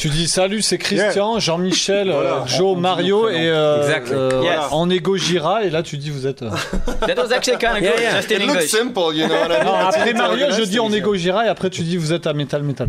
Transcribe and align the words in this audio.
Tu 0.00 0.08
dis 0.08 0.28
salut, 0.28 0.62
c'est 0.62 0.78
Christian, 0.78 1.38
Jean-Michel, 1.38 2.08
euh, 2.08 2.12
Voilà. 2.14 2.46
Joe, 2.46 2.74
Mario 2.78 3.28
et 3.28 3.50
euh, 3.50 3.82
Exactly. 3.82 4.14
euh, 4.14 4.40
Yes. 4.42 4.60
en 4.70 4.88
égo 4.88 5.18
Gira 5.18 5.62
et 5.62 5.68
là 5.68 5.82
tu 5.82 5.98
dis 5.98 6.08
vous 6.08 6.26
êtes. 6.26 6.40
euh, 6.40 6.48
That 7.06 7.16
was 7.18 7.30
actually 7.34 7.58
kind 7.58 7.72
of 7.76 7.82
Yeah, 7.82 7.90
good, 7.92 8.00
yeah. 8.00 8.16
just 8.16 8.30
in 8.32 8.36
It 8.36 8.40
looks 8.46 8.50
English. 8.54 8.70
simple, 8.70 9.14
you 9.14 9.26
know 9.26 9.34
what 9.34 9.50
I 9.50 9.58
mean? 9.58 9.64
Non, 9.66 9.74
It's- 9.74 9.94
après 9.98 10.14
Mario, 10.14 10.46
je 10.56 10.62
dis 10.62 10.78
en 10.80 10.90
égo 10.90 11.14
Gira 11.16 11.44
et 11.44 11.48
après 11.50 11.68
tu 11.68 11.82
dis 11.82 11.98
vous 11.98 12.14
êtes 12.14 12.26
à 12.26 12.32
Metal 12.32 12.62
Metal. 12.62 12.88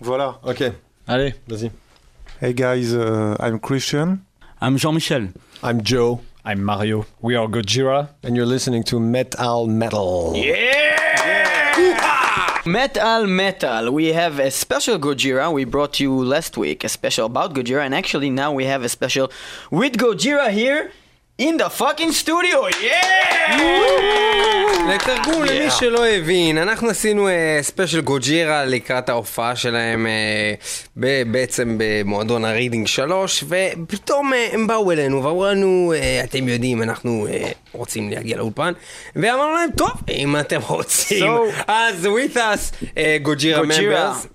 Voilà, 0.00 0.40
ok, 0.44 0.64
Allez. 1.06 1.36
vas-y. 1.46 1.70
Hey 2.42 2.52
guys, 2.52 2.94
uh, 2.96 3.36
I'm 3.40 3.60
Christian. 3.60 4.18
I'm 4.60 4.76
Jean-Michel. 4.76 5.28
I'm 5.62 5.82
Joe, 5.84 6.18
I'm 6.44 6.58
Mario. 6.60 7.04
We 7.22 7.36
are 7.36 7.46
Gojira. 7.46 8.08
and 8.24 8.34
you're 8.34 8.44
listening 8.44 8.82
to 8.84 8.98
Metal 8.98 9.66
Metal. 9.68 10.32
Metal 12.66 13.26
Metal. 13.26 13.90
We 13.90 14.08
have 14.08 14.38
a 14.38 14.50
special 14.50 14.98
Gojira. 14.98 15.50
We 15.50 15.64
brought 15.64 15.98
you 15.98 16.12
last 16.22 16.58
week 16.58 16.84
a 16.84 16.90
special 16.90 17.24
about 17.24 17.54
Gojira, 17.54 17.86
and 17.86 17.94
actually 17.94 18.28
now 18.28 18.52
we 18.52 18.66
have 18.66 18.82
a 18.82 18.88
special 18.88 19.30
with 19.70 19.96
Gojira 19.96 20.50
here 20.50 20.92
in 21.40 21.56
the 21.56 21.70
fucking 21.80 22.12
studio. 22.12 22.58
Yeah! 22.82 23.60
לתרגום 24.94 25.44
למי 25.44 25.70
שלא 25.70 26.06
הבין, 26.06 26.58
אנחנו 26.58 26.88
עשינו 26.90 27.28
ספיישל 27.62 28.00
גוג'ירה 28.00 28.64
לקראת 28.64 29.08
ההופעה 29.08 29.56
שלהם 29.56 30.06
אה, 30.06 30.54
בעצם 31.26 31.76
במועדון 31.78 32.44
הרידינג 32.44 32.86
3 32.86 33.44
ופתאום 33.48 34.32
אה, 34.34 34.48
הם 34.52 34.66
באו 34.66 34.92
אלינו 34.92 35.24
ואמרו 35.24 35.46
לנו, 35.46 35.92
אה, 35.96 36.20
אתם 36.24 36.48
יודעים, 36.48 36.82
אנחנו 36.82 37.26
אה, 37.30 37.50
רוצים 37.72 38.10
להגיע 38.10 38.36
לאולפן 38.36 38.72
ואמרנו 39.16 39.54
להם, 39.54 39.70
טוב, 39.76 39.90
אם 40.10 40.36
אתם 40.36 40.60
רוצים, 40.66 41.32
אז 41.66 42.06
with 42.06 42.36
us 42.36 42.86
אה, 42.98 43.16
גוג'ירה 43.22 43.62
Gojira. 43.62 43.66
members. 43.66 44.26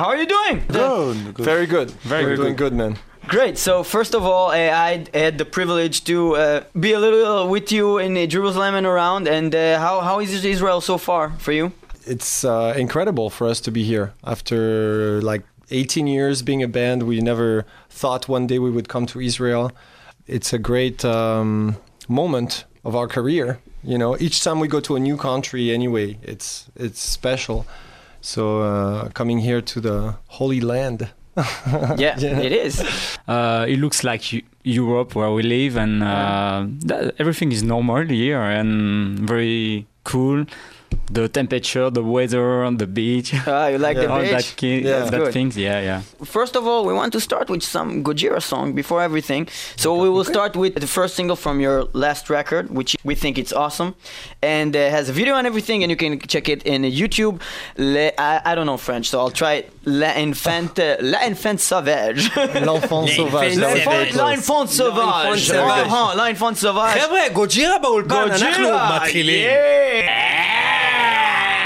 How 0.00 0.06
are 0.10 0.16
you 0.22 0.26
doing? 0.26 0.56
Good, 0.72 1.16
Very 1.50 1.66
good. 1.66 1.90
Very 2.06 2.54
good, 2.62 2.72
man. 2.72 3.07
Great. 3.28 3.58
So 3.58 3.82
first 3.82 4.14
of 4.14 4.24
all, 4.24 4.48
uh, 4.52 4.54
I 4.54 5.04
had 5.12 5.36
the 5.36 5.44
privilege 5.44 6.04
to 6.04 6.34
uh, 6.36 6.64
be 6.80 6.94
a 6.94 6.98
little 6.98 7.46
with 7.46 7.70
you 7.70 7.98
in 7.98 8.16
uh, 8.16 8.24
Jerusalem 8.24 8.74
and 8.74 8.86
around. 8.86 9.28
And 9.28 9.54
uh, 9.54 9.78
how 9.78 10.00
how 10.00 10.18
is 10.20 10.44
Israel 10.46 10.80
so 10.80 10.96
far 10.96 11.32
for 11.38 11.52
you? 11.52 11.72
It's 12.06 12.42
uh, 12.42 12.72
incredible 12.74 13.28
for 13.28 13.46
us 13.46 13.60
to 13.60 13.70
be 13.70 13.84
here. 13.84 14.14
After 14.24 15.20
like 15.20 15.42
18 15.70 16.06
years 16.06 16.40
being 16.40 16.62
a 16.62 16.68
band, 16.68 17.02
we 17.02 17.20
never 17.20 17.66
thought 17.90 18.28
one 18.28 18.46
day 18.46 18.58
we 18.58 18.70
would 18.70 18.88
come 18.88 19.04
to 19.06 19.20
Israel. 19.20 19.72
It's 20.26 20.54
a 20.54 20.58
great 20.58 21.04
um, 21.04 21.76
moment 22.08 22.64
of 22.82 22.96
our 22.96 23.08
career. 23.08 23.58
You 23.82 23.98
know, 23.98 24.16
each 24.18 24.42
time 24.42 24.58
we 24.58 24.68
go 24.68 24.80
to 24.80 24.96
a 24.96 25.00
new 25.00 25.18
country, 25.18 25.70
anyway, 25.70 26.16
it's 26.22 26.70
it's 26.76 27.00
special. 27.00 27.66
So 28.22 28.62
uh, 28.62 29.10
coming 29.10 29.40
here 29.40 29.60
to 29.60 29.80
the 29.80 30.14
Holy 30.28 30.62
Land. 30.62 31.10
Yeah, 31.98 32.16
Yeah. 32.18 32.38
it 32.40 32.52
is. 32.52 32.82
Uh, 33.28 33.64
it 33.68 33.78
looks 33.78 34.02
like 34.04 34.32
Eu- 34.32 34.42
Europe 34.64 35.14
where 35.14 35.30
we 35.32 35.42
live, 35.42 35.76
and 35.76 36.02
uh, 36.02 36.66
that, 36.86 37.14
everything 37.18 37.52
is 37.52 37.62
normal 37.62 38.04
here 38.06 38.40
and 38.42 39.18
very 39.20 39.86
cool 40.04 40.44
The 41.17 41.27
temperature, 41.27 41.89
the 41.89 42.03
weather, 42.15 42.47
the 42.83 42.87
beach, 42.99 43.29
Ah, 43.47 43.67
you 43.67 43.77
like 43.87 43.97
the 44.03 44.09
all 44.13 44.21
beach? 44.21 44.31
that, 44.35 44.53
ki- 44.59 44.81
Yeah. 44.89 45.03
that 45.13 45.19
Good. 45.23 45.33
things. 45.37 45.53
Yeah, 45.57 45.79
yeah. 45.89 45.99
First 46.37 46.53
of 46.59 46.63
all, 46.69 46.81
we 46.89 46.93
want 46.93 47.11
to 47.17 47.19
start 47.29 47.47
with 47.53 47.63
some 47.75 48.03
Gojira 48.07 48.41
song 48.51 48.65
before 48.81 48.99
everything. 49.09 49.43
So 49.75 49.87
we 50.03 50.07
will 50.15 50.23
start 50.35 50.55
with 50.55 50.73
the 50.83 50.87
first 50.97 51.13
single 51.19 51.35
from 51.45 51.55
your 51.65 51.77
last 52.03 52.23
record, 52.37 52.63
which 52.79 52.91
we 53.03 53.13
think 53.15 53.33
it's 53.41 53.53
awesome, 53.63 53.89
and 54.57 54.71
uh, 54.75 54.79
has 54.97 55.05
a 55.09 55.13
video 55.19 55.33
and 55.39 55.45
everything, 55.51 55.77
and 55.83 55.89
you 55.93 55.97
can 56.03 56.11
check 56.33 56.45
it 56.53 56.61
in 56.73 56.79
YouTube. 57.01 57.35
Le, 57.93 58.05
I, 58.29 58.33
I 58.49 58.51
don't 58.55 58.67
know 58.71 58.77
French, 58.87 59.05
so 59.11 59.15
I'll 59.21 59.37
try 59.43 59.53
it. 59.59 59.65
La 59.85 60.11
Infante, 60.27 60.87
La 61.13 61.19
Infante 61.31 61.59
Sauvage. 61.71 62.23
L'enfant 62.67 63.05
sauvage. 63.17 63.55
that 63.61 63.73
was 63.75 63.83
very 63.93 64.05
La 64.11 64.17
close. 64.17 64.33
Infante 64.37 64.69
Sauvage. 64.81 65.41
Sauvage. 65.51 65.87
Uh-huh, 65.87 66.15
La 66.19 66.25
Infante 66.33 66.57
Sauvage. 66.65 66.97
חבר'ה, 66.99 67.29
גוג'ירה 67.33 67.77
באולפן, 67.81 68.15
אנחנו 68.31 68.65
Gojira, 68.67 68.95
מתחילים. 68.95 69.49
Yeah. 70.80 71.57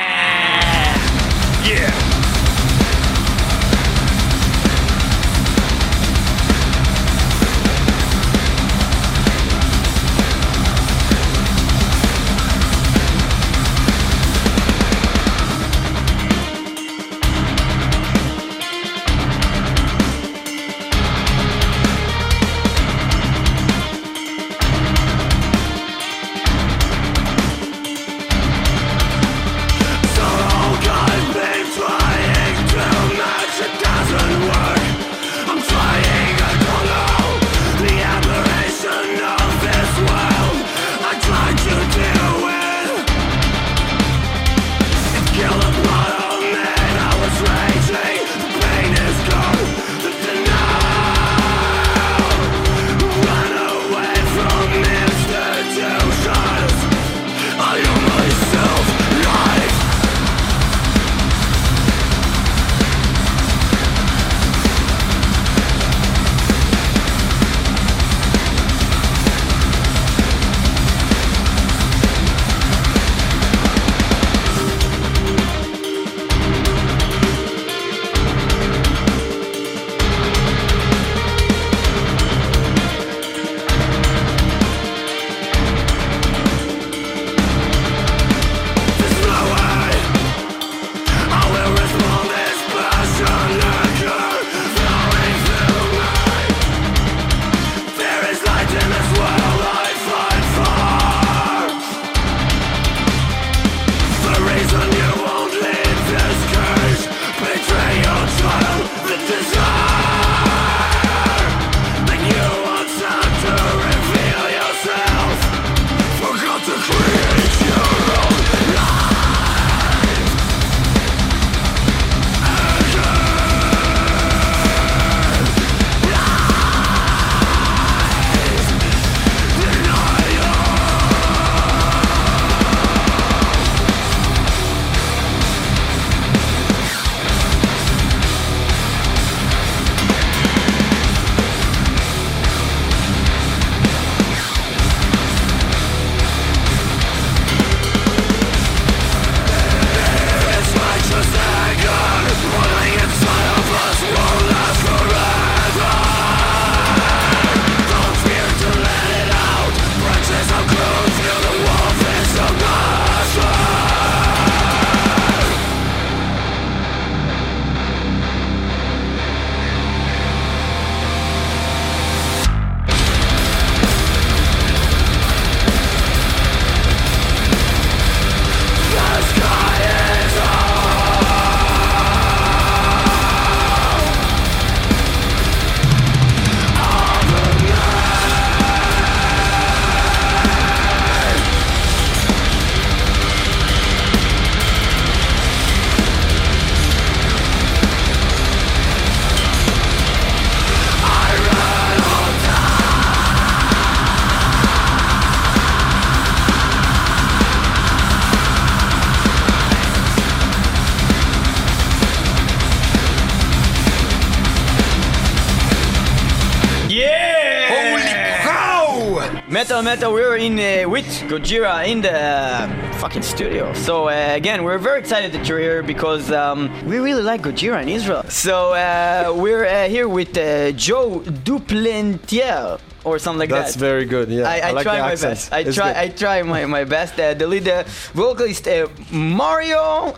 Metal, 219.93 220.15
we're 220.15 220.37
in 220.37 220.55
uh, 220.59 220.89
with 220.89 221.05
Gojira 221.29 221.87
in 221.87 222.01
the 222.01 222.17
uh, 222.19 222.93
fucking 222.95 223.21
studio. 223.21 223.75
So 223.75 224.09
uh, 224.09 224.13
again, 224.41 224.65
we're 224.65 224.79
very 224.79 224.99
excited 224.99 225.33
that 225.33 225.47
you're 225.47 225.59
here 225.59 225.83
because 225.83 226.33
um, 226.33 226.71
we 226.87 226.97
really 226.99 227.23
like 227.23 227.43
Gojira 227.43 227.83
in 227.83 227.91
Israel. 227.91 228.23
So 228.31 228.73
uh, 228.73 229.35
we're 229.37 229.67
uh, 229.67 229.91
here 229.91 230.09
with 230.09 230.35
uh, 230.39 230.73
Joe 230.73 231.21
Duplantier 231.47 232.81
or 233.05 233.19
something 233.19 233.41
like 233.41 233.51
That's 233.51 233.75
that. 233.75 233.81
That's 233.81 233.91
very 233.93 234.07
good. 234.07 234.31
Yeah, 234.31 234.49
I, 234.49 234.61
I, 234.69 234.71
like 234.71 234.85
try 234.85 234.99
my 234.99 235.13
accent. 235.13 235.31
best. 235.33 235.53
I 235.53 235.59
It's 235.59 235.77
try. 235.77 235.89
good. 235.93 235.97
I 236.05 236.09
try 236.09 236.43
my, 236.43 236.65
my 236.65 236.85
best. 236.85 237.21
Uh, 237.21 237.35
the 237.35 237.47
lead 237.47 237.69
uh, 237.69 237.85
vocalist 238.15 238.67
uh, 238.67 238.89
Mario 239.11 240.17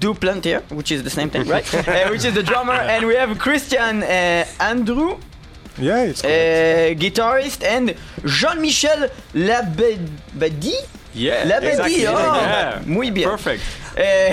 Duplantier, 0.00 0.62
which 0.72 0.90
is 0.90 1.04
the 1.04 1.10
same 1.18 1.30
thing, 1.30 1.46
right? 1.46 1.66
which 2.10 2.24
is 2.24 2.34
the 2.34 2.42
drummer, 2.42 2.72
and 2.94 3.06
we 3.06 3.14
have 3.14 3.38
Christian 3.38 4.02
uh, 4.02 4.44
Andrew, 4.58 5.18
Yeah, 5.78 6.02
it's 6.02 6.22
uh, 6.22 6.28
correct. 6.28 7.00
guitarist, 7.00 7.64
and 7.64 7.94
Jean-Michel 8.24 9.08
Labadie. 9.34 10.74
Yeah, 11.14 11.44
Labadie, 11.44 11.70
exactly. 11.70 12.06
oh, 12.06 12.12
yeah. 12.12 12.82
muy 12.86 13.10
bien. 13.10 13.28
Perfect. 13.28 13.62
Uh, 13.92 14.32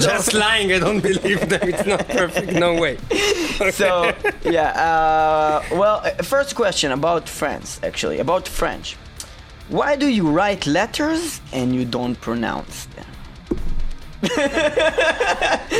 Just 0.00 0.34
lying, 0.34 0.72
I 0.72 0.80
don't 0.80 0.98
believe 1.00 1.48
them. 1.48 1.60
It's 1.62 1.86
not 1.86 2.08
perfect. 2.08 2.50
No 2.54 2.74
way. 2.74 2.98
so 3.70 4.12
yeah. 4.42 4.70
Uh, 4.72 5.62
well, 5.76 6.02
uh, 6.04 6.10
first 6.24 6.56
question 6.56 6.90
about 6.90 7.28
France, 7.28 7.78
actually, 7.84 8.18
about 8.18 8.48
French. 8.48 8.96
Why 9.68 9.94
do 9.94 10.08
you 10.08 10.28
write 10.28 10.66
letters 10.66 11.40
and 11.52 11.72
you 11.72 11.84
don't 11.84 12.20
pronounce 12.20 12.86
them? 12.96 13.06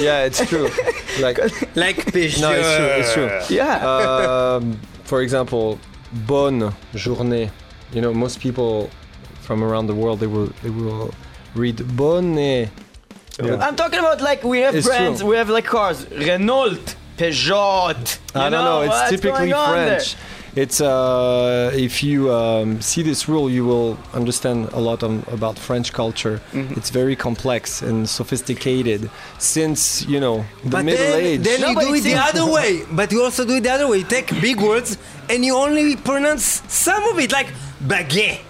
yeah, 0.00 0.24
it's 0.24 0.44
true. 0.48 0.68
Like 1.20 1.38
Like 1.76 1.96
Peugeot. 2.12 2.40
no, 2.40 2.52
it's 2.52 3.12
true. 3.14 3.30
It's 3.30 3.46
true. 3.48 3.56
Yeah. 3.56 3.76
um, 4.56 4.80
for 5.04 5.20
example, 5.22 5.78
bonne 6.26 6.72
journée. 6.94 7.50
You 7.92 8.00
know, 8.00 8.14
most 8.14 8.40
people 8.40 8.88
from 9.42 9.62
around 9.62 9.86
the 9.88 9.94
world 9.94 10.20
they 10.20 10.26
will 10.26 10.50
they 10.62 10.70
will 10.70 11.12
read 11.54 11.76
bonne. 11.96 12.36
Yeah. 12.38 13.56
I'm 13.66 13.76
talking 13.76 13.98
about 13.98 14.20
like 14.20 14.44
we 14.44 14.60
have 14.60 14.74
It's 14.74 14.86
brands, 14.86 15.20
true. 15.20 15.30
we 15.30 15.36
have 15.36 15.48
like 15.50 15.64
cars, 15.64 16.06
Renault, 16.10 16.94
Peugeot. 17.16 18.18
You 18.34 18.40
I 18.40 18.50
don't 18.50 18.64
know. 18.64 18.82
It's 18.82 18.90
what's 18.90 19.10
typically 19.10 19.50
French. 19.50 20.14
there? 20.14 20.20
French. 20.54 20.58
It's 20.58 20.80
uh, 20.80 21.70
if 21.74 22.02
you 22.02 22.32
um, 22.32 22.80
see 22.80 23.02
this 23.02 23.28
rule, 23.28 23.50
you 23.50 23.64
will 23.64 23.98
understand 24.12 24.68
a 24.72 24.80
lot 24.80 25.02
on, 25.02 25.22
about 25.30 25.58
French 25.58 25.92
culture. 25.92 26.40
Mm-hmm. 26.52 26.74
It's 26.78 26.90
very 26.90 27.16
complex 27.16 27.82
and 27.82 28.08
sophisticated. 28.08 29.10
Since 29.38 30.06
you 30.06 30.20
know 30.20 30.44
the 30.64 30.70
But 30.70 30.84
Middle 30.84 31.06
then, 31.06 31.24
Age. 31.26 31.40
then 31.42 31.60
No, 31.60 31.68
you 31.68 31.74
but 31.74 31.84
do 31.84 31.94
it 31.94 31.98
it 31.98 32.04
the 32.04 32.16
other 32.16 32.46
way. 32.52 32.82
But 32.90 33.12
you 33.12 33.22
also 33.22 33.44
do 33.44 33.54
it 33.56 33.62
the 33.62 33.70
other 33.72 33.88
way. 33.88 33.98
You 33.98 34.04
take 34.04 34.28
big 34.40 34.60
words 34.60 34.98
and 35.28 35.44
you 35.44 35.54
only 35.56 35.96
pronounce 35.96 36.62
some 36.68 37.02
of 37.04 37.18
it, 37.18 37.32
like 37.32 37.48
baguette. 37.84 38.40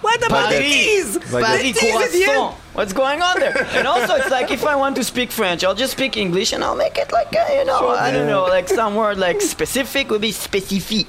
What 0.00 0.16
about 0.24 0.48
Paris. 0.48 0.64
it 0.64 0.88
is? 0.88 1.18
Paris 1.30 1.60
It 1.62 1.76
is 1.76 1.94
at 2.06 2.10
the 2.12 2.22
end. 2.24 2.32
croissant. 2.32 2.56
What's 2.72 2.92
going 2.94 3.20
on 3.20 3.38
there? 3.38 3.66
And 3.74 3.86
also, 3.86 4.14
it's 4.14 4.30
like 4.30 4.50
if 4.50 4.64
I 4.64 4.74
want 4.74 4.96
to 4.96 5.04
speak 5.04 5.30
French, 5.30 5.62
I'll 5.62 5.74
just 5.74 5.92
speak 5.92 6.16
English 6.16 6.54
and 6.54 6.64
I'll 6.64 6.76
make 6.76 6.96
it 6.96 7.12
like 7.12 7.34
uh, 7.36 7.52
you 7.52 7.64
know, 7.66 7.88
I 7.90 8.10
don't 8.10 8.26
know, 8.26 8.44
like 8.44 8.66
some 8.68 8.94
word 8.94 9.18
like 9.18 9.42
specific 9.42 10.08
would 10.10 10.22
be 10.22 10.32
spécifique. 10.32 11.06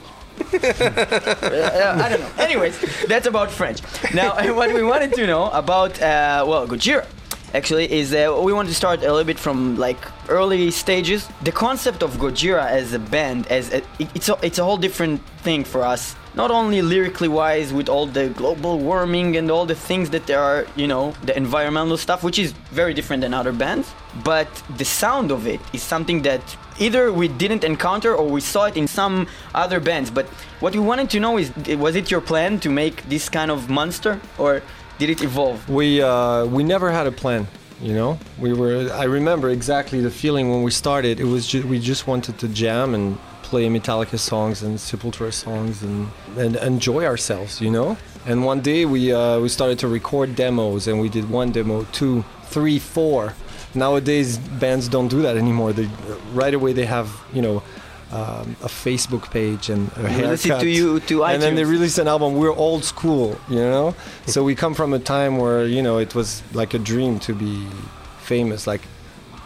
Uh, 0.54 2.02
I 2.04 2.10
don't 2.10 2.20
know. 2.20 2.32
Anyways, 2.38 2.80
that's 3.08 3.28
about 3.28 3.52
French. 3.52 3.82
Now, 4.14 4.36
what 4.56 4.74
we 4.74 4.84
wanted 4.84 5.14
to 5.14 5.28
know 5.28 5.50
about, 5.52 6.02
uh, 6.02 6.44
well, 6.48 6.68
Gojira, 6.68 7.06
actually, 7.54 7.92
is 7.92 8.12
we 8.12 8.54
want 8.54 8.68
to 8.70 8.76
start 8.76 9.00
a 9.00 9.12
little 9.12 9.24
bit 9.24 9.40
from 9.40 9.78
like 9.78 9.98
early 10.30 10.72
stages. 10.72 11.28
The 11.44 11.52
concept 11.52 12.04
of 12.04 12.12
Gojira 12.18 12.66
as 12.68 12.94
a 12.94 13.00
band, 13.00 13.48
as 13.48 13.74
a, 13.74 13.82
it's 14.00 14.30
a, 14.30 14.38
it's 14.42 14.60
a 14.60 14.64
whole 14.64 14.78
different 14.78 15.22
thing 15.44 15.64
for 15.64 15.84
us. 15.84 16.16
Not 16.34 16.50
only 16.50 16.82
lyrically 16.82 17.28
wise, 17.28 17.74
with 17.74 17.90
all 17.90 18.06
the 18.06 18.30
global 18.30 18.80
warming 18.80 19.36
and 19.36 19.52
all 19.52 19.66
the 19.66 19.76
things 19.76 20.10
that 20.12 20.28
there 20.28 20.40
are, 20.40 20.66
you 20.78 20.88
know, 20.88 21.14
the 21.26 21.36
environmental 21.36 21.98
stuff, 21.98 22.24
which 22.24 22.40
is 22.40 22.54
very 22.72 22.94
different 22.94 23.22
than 23.22 23.34
other 23.34 23.52
bands, 23.52 23.92
but 24.24 24.48
the 24.78 24.86
sound 24.86 25.32
of 25.32 25.46
it 25.46 25.60
is 25.74 25.84
something 25.84 26.22
that 26.22 26.42
either 26.80 27.12
we 27.12 27.28
didn't 27.28 27.64
encounter 27.64 28.16
or 28.16 28.26
we 28.30 28.40
saw 28.40 28.66
it 28.66 28.78
in 28.78 28.88
some 28.88 29.28
other 29.54 29.80
bands. 29.82 30.10
But 30.10 30.26
what 30.62 30.74
we 30.74 30.80
wanted 30.80 31.10
to 31.10 31.20
know 31.20 31.38
is, 31.38 31.52
was 31.78 31.96
it 31.96 32.10
your 32.10 32.22
plan 32.22 32.60
to 32.62 32.70
make 32.70 33.04
this 33.10 33.28
kind 33.30 33.52
of 33.52 33.70
monster, 33.70 34.20
or 34.38 34.62
did 35.00 35.10
it 35.10 35.22
evolve? 35.22 35.68
We 35.70 36.02
uh, 36.02 36.46
we 36.46 36.64
never 36.64 36.92
had 36.92 37.08
a 37.08 37.12
plan. 37.12 37.48
You 37.82 37.94
know, 37.94 38.20
we 38.40 38.54
were. 38.54 38.90
I 38.94 39.06
remember 39.06 39.50
exactly 39.50 40.02
the 40.02 40.12
feeling 40.12 40.50
when 40.52 40.62
we 40.64 40.72
started. 40.72 41.20
It 41.20 41.26
was 41.26 41.48
ju- 41.48 41.66
we 41.68 41.80
just 41.80 42.06
wanted 42.08 42.38
to 42.40 42.48
jam 42.48 42.94
and 42.94 43.18
play 43.52 43.68
Metallica 43.68 44.18
songs 44.18 44.64
and 44.64 44.78
Sepultura 44.78 45.32
songs 45.32 45.84
and 45.84 46.08
and 46.44 46.56
enjoy 46.56 47.04
ourselves. 47.06 47.62
You 47.66 47.72
know. 47.78 47.90
And 48.30 48.38
one 48.52 48.62
day 48.62 48.82
we 48.86 49.02
uh, 49.14 49.40
we 49.44 49.50
started 49.50 49.78
to 49.84 49.88
record 50.00 50.28
demos 50.36 50.88
and 50.88 50.96
we 51.04 51.10
did 51.18 51.26
one 51.30 51.52
demo, 51.52 51.84
two, 52.00 52.24
three, 52.56 52.80
four. 52.80 53.34
Nowadays 53.74 54.38
bands 54.64 54.86
don't 54.96 55.10
do 55.16 55.22
that 55.28 55.36
anymore. 55.44 55.70
They 55.74 55.88
right 56.42 56.56
away 56.60 56.72
they 56.74 56.90
have 56.98 57.08
you 57.38 57.44
know. 57.48 57.58
Um, 58.14 58.58
a 58.70 58.72
Facebook 58.86 59.26
page 59.32 59.70
and 59.74 59.90
a 59.96 60.10
haircut 60.10 60.60
to 60.60 60.68
you 60.68 61.00
to 61.10 61.24
and 61.24 61.42
then 61.42 61.56
they 61.56 61.64
iTunes. 61.64 61.76
released 61.76 61.98
an 62.04 62.10
album. 62.10 62.30
We're 62.42 62.58
old 62.68 62.84
school, 62.84 63.40
you 63.48 63.64
know. 63.74 63.96
so 64.34 64.44
we 64.44 64.54
come 64.54 64.74
from 64.80 64.92
a 64.94 65.00
time 65.00 65.34
where 65.38 65.64
you 65.76 65.82
know 65.82 65.96
it 65.98 66.12
was 66.14 66.30
like 66.62 66.72
a 66.80 66.82
dream 66.92 67.14
to 67.28 67.32
be 67.34 67.54
famous, 68.32 68.68
like 68.68 68.82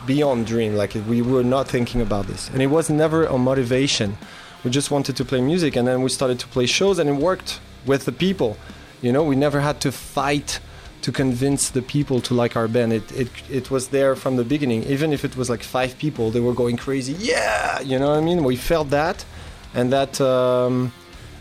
beyond 0.06 0.48
dream. 0.48 0.76
Like 0.76 0.94
we 1.08 1.22
were 1.22 1.44
not 1.44 1.68
thinking 1.68 2.02
about 2.02 2.28
this, 2.28 2.50
and 2.50 2.62
it 2.62 2.68
was 2.68 2.90
never 2.90 3.26
a 3.26 3.38
motivation. 3.38 4.18
We 4.64 4.72
just 4.72 4.92
wanted 4.92 5.16
to 5.18 5.26
play 5.26 5.42
music, 5.42 5.76
and 5.76 5.88
then 5.88 6.02
we 6.02 6.10
started 6.10 6.40
to 6.40 6.48
play 6.48 6.66
shows, 6.66 7.00
and 7.00 7.10
it 7.10 7.14
worked 7.14 7.60
with 7.86 8.06
the 8.06 8.12
people. 8.12 8.58
You 9.02 9.12
know, 9.12 9.24
we 9.24 9.36
never 9.36 9.60
had 9.62 9.80
to 9.82 9.92
fight 9.92 10.60
to 11.02 11.12
convince 11.12 11.70
the 11.70 11.84
people 11.84 12.20
to 12.22 12.34
like 12.34 12.56
our 12.56 12.68
band. 12.68 12.94
It, 12.94 13.12
it 13.12 13.30
it 13.50 13.72
was 13.72 13.90
there 13.90 14.16
from 14.16 14.38
the 14.38 14.44
beginning. 14.44 14.84
Even 14.84 15.14
if 15.14 15.24
it 15.24 15.36
was 15.36 15.50
like 15.50 15.64
five 15.64 15.98
people, 15.98 16.32
they 16.32 16.40
were 16.40 16.54
going 16.54 16.78
crazy. 16.78 17.14
Yeah, 17.14 17.80
you 17.82 18.00
know 18.00 18.10
what 18.10 18.18
I 18.18 18.22
mean. 18.22 18.44
We 18.44 18.56
felt 18.56 18.90
that, 18.90 19.26
and 19.74 19.92
that. 19.94 20.20
Um, 20.22 20.92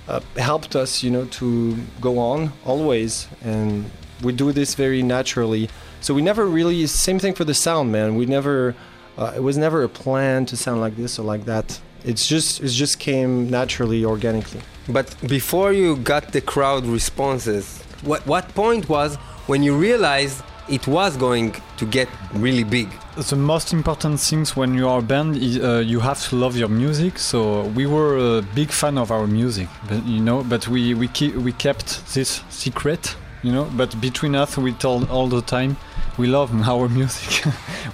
uh, 0.07 0.21
helped 0.37 0.77
us, 0.77 1.03
you 1.03 1.11
know, 1.11 1.25
to 1.27 1.77
go 2.01 2.19
on 2.19 2.53
always, 2.65 3.27
and 3.43 3.91
we 4.23 4.33
do 4.33 4.53
this 4.53 4.75
very 4.75 5.03
naturally. 5.03 5.69
So 6.05 6.13
we 6.13 6.21
never 6.21 6.45
really 6.45 6.87
same 6.87 7.19
thing 7.19 7.33
for 7.33 7.47
the 7.47 7.55
sound, 7.55 7.91
man. 7.91 8.15
We 8.15 8.27
never, 8.27 8.75
uh, 9.17 9.33
it 9.35 9.43
was 9.43 9.57
never 9.57 9.85
a 9.85 9.89
plan 9.89 10.45
to 10.45 10.55
sound 10.55 10.83
like 10.83 10.97
this 10.97 11.19
or 11.19 11.23
like 11.23 11.47
that. 11.47 11.81
It's 12.05 12.29
just 12.29 12.61
it 12.61 12.69
just 12.69 12.99
came 12.99 13.49
naturally, 13.49 14.05
organically. 14.05 14.61
But 14.87 15.17
before 15.27 15.73
you 15.73 15.97
got 15.97 16.33
the 16.33 16.43
crowd 16.43 16.85
responses, 16.85 17.81
what 18.03 18.21
what 18.27 18.55
point 18.55 18.87
was 18.87 19.17
when 19.47 19.63
you 19.63 19.75
realized 19.75 20.43
it 20.69 20.87
was 20.87 21.17
going 21.17 21.55
to 21.79 21.87
get 21.87 22.09
really 22.35 22.65
big? 22.65 22.89
The 23.17 23.37
most 23.37 23.73
important 23.73 24.21
things 24.21 24.55
when 24.55 24.75
you 24.75 24.87
are 24.91 24.99
a 24.99 25.03
band 25.03 25.39
is 25.39 25.59
uh, 25.59 25.83
you 25.93 26.01
have 26.01 26.21
to 26.29 26.37
love 26.37 26.55
your 26.55 26.69
music. 26.69 27.19
So 27.19 27.63
we 27.79 27.87
were 27.87 28.19
a 28.19 28.43
big 28.55 28.71
fan 28.71 28.99
of 28.99 29.11
our 29.11 29.27
music, 29.27 29.69
but 29.89 30.05
you 30.05 30.21
know, 30.21 30.45
but 30.45 30.69
we 30.69 30.93
we 30.93 31.09
keep 31.09 31.35
we 31.35 31.53
kept 31.53 31.87
this 32.15 32.43
secret, 32.51 33.17
you 33.43 33.53
know. 33.53 33.65
But 33.75 33.99
between 34.03 34.35
us, 34.35 34.59
we 34.59 34.73
told 34.73 35.09
all 35.09 35.29
the 35.29 35.41
time 35.41 35.79
we 36.19 36.27
love 36.27 36.51
our 36.69 36.89
music, 36.89 37.45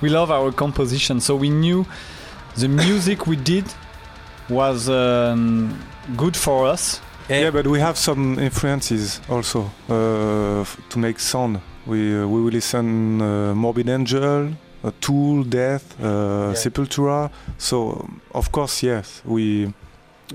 we 0.01 0.09
love 0.09 0.31
our 0.31 0.53
composition. 0.53 1.21
So 1.21 1.37
we 1.37 1.49
knew 1.51 1.85
the 2.57 2.69
music 2.69 3.27
we 3.27 3.37
did 3.37 3.65
was 4.49 4.89
um, 4.89 5.79
good 6.17 6.37
for 6.37 6.67
us. 6.67 7.01
Yeah, 7.29 7.51
but 7.53 7.67
we 7.67 7.79
have 7.79 7.97
some 7.97 8.39
influences 8.41 9.21
also 9.29 9.71
uh, 9.89 10.63
f- 10.63 10.77
to 10.89 10.99
make 10.99 11.21
sound. 11.21 11.61
We 11.87 12.15
uh, 12.19 12.27
we 12.27 12.43
will 12.43 12.51
listen 12.53 13.21
uh, 13.23 13.55
Morbid 13.55 13.89
Angel, 13.89 14.49
uh, 14.83 14.91
Tool, 15.01 15.45
Death, 15.45 15.95
uh, 16.01 16.53
Sepultura. 16.55 17.31
So 17.57 17.91
um, 17.93 18.21
of 18.35 18.51
course, 18.51 18.83
yes, 18.83 19.23
we 19.25 19.73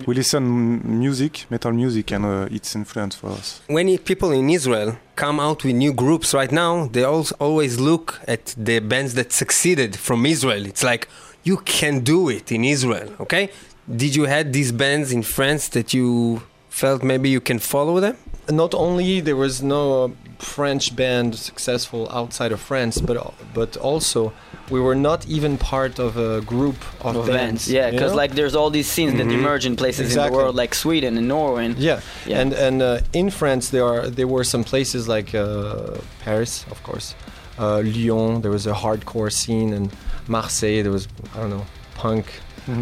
we 0.08 0.16
listen 0.16 0.82
music, 1.00 1.46
metal 1.50 1.74
music, 1.74 2.12
and 2.14 2.26
uh, 2.26 2.48
it's 2.56 2.76
influence 2.76 3.16
for 3.18 3.30
us. 3.32 3.62
when 3.68 3.98
people 3.98 4.32
in 4.32 4.50
Israel 4.50 4.96
come 5.16 5.40
out 5.40 5.64
with 5.64 5.76
new 5.76 5.94
groups 5.94 6.34
right 6.34 6.52
now, 6.52 6.88
they 6.88 7.04
also 7.04 7.36
always 7.40 7.80
look 7.80 8.20
at 8.28 8.56
the 8.58 8.80
bands 8.80 9.14
that 9.16 9.32
succeeded 9.32 9.96
from 9.96 10.26
Israel. 10.26 10.66
It's 10.66 10.84
like 10.84 11.08
you 11.44 11.58
can 11.58 12.00
do 12.00 12.30
it 12.30 12.52
in 12.52 12.64
Israel, 12.64 13.14
okay? 13.20 13.50
Did 13.94 14.16
you 14.16 14.26
had 14.26 14.52
these 14.52 14.72
bands 14.72 15.12
in 15.12 15.24
France 15.24 15.68
that 15.70 15.94
you 15.94 16.42
felt 16.70 17.04
maybe 17.04 17.30
you 17.30 17.40
can 17.40 17.60
follow 17.60 18.00
them? 18.00 18.18
Not 18.50 18.74
only 18.74 19.22
there 19.22 19.36
was 19.36 19.62
no 19.62 20.06
uh, 20.06 20.10
French 20.40 20.96
band 20.96 21.36
successful 21.36 22.10
outside 22.12 22.52
of 22.52 22.60
France, 22.60 23.00
but 23.00 23.34
but 23.54 23.78
also 23.78 24.34
we 24.72 24.80
were 24.80 24.96
not 24.96 25.26
even 25.28 25.58
part 25.58 26.00
of 26.00 26.18
a 26.18 26.42
group 26.42 26.76
of, 27.02 27.16
Of 27.16 27.26
bands. 27.28 27.38
bands, 27.38 27.72
yeah, 27.72 27.92
because 27.92 28.14
like 28.16 28.32
there's 28.36 28.56
all 28.56 28.70
these 28.72 28.88
scenes 28.88 29.14
that 29.18 29.28
emerge 29.32 29.66
in 29.66 29.76
places 29.76 30.16
in 30.16 30.24
the 30.26 30.32
world, 30.32 30.56
like 30.56 30.74
Sweden 30.76 31.18
and 31.18 31.28
Norway. 31.28 31.66
And 31.66 31.78
Yeah, 31.78 32.00
Yeah. 32.26 32.42
and 32.42 32.54
and 32.54 32.82
uh, 32.82 33.00
in 33.14 33.30
France 33.30 33.70
there 33.70 33.86
are 33.86 34.10
there 34.10 34.28
were 34.28 34.44
some 34.44 34.64
places 34.64 35.08
like 35.08 35.36
uh, 35.36 35.98
Paris, 36.24 36.66
of 36.72 36.82
course, 36.84 37.14
uh, 37.60 37.82
Lyon. 37.84 38.42
There 38.42 38.52
was 38.52 38.66
a 38.68 38.74
hardcore 38.74 39.30
scene, 39.32 39.74
and 39.78 39.92
Marseille 40.28 40.82
there 40.84 40.92
was 40.92 41.08
I 41.36 41.40
don't 41.42 41.50
know 41.52 41.66
punk. 41.96 42.26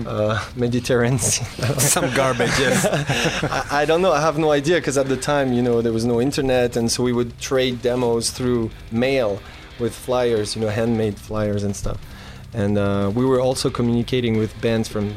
uh, 0.08 0.40
Mediterranean. 0.56 1.20
Some 1.94 2.10
garbage, 2.16 2.56
yes. 2.58 2.86
I, 3.44 3.82
I 3.82 3.86
don't 3.86 4.02
know. 4.02 4.14
I 4.14 4.22
have 4.22 4.38
no 4.38 4.50
idea 4.52 4.78
because 4.78 4.98
at 4.98 5.08
the 5.10 5.18
time, 5.18 5.52
you 5.52 5.62
know, 5.62 5.82
there 5.82 5.92
was 5.92 6.06
no 6.06 6.22
internet, 6.22 6.78
and 6.78 6.90
so 6.90 7.04
we 7.04 7.12
would 7.12 7.32
trade 7.40 7.82
demos 7.82 8.30
through 8.32 8.72
mail 8.92 9.40
with 9.80 9.94
flyers, 9.96 10.56
you 10.56 10.62
know, 10.62 10.70
handmade 10.70 11.18
flyers 11.18 11.64
and 11.64 11.76
stuff. 11.76 12.00
And 12.54 12.78
uh, 12.78 13.12
we 13.14 13.26
were 13.26 13.40
also 13.42 13.70
communicating 13.70 14.38
with 14.38 14.60
bands 14.62 14.88
from 14.88 15.14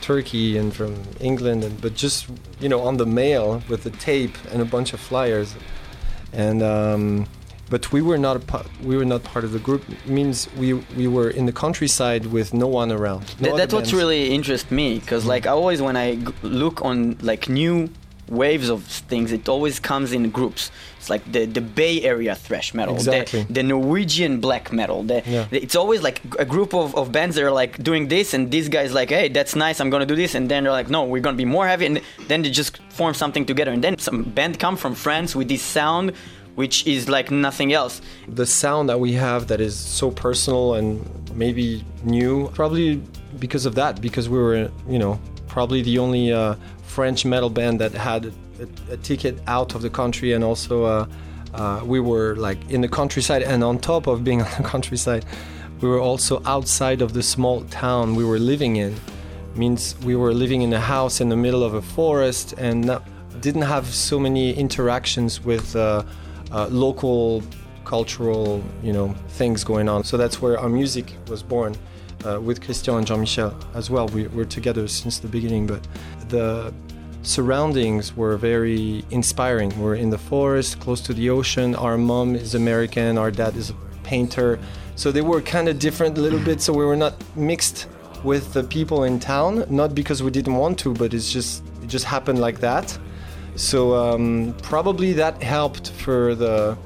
Turkey 0.00 0.58
and 0.58 0.74
from 0.74 1.00
England, 1.20 1.62
and 1.62 1.80
but 1.80 1.94
just 1.94 2.26
you 2.60 2.68
know 2.68 2.80
on 2.80 2.96
the 2.96 3.06
mail 3.06 3.62
with 3.68 3.84
the 3.84 3.90
tape 3.90 4.36
and 4.52 4.60
a 4.60 4.64
bunch 4.64 4.92
of 4.92 5.00
flyers. 5.00 5.54
And 6.32 6.60
um, 6.62 7.26
but 7.70 7.90
we 7.92 8.02
were 8.02 8.18
not 8.18 8.36
a 8.36 8.64
we 8.82 8.96
were 8.96 9.04
not 9.04 9.22
part 9.22 9.44
of 9.44 9.52
the 9.52 9.58
group. 9.58 9.88
It 9.88 10.06
means 10.06 10.48
we 10.58 10.74
we 10.74 11.06
were 11.06 11.30
in 11.30 11.46
the 11.46 11.52
countryside 11.52 12.26
with 12.26 12.52
no 12.52 12.66
one 12.66 12.90
around. 12.90 13.34
No 13.40 13.48
Th- 13.48 13.56
that's 13.56 13.72
what's 13.72 13.92
really 13.92 14.34
interests 14.34 14.70
me 14.70 14.98
because 14.98 15.24
like 15.24 15.46
I 15.46 15.50
always 15.50 15.80
when 15.80 15.96
I 15.96 16.16
g- 16.16 16.34
look 16.42 16.84
on 16.84 17.16
like 17.22 17.48
new 17.48 17.88
waves 18.28 18.68
of 18.70 18.84
things 18.84 19.32
it 19.32 19.48
always 19.48 19.78
comes 19.80 20.12
in 20.12 20.30
groups 20.30 20.70
it's 20.96 21.10
like 21.10 21.24
the 21.32 21.44
the 21.44 21.60
bay 21.60 22.02
area 22.02 22.34
thrash 22.34 22.72
metal 22.72 22.94
the- 22.94 23.00
Exactly. 23.00 23.42
the, 23.50 23.62
norwegian 23.62 24.40
black 24.40 24.72
metal 24.72 25.02
the, 25.02 25.22
Yeah. 25.26 25.46
the- 25.50 25.60
it's 25.62 25.74
always 25.76 26.02
like 26.02 26.20
a 26.38 26.44
group 26.44 26.72
of, 26.72 26.94
of 26.94 27.10
bands 27.12 27.34
that 27.36 27.44
are 27.44 27.50
like 27.50 27.82
doing 27.82 28.08
this 28.08 28.32
and 28.32 28.50
these 28.50 28.68
guys 28.68 28.94
like 28.94 29.10
hey 29.10 29.28
that's 29.28 29.54
nice 29.56 29.80
i'm 29.80 29.90
gonna 29.90 30.06
do 30.06 30.16
this 30.16 30.34
and 30.34 30.48
then 30.48 30.62
they're 30.64 30.72
like 30.72 30.88
no 30.88 31.04
we're 31.04 31.20
gonna 31.20 31.36
be 31.36 31.44
more 31.44 31.66
heavy 31.66 31.84
and 31.86 32.00
then 32.28 32.42
they 32.42 32.50
just 32.50 32.78
form 32.90 33.12
something 33.12 33.44
together 33.44 33.72
and 33.72 33.82
then 33.84 33.98
some 33.98 34.22
band 34.22 34.58
come 34.58 34.76
from 34.76 34.94
france 34.94 35.34
with 35.36 35.48
this 35.48 35.62
sound 35.62 36.12
which 36.54 36.86
is 36.86 37.08
like 37.08 37.30
nothing 37.30 37.72
else 37.72 38.00
the 38.28 38.46
sound 38.46 38.88
that 38.88 39.00
we 39.00 39.12
have 39.12 39.48
that 39.48 39.60
is 39.60 39.74
so 39.76 40.10
personal 40.10 40.74
and 40.74 40.86
maybe 41.34 41.84
new 42.04 42.48
probably 42.54 43.02
because 43.40 43.66
of 43.66 43.74
that 43.74 44.00
because 44.00 44.28
we 44.28 44.38
were 44.38 44.70
you 44.88 44.98
know 44.98 45.18
probably 45.48 45.82
the 45.82 45.98
only 45.98 46.32
uh, 46.32 46.54
french 46.92 47.24
metal 47.24 47.48
band 47.48 47.80
that 47.80 47.92
had 47.92 48.26
a, 48.26 48.92
a 48.92 48.96
ticket 48.98 49.34
out 49.46 49.74
of 49.74 49.80
the 49.80 49.88
country 49.90 50.32
and 50.34 50.44
also 50.44 50.84
uh, 50.84 51.06
uh, 51.54 51.80
we 51.84 52.00
were 52.00 52.36
like 52.36 52.58
in 52.70 52.80
the 52.82 52.88
countryside. 52.88 53.42
And 53.42 53.64
on 53.64 53.78
top 53.78 54.06
of 54.06 54.22
being 54.24 54.42
on 54.46 54.50
the 54.58 54.68
countryside 54.68 55.24
we 55.80 55.88
were 55.88 56.00
also 56.00 56.42
outside 56.44 57.02
of 57.02 57.12
the 57.12 57.22
small 57.22 57.64
town 57.64 58.14
we 58.14 58.24
were 58.24 58.38
living 58.38 58.76
in. 58.76 58.94
Means 59.54 59.96
we 60.04 60.16
were 60.16 60.32
living 60.32 60.62
in 60.62 60.72
a 60.72 60.80
house 60.80 61.20
in 61.20 61.28
the 61.28 61.36
middle 61.36 61.62
of 61.64 61.74
a 61.74 61.82
forest 61.82 62.54
and 62.56 62.84
not, 62.84 63.02
didn't 63.40 63.68
have 63.76 63.86
so 63.86 64.18
many 64.18 64.54
interactions 64.54 65.44
with 65.44 65.74
uh, 65.74 66.02
uh, 66.52 66.66
local 66.68 67.42
cultural 67.84 68.62
you 68.82 68.92
know 68.92 69.08
things 69.38 69.64
going 69.64 69.88
on. 69.88 70.04
So 70.04 70.16
that's 70.16 70.40
where 70.42 70.58
our 70.58 70.68
music 70.68 71.06
was 71.28 71.42
born 71.42 71.74
uh, 72.26 72.40
with 72.40 72.60
Christian 72.64 72.94
and 72.96 73.06
Jean-Michel 73.06 73.54
as 73.74 73.90
well. 73.90 74.08
We 74.08 74.26
were 74.28 74.44
together 74.44 74.88
since 74.88 75.18
the 75.18 75.28
beginning 75.28 75.66
but 75.66 75.86
the 76.28 76.72
surroundings 77.22 78.16
were 78.16 78.36
very 78.36 79.04
inspiring. 79.10 79.78
We're 79.80 79.94
in 79.94 80.10
the 80.10 80.18
forest 80.18 80.80
close 80.80 81.00
to 81.02 81.14
the 81.14 81.30
ocean. 81.30 81.74
Our 81.74 81.96
mom 81.96 82.34
is 82.34 82.54
American 82.54 83.18
our 83.18 83.30
dad 83.30 83.56
is 83.56 83.70
a 83.70 83.74
painter. 84.02 84.58
So 84.96 85.10
they 85.12 85.22
were 85.22 85.40
kind 85.40 85.68
of 85.68 85.78
different 85.78 86.18
a 86.18 86.20
little 86.20 86.40
bit. 86.40 86.60
So 86.60 86.72
we 86.72 86.84
were 86.84 86.96
not 86.96 87.14
mixed 87.36 87.88
with 88.24 88.52
the 88.52 88.62
people 88.62 89.04
in 89.04 89.18
town 89.18 89.64
not 89.68 89.94
because 89.94 90.22
we 90.22 90.30
didn't 90.30 90.54
want 90.54 90.78
to 90.78 90.94
but 90.94 91.12
it's 91.12 91.32
just 91.32 91.64
it 91.82 91.88
just 91.88 92.04
happened 92.04 92.38
like 92.38 92.60
that. 92.60 92.98
So 93.56 93.94
um, 93.94 94.54
probably 94.62 95.12
that 95.14 95.42
helped 95.42 95.90
for 95.90 96.34
the 96.34 96.76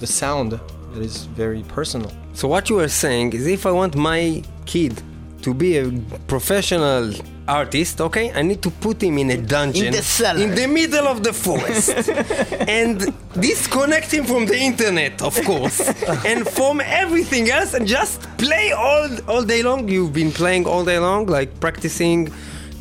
the 0.00 0.06
sound 0.06 0.52
that 0.52 1.02
is 1.02 1.24
very 1.24 1.62
personal 1.62 2.12
So 2.34 2.48
what 2.48 2.70
you 2.70 2.78
are 2.80 2.88
saying 2.88 3.34
is 3.34 3.46
if 3.46 3.66
I 3.66 3.70
want 3.72 3.94
my 3.94 4.42
kid 4.66 5.00
to 5.42 5.52
be 5.52 5.78
a 5.78 5.90
professional 6.28 7.12
artist, 7.48 8.00
okay, 8.00 8.32
I 8.32 8.42
need 8.42 8.62
to 8.62 8.70
put 8.70 9.02
him 9.02 9.18
in 9.18 9.30
a 9.30 9.36
dungeon 9.36 9.86
In 9.86 9.92
the 9.92 10.02
cellar. 10.02 10.40
in 10.40 10.54
the 10.54 10.66
middle 10.66 11.06
of 11.08 11.22
the 11.22 11.32
forest 11.32 11.90
and 12.68 13.12
disconnect 13.38 14.10
him 14.12 14.24
from 14.24 14.46
the 14.46 14.56
internet, 14.56 15.20
of 15.22 15.34
course, 15.44 15.80
and 16.24 16.48
from 16.48 16.80
everything 16.80 17.50
else 17.50 17.74
and 17.74 17.86
just 17.86 18.20
play 18.38 18.72
all 18.72 19.08
all 19.28 19.42
day 19.42 19.62
long. 19.62 19.88
You've 19.88 20.12
been 20.12 20.32
playing 20.32 20.66
all 20.66 20.84
day 20.84 20.98
long, 20.98 21.26
like 21.26 21.58
practicing 21.60 22.32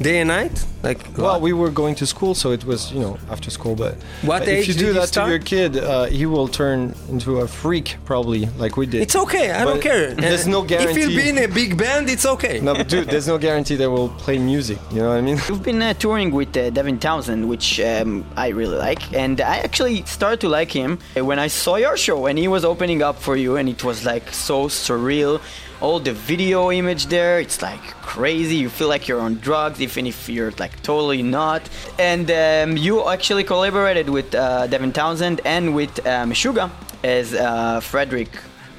day 0.01 0.20
and 0.20 0.27
night? 0.27 0.65
Like 0.84 1.00
well 1.15 1.39
we 1.39 1.53
were 1.53 1.70
going 1.70 1.93
to 2.01 2.05
school 2.08 2.34
so 2.34 2.51
it 2.51 2.65
was 2.65 2.91
you 2.91 3.00
know 3.00 3.15
after 3.29 3.51
school 3.51 3.75
but 3.75 3.93
What 4.24 4.39
but 4.39 4.48
age 4.48 4.62
if 4.62 4.67
you 4.70 4.74
did 4.74 4.79
do 4.79 4.86
you 4.88 4.93
that 4.93 5.10
start? 5.10 5.27
to 5.27 5.29
your 5.29 5.39
kid 5.53 5.77
uh, 5.77 6.05
he 6.05 6.25
will 6.25 6.48
turn 6.48 6.96
into 7.10 7.38
a 7.41 7.48
freak 7.48 7.98
probably 8.03 8.48
like 8.58 8.77
we 8.77 8.88
did 8.88 9.01
It's 9.03 9.15
okay, 9.15 9.51
I 9.51 9.63
don't 9.63 9.79
care. 9.79 10.15
there's 10.27 10.48
no 10.48 10.63
guarantee. 10.63 10.91
If 10.91 10.98
you'll 11.10 11.22
be 11.24 11.29
in 11.29 11.38
a 11.38 11.48
big 11.48 11.77
band, 11.77 12.10
it's 12.10 12.25
okay. 12.25 12.60
no 12.62 12.74
but 12.74 12.88
dude 12.89 13.10
there's 13.10 13.27
no 13.27 13.38
guarantee 13.38 13.75
they 13.75 13.86
will 13.98 14.10
play 14.25 14.39
music 14.39 14.79
you 14.91 15.01
know 15.03 15.10
what 15.10 15.17
I 15.17 15.22
mean 15.22 15.38
You've 15.50 15.62
been 15.72 15.84
uh, 15.84 15.93
touring 15.93 16.31
with 16.31 16.58
uh, 16.58 16.72
Devin 16.72 16.98
Townsend, 16.98 17.48
which 17.48 17.79
um, 17.79 18.25
I 18.36 18.48
really 18.60 18.77
like, 18.89 19.01
and 19.13 19.39
I 19.39 19.58
actually 19.67 20.03
started 20.05 20.39
to 20.41 20.50
like 20.50 20.72
him 20.72 20.98
when 21.29 21.38
I 21.38 21.48
saw 21.48 21.75
your 21.75 21.96
show 21.96 22.25
and 22.25 22.39
he 22.39 22.48
was 22.48 22.63
opening 22.65 23.03
up 23.03 23.17
for 23.25 23.36
you, 23.38 23.58
and 23.58 23.70
it 23.70 23.84
was 23.84 24.03
like 24.03 24.25
so 24.34 24.58
surreal. 24.67 25.39
All 25.81 26.00
the 26.00 26.13
video 26.13 26.71
image 26.71 27.07
there, 27.07 27.39
it's 27.39 27.61
like 27.61 27.81
crazy. 28.03 28.55
You 28.55 28.69
feel 28.69 28.88
like 28.88 29.07
you're 29.07 29.19
on 29.19 29.35
drugs, 29.39 29.81
even 29.81 30.05
if 30.05 30.29
you're 30.29 30.51
like 30.59 30.79
totally 30.83 31.23
not. 31.23 31.67
And 31.97 32.29
um, 32.29 32.77
you 32.77 33.09
actually 33.09 33.43
collaborated 33.43 34.07
with 34.07 34.35
uh, 34.35 34.67
Devin 34.67 34.93
Townsend 34.93 35.41
and 35.43 35.73
with 35.73 36.00
uh, 36.05 36.25
Meshuggah 36.25 36.69
as 37.03 37.33
uh, 37.33 37.79
Fredrik 37.79 38.29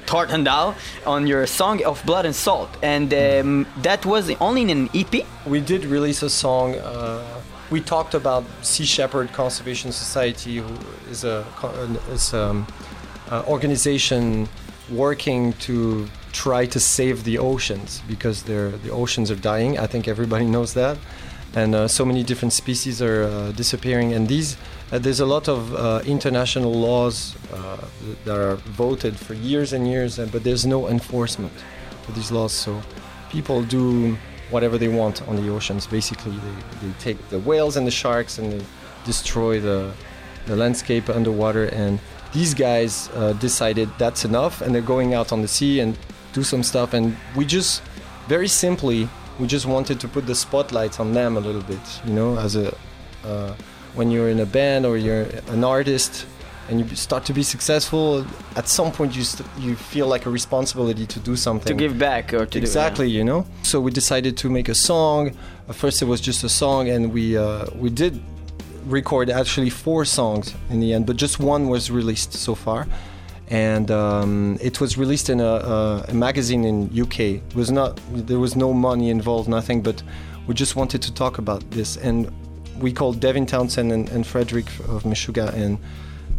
Thordendal 0.05 0.75
on 1.05 1.27
your 1.27 1.45
song 1.45 1.83
of 1.83 2.01
Blood 2.05 2.25
and 2.25 2.35
Salt, 2.35 2.69
and 2.81 3.13
um, 3.13 3.65
that 3.81 4.05
was 4.05 4.29
only 4.39 4.61
in 4.61 4.69
an 4.69 4.89
EP. 4.93 5.25
we 5.45 5.59
did 5.59 5.85
release 5.85 6.21
a 6.23 6.29
song. 6.29 6.75
Uh, 6.75 7.23
we 7.69 7.81
talked 7.81 8.13
about 8.13 8.43
Sea 8.61 8.85
Shepherd 8.85 9.31
Conservation 9.33 9.91
Society, 9.91 10.57
who 10.57 10.75
is 11.09 11.23
a 11.23 11.45
is 12.11 12.33
um, 12.33 12.67
uh, 13.29 13.43
organization 13.47 14.47
working 14.91 15.53
to 15.53 16.07
try 16.33 16.65
to 16.65 16.79
save 16.79 17.23
the 17.23 17.37
oceans 17.37 18.01
because 18.07 18.43
the 18.43 18.89
oceans 18.91 19.31
are 19.31 19.35
dying. 19.35 19.79
I 19.79 19.87
think 19.87 20.07
everybody 20.07 20.45
knows 20.45 20.73
that, 20.73 20.97
and 21.55 21.75
uh, 21.75 21.87
so 21.87 22.03
many 22.03 22.23
different 22.23 22.53
species 22.53 23.01
are 23.01 23.23
uh, 23.23 23.51
disappearing. 23.51 24.13
And 24.13 24.27
these 24.27 24.57
uh, 24.91 24.99
there's 24.99 25.19
a 25.19 25.25
lot 25.25 25.47
of 25.47 25.73
uh, 25.73 26.01
international 26.05 26.73
laws 26.73 27.35
uh, 27.53 27.77
that 28.25 28.37
are 28.37 28.55
voted 28.55 29.17
for 29.17 29.33
years 29.33 29.73
and 29.73 29.87
years, 29.87 30.19
uh, 30.19 30.27
but 30.31 30.43
there's 30.43 30.65
no 30.65 30.87
enforcement 30.87 31.51
for 32.03 32.11
these 32.11 32.31
laws. 32.31 32.51
So 32.51 32.81
people 33.29 33.63
do 33.63 34.17
whatever 34.49 34.77
they 34.77 34.87
want 34.87 35.27
on 35.27 35.35
the 35.35 35.49
oceans. 35.49 35.87
Basically, 35.87 36.33
they, 36.33 36.87
they 36.87 36.93
take 36.99 37.29
the 37.29 37.39
whales 37.39 37.77
and 37.77 37.87
the 37.87 37.91
sharks 37.91 38.37
and 38.37 38.51
they 38.51 38.65
destroy 39.05 39.59
the, 39.59 39.91
the 40.45 40.55
landscape 40.55 41.09
underwater. 41.09 41.65
And 41.65 41.99
these 42.33 42.53
guys 42.53 43.07
decided 43.39 43.89
that's 43.97 44.25
enough, 44.25 44.61
and 44.61 44.73
they're 44.73 44.81
going 44.81 45.13
out 45.13 45.31
on 45.31 45.41
the 45.41 45.47
sea 45.47 45.79
and 45.79 45.97
do 46.33 46.43
some 46.43 46.63
stuff. 46.63 46.93
And 46.93 47.15
we 47.35 47.45
just, 47.45 47.81
very 48.27 48.47
simply, 48.47 49.07
we 49.39 49.47
just 49.47 49.65
wanted 49.65 49.99
to 50.01 50.07
put 50.07 50.27
the 50.27 50.35
spotlight 50.35 50.99
on 50.99 51.13
them 51.13 51.37
a 51.37 51.39
little 51.39 51.61
bit, 51.61 51.79
you 52.05 52.13
know, 52.13 52.37
as 52.37 52.55
a 52.55 52.75
uh, 53.23 53.55
when 53.95 54.11
you're 54.11 54.29
in 54.29 54.39
a 54.39 54.45
band 54.45 54.85
or 54.85 54.97
you're 54.97 55.27
an 55.47 55.63
artist 55.63 56.25
and 56.69 56.79
you 56.79 56.95
start 56.95 57.25
to 57.25 57.33
be 57.33 57.43
successful, 57.43 58.25
at 58.55 58.67
some 58.67 58.91
point 58.91 59.15
you 59.15 59.23
st- 59.23 59.47
you 59.59 59.75
feel 59.75 60.07
like 60.07 60.25
a 60.25 60.29
responsibility 60.29 61.05
to 61.05 61.19
do 61.19 61.35
something. 61.35 61.67
To 61.67 61.73
give 61.73 61.97
back 61.97 62.33
or 62.33 62.45
to 62.45 62.57
exactly 62.57 63.09
you 63.09 63.23
know? 63.23 63.45
So 63.63 63.79
we 63.79 63.91
decided 63.91 64.37
to 64.37 64.49
make 64.49 64.69
a 64.69 64.75
song. 64.75 65.35
At 65.69 65.75
first 65.75 66.01
it 66.01 66.05
was 66.05 66.21
just 66.21 66.43
a 66.43 66.49
song 66.49 66.89
and 66.89 67.13
we 67.13 67.37
uh, 67.37 67.65
we 67.75 67.89
did 67.89 68.21
record 68.85 69.29
actually 69.29 69.69
four 69.69 70.03
songs 70.03 70.53
in 70.69 70.79
the 70.81 70.93
end 70.93 71.05
but 71.05 71.15
just 71.15 71.39
one 71.39 71.69
was 71.69 71.89
released 71.89 72.33
so 72.33 72.53
far 72.53 72.85
and 73.53 73.91
um, 73.91 74.57
it 74.61 74.81
was 74.81 74.97
released 74.97 75.29
in 75.29 75.39
a, 75.39 75.45
a, 75.45 76.05
a 76.07 76.13
magazine 76.13 76.65
in 76.65 76.89
UK. 76.99 77.19
It 77.19 77.55
was 77.55 77.71
not 77.71 77.99
there 78.11 78.39
was 78.39 78.55
no 78.55 78.73
money 78.73 79.11
involved, 79.11 79.47
nothing, 79.47 79.83
but 79.83 80.01
we 80.47 80.55
just 80.55 80.75
wanted 80.75 81.03
to 81.03 81.13
talk 81.13 81.37
about 81.37 81.61
this, 81.69 81.95
and 81.97 82.31
we 82.79 82.91
called 82.91 83.19
Devin 83.19 83.45
Townsend 83.45 83.91
and, 83.91 84.09
and 84.09 84.25
Fredrik 84.25 84.67
of 84.89 85.03
Meshuggah, 85.03 85.53
and 85.53 85.77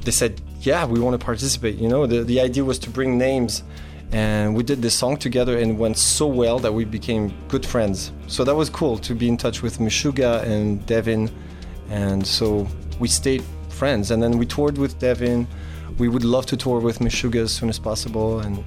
they 0.01 0.11
said, 0.11 0.41
"Yeah, 0.63 0.87
we 0.87 0.99
want 0.99 1.19
to 1.19 1.25
participate." 1.25 1.77
You 1.77 1.89
know, 1.89 2.05
the 2.05 2.25
the 2.25 2.41
idea 2.41 2.65
was 2.65 2.81
to 2.81 2.91
bring 2.91 3.17
names, 3.17 3.63
and 4.11 4.57
we 4.57 4.65
did 4.65 4.83
this 4.83 4.97
song 4.97 5.17
together, 5.17 5.57
and 5.57 5.71
it 5.71 5.75
went 5.75 5.99
so 5.99 6.27
well 6.27 6.59
that 6.59 6.75
we 6.75 6.85
became 6.85 7.33
good 7.47 7.65
friends. 7.65 8.11
So 8.27 8.43
that 8.43 8.57
was 8.57 8.69
cool 8.69 8.99
to 8.99 9.15
be 9.15 9.29
in 9.29 9.37
touch 9.37 9.63
with 9.63 9.79
Meshuggah 9.79 10.43
and 10.43 10.85
Devin, 10.85 11.31
and 11.91 12.27
so 12.27 12.67
we 12.99 13.07
stayed 13.07 13.45
friends, 13.69 14.11
and 14.11 14.21
then 14.21 14.37
we 14.37 14.47
toured 14.47 14.79
with 14.79 14.99
Devin. 14.99 15.47
We 15.99 16.09
would 16.09 16.25
love 16.25 16.47
to 16.47 16.57
tour 16.57 16.81
with 16.81 16.99
Meshuggah 16.99 17.43
as 17.45 17.53
soon 17.53 17.69
as 17.69 17.79
possible, 17.79 18.41
and 18.41 18.65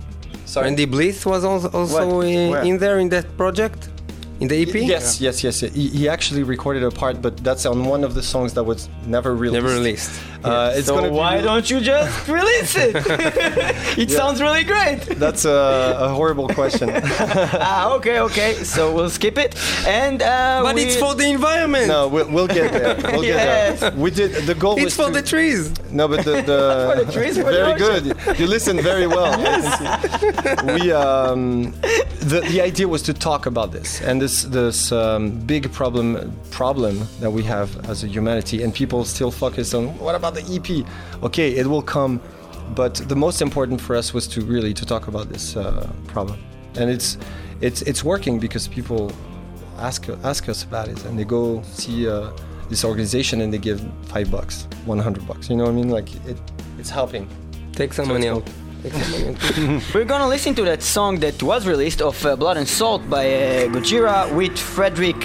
Randy 0.55 0.85
Blythe 0.85 1.25
was 1.25 1.43
also, 1.43 1.69
also 1.69 2.21
in, 2.21 2.55
in 2.65 2.77
there 2.77 2.99
in 2.99 3.09
that 3.09 3.35
project. 3.37 3.89
in 4.39 4.47
the 4.47 4.61
EP? 4.61 4.73
Yes, 4.75 5.19
yes, 5.19 5.43
yes. 5.43 5.59
He, 5.61 5.89
he 5.89 6.07
actually 6.07 6.43
recorded 6.43 6.83
a 6.83 6.91
part, 6.91 7.21
but 7.21 7.37
that's 7.43 7.65
on 7.65 7.85
one 7.85 8.03
of 8.03 8.13
the 8.13 8.23
songs 8.23 8.53
that 8.53 8.63
was 8.63 8.87
never 9.05 9.35
released. 9.35 9.53
Never 9.61 9.73
released. 9.75 10.11
Uh, 10.43 10.71
it's 10.75 10.87
so 10.87 10.95
gonna 10.95 11.09
be 11.09 11.15
why 11.15 11.41
don't 11.41 11.69
you 11.69 11.79
just 11.81 12.27
release 12.37 12.75
it? 12.77 12.95
it 13.97 14.11
sounds 14.11 14.41
really 14.41 14.63
great. 14.63 14.99
That's 15.17 15.45
a, 15.45 15.97
a 15.99 16.09
horrible 16.09 16.47
question. 16.49 16.89
ah, 16.95 17.93
okay, 17.95 18.19
okay. 18.19 18.53
So 18.63 18.93
we'll 18.93 19.09
skip 19.09 19.37
it. 19.37 19.55
And 19.87 20.21
uh, 20.21 20.61
But 20.63 20.75
we- 20.75 20.83
it's 20.83 20.95
for 20.95 21.15
the 21.15 21.27
environment. 21.29 21.87
no, 21.87 22.07
we'll, 22.07 22.29
we'll 22.29 22.47
get 22.47 22.71
there. 22.71 22.95
We'll 23.11 23.23
Yes. 23.23 23.79
get 23.79 23.91
there. 23.91 23.99
We 23.99 24.11
did 24.11 24.31
the 24.45 24.55
goal 24.55 24.75
It's 24.77 24.85
was 24.85 24.95
for 24.95 25.07
to, 25.07 25.21
the 25.21 25.27
trees. 25.27 25.71
No, 25.91 26.07
but 26.07 26.23
the, 26.23 26.41
the, 26.41 26.93
for 26.95 27.03
the 27.05 27.11
trees, 27.11 27.37
for 27.37 27.43
very 27.43 27.73
ocean. 27.73 28.13
good. 28.15 28.39
You 28.39 28.47
listen 28.47 28.79
very 28.81 29.07
well. 29.07 29.39
Yes. 29.39 29.65
we 30.79 30.91
um, 30.91 31.71
the 32.21 32.41
the 32.51 32.61
idea 32.61 32.87
was 32.87 33.01
to 33.03 33.13
talk 33.13 33.45
about 33.45 33.71
this 33.71 34.01
and 34.01 34.21
this 34.21 34.43
this 34.43 34.91
um, 34.91 35.31
big 35.45 35.71
problem 35.71 36.31
problem 36.51 37.07
that 37.21 37.31
we 37.31 37.43
have 37.43 37.69
as 37.89 38.03
a 38.03 38.07
humanity, 38.07 38.63
and 38.63 38.73
people 38.73 39.03
still 39.05 39.31
focus 39.31 39.73
on 39.73 39.87
what 39.99 40.15
about 40.15 40.26
the 40.33 40.43
EP? 40.55 40.85
Okay, 41.23 41.55
it 41.55 41.67
will 41.67 41.81
come, 41.81 42.21
but 42.75 42.95
the 42.95 43.15
most 43.15 43.41
important 43.41 43.81
for 43.81 43.95
us 43.95 44.13
was 44.13 44.27
to 44.27 44.41
really 44.41 44.73
to 44.73 44.85
talk 44.85 45.07
about 45.07 45.29
this 45.29 45.55
uh, 45.55 45.89
problem, 46.07 46.39
and 46.75 46.89
it's 46.89 47.17
it's 47.61 47.81
it's 47.83 48.03
working 48.03 48.39
because 48.39 48.67
people 48.67 49.11
ask 49.77 50.07
ask 50.23 50.49
us 50.49 50.63
about 50.63 50.87
it, 50.87 51.03
and 51.05 51.17
they 51.17 51.25
go 51.25 51.61
see. 51.63 52.09
Uh, 52.09 52.31
this 52.69 52.83
organization 52.83 53.41
and 53.41 53.53
they 53.53 53.57
give 53.57 53.81
five 54.03 54.29
bucks, 54.31 54.67
one 54.85 54.99
hundred 54.99 55.27
bucks. 55.27 55.49
You 55.49 55.55
know 55.55 55.65
what 55.65 55.71
I 55.71 55.75
mean? 55.75 55.89
Like 55.89 56.13
it, 56.25 56.37
it's 56.77 56.89
helping. 56.89 57.27
Take 57.73 57.93
some 57.93 58.05
So 58.05 58.13
money 58.13 58.27
out. 58.27 58.45
Take 58.83 58.93
some 58.93 59.11
money 59.11 59.77
out. 59.77 59.83
We're 59.93 60.05
gonna 60.05 60.27
listen 60.27 60.55
to 60.55 60.63
that 60.63 60.83
song 60.83 61.19
that 61.19 61.41
was 61.41 61.67
released 61.67 62.01
of 62.01 62.23
uh, 62.25 62.35
Blood 62.35 62.57
and 62.57 62.67
Salt 62.67 63.07
by 63.09 63.25
uh, 63.25 63.67
Gojira 63.67 64.35
with 64.35 64.57
Fredrik 64.57 65.19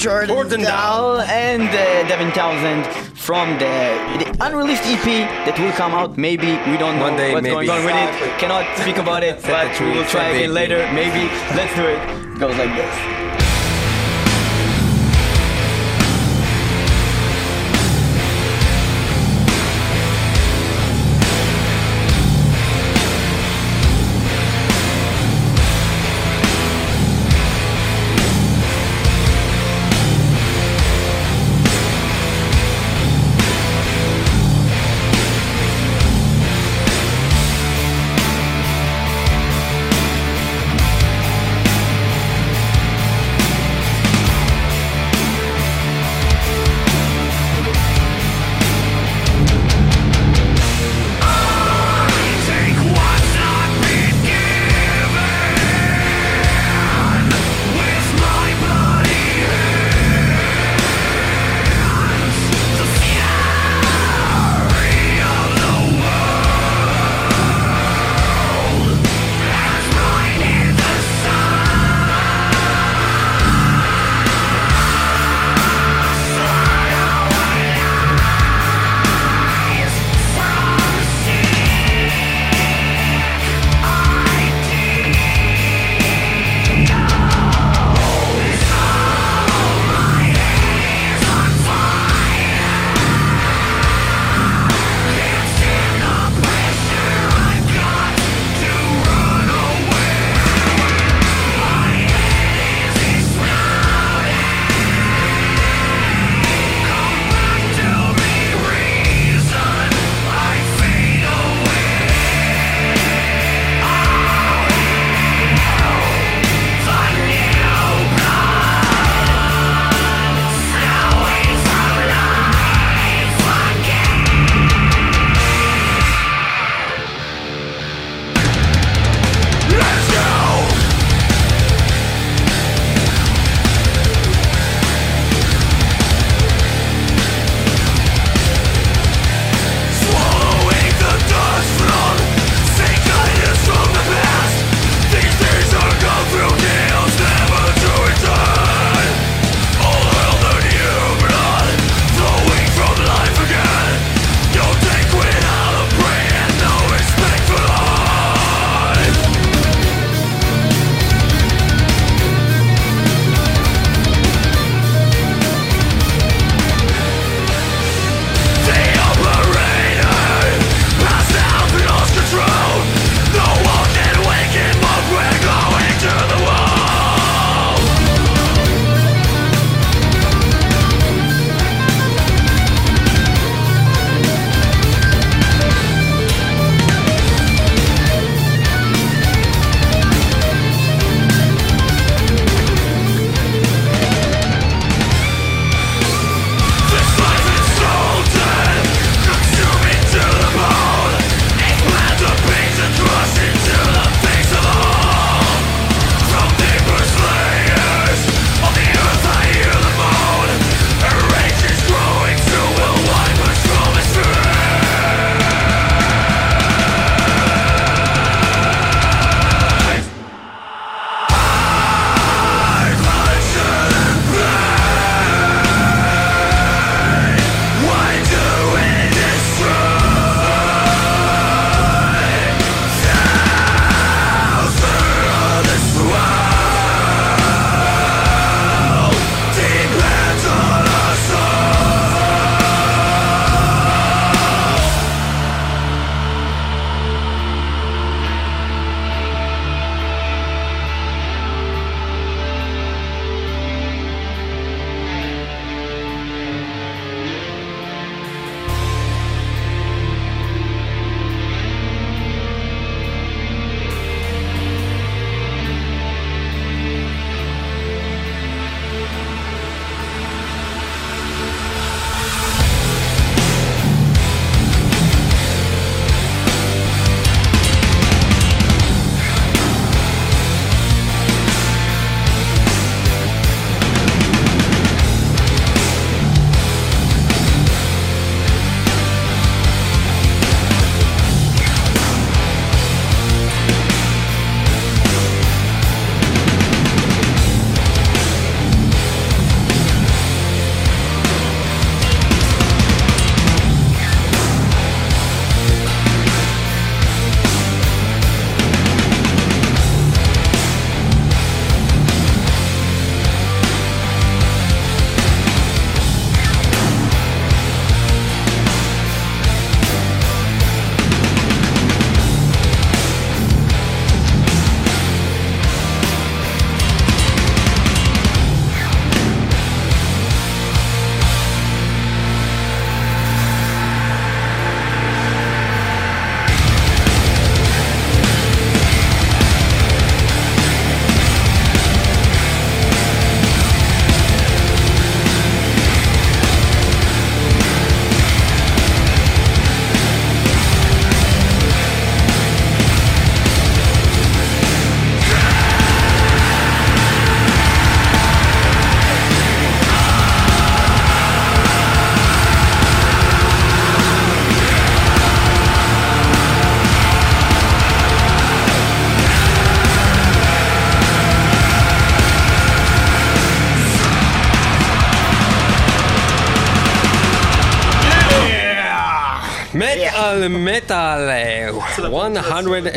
Thordendal 0.00 1.24
and 1.26 1.68
uh, 1.68 2.08
Devin 2.08 2.32
Townsend 2.32 2.86
from 3.16 3.58
the 3.58 4.21
unreleased 4.40 4.82
EP 4.86 5.04
that 5.46 5.58
will 5.58 5.72
come 5.72 5.92
out. 5.92 6.16
Maybe 6.16 6.52
we 6.70 6.76
don't 6.76 6.96
know 6.98 7.04
One 7.10 7.16
day, 7.16 7.32
what's 7.32 7.42
maybe. 7.42 7.54
going 7.66 7.70
on 7.70 7.84
with 7.84 7.94
it. 7.94 8.38
Cannot 8.38 8.64
speak 8.78 8.96
about 8.98 9.22
it, 9.22 9.40
but 9.42 9.68
we 9.80 9.90
will 9.92 10.04
try 10.06 10.28
again 10.28 10.54
later. 10.54 10.78
Maybe 10.92 11.28
let's 11.54 11.74
do 11.74 11.84
it. 11.86 12.38
Goes 12.38 12.56
like 12.56 12.74
this. 12.74 13.21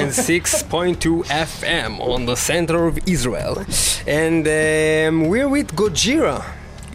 106.2 0.06 1.26
FM 1.26 2.00
on 2.00 2.28
the 2.28 2.36
center 2.36 2.86
of 2.86 3.00
Israel. 3.08 3.66
And 4.06 4.46
um, 4.48 5.28
we're 5.30 5.50
with 5.50 5.76
Gojira, 5.76 6.46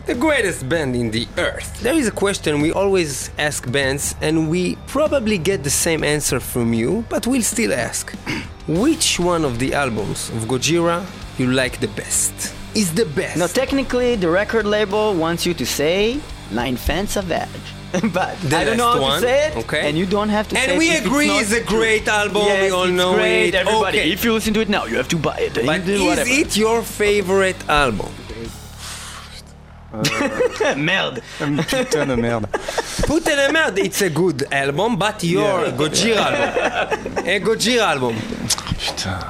the 0.06 0.14
greatest 0.14 0.68
band 0.68 0.94
in 0.94 1.10
the 1.10 1.26
earth. 1.36 1.80
There 1.80 1.94
is 1.94 2.06
a 2.06 2.12
question 2.12 2.60
we 2.60 2.70
always 2.70 3.30
ask 3.36 3.68
bands, 3.72 4.14
and 4.20 4.48
we 4.48 4.76
probably 4.86 5.38
get 5.38 5.64
the 5.64 5.70
same 5.70 6.04
answer 6.04 6.38
from 6.38 6.72
you, 6.72 7.04
but 7.08 7.26
we'll 7.26 7.42
still 7.42 7.72
ask. 7.72 8.12
Which 8.68 9.18
one 9.18 9.44
of 9.44 9.58
the 9.58 9.74
albums 9.74 10.28
of 10.30 10.44
Gojira 10.44 11.04
you 11.36 11.50
like 11.50 11.80
the 11.80 11.88
best? 11.88 12.54
Is 12.76 12.94
the 12.94 13.06
best? 13.06 13.36
No, 13.38 13.48
technically, 13.48 14.14
the 14.14 14.30
record 14.30 14.66
label 14.66 15.14
wants 15.14 15.44
you 15.44 15.54
to 15.54 15.66
say 15.66 16.20
L'Enfant 16.52 17.08
Sauvage. 17.08 17.79
but 18.12 18.36
The 18.40 18.56
I 18.56 18.64
don't 18.64 18.76
know 18.76 18.86
last 18.86 18.96
how 18.96 19.00
one, 19.02 19.20
to 19.22 19.26
say 19.26 19.48
it, 19.48 19.56
okay. 19.64 19.88
and 19.88 19.98
you 19.98 20.06
don't 20.06 20.28
have 20.28 20.48
to 20.48 20.54
say 20.54 20.68
and 20.70 20.78
we 20.78 20.90
if 20.90 20.98
it's 20.98 21.06
agree 21.06 21.26
not 21.28 21.42
it's 21.42 21.52
a 21.52 21.64
true. 21.64 21.78
great 21.78 22.06
album. 22.08 22.42
Yes, 22.46 22.62
we 22.62 22.70
all 22.70 22.84
it's 22.84 22.92
know 22.92 23.14
great, 23.14 23.48
it. 23.48 23.54
everybody. 23.56 23.98
Okay. 23.98 24.12
If 24.12 24.24
you 24.24 24.32
listen 24.32 24.54
to 24.54 24.60
it 24.60 24.68
now, 24.68 24.84
you 24.86 24.96
have 24.96 25.08
to 25.08 25.16
buy 25.16 25.36
it. 25.38 25.56
You 25.56 25.66
But 25.66 25.84
do 25.84 25.92
is 25.94 26.02
whatever. 26.02 26.30
it 26.30 26.56
your 26.56 26.82
favorite 26.82 27.68
album? 27.68 28.10
Merde. 30.76 31.20
Putain 31.66 32.06
de 32.06 32.16
merde. 32.16 32.46
Put 33.08 33.26
in 33.26 33.38
a 33.40 33.50
merde, 33.52 33.80
it's 33.82 34.00
a 34.02 34.08
good 34.10 34.44
album, 34.52 34.96
but 34.96 35.24
your 35.24 35.64
Yeah. 35.66 35.72
Gojira 35.72 36.16
album. 36.16 37.18
A 37.26 37.40
Gojira 37.40 37.82
album. 37.88 38.14
Putain. 38.78 39.24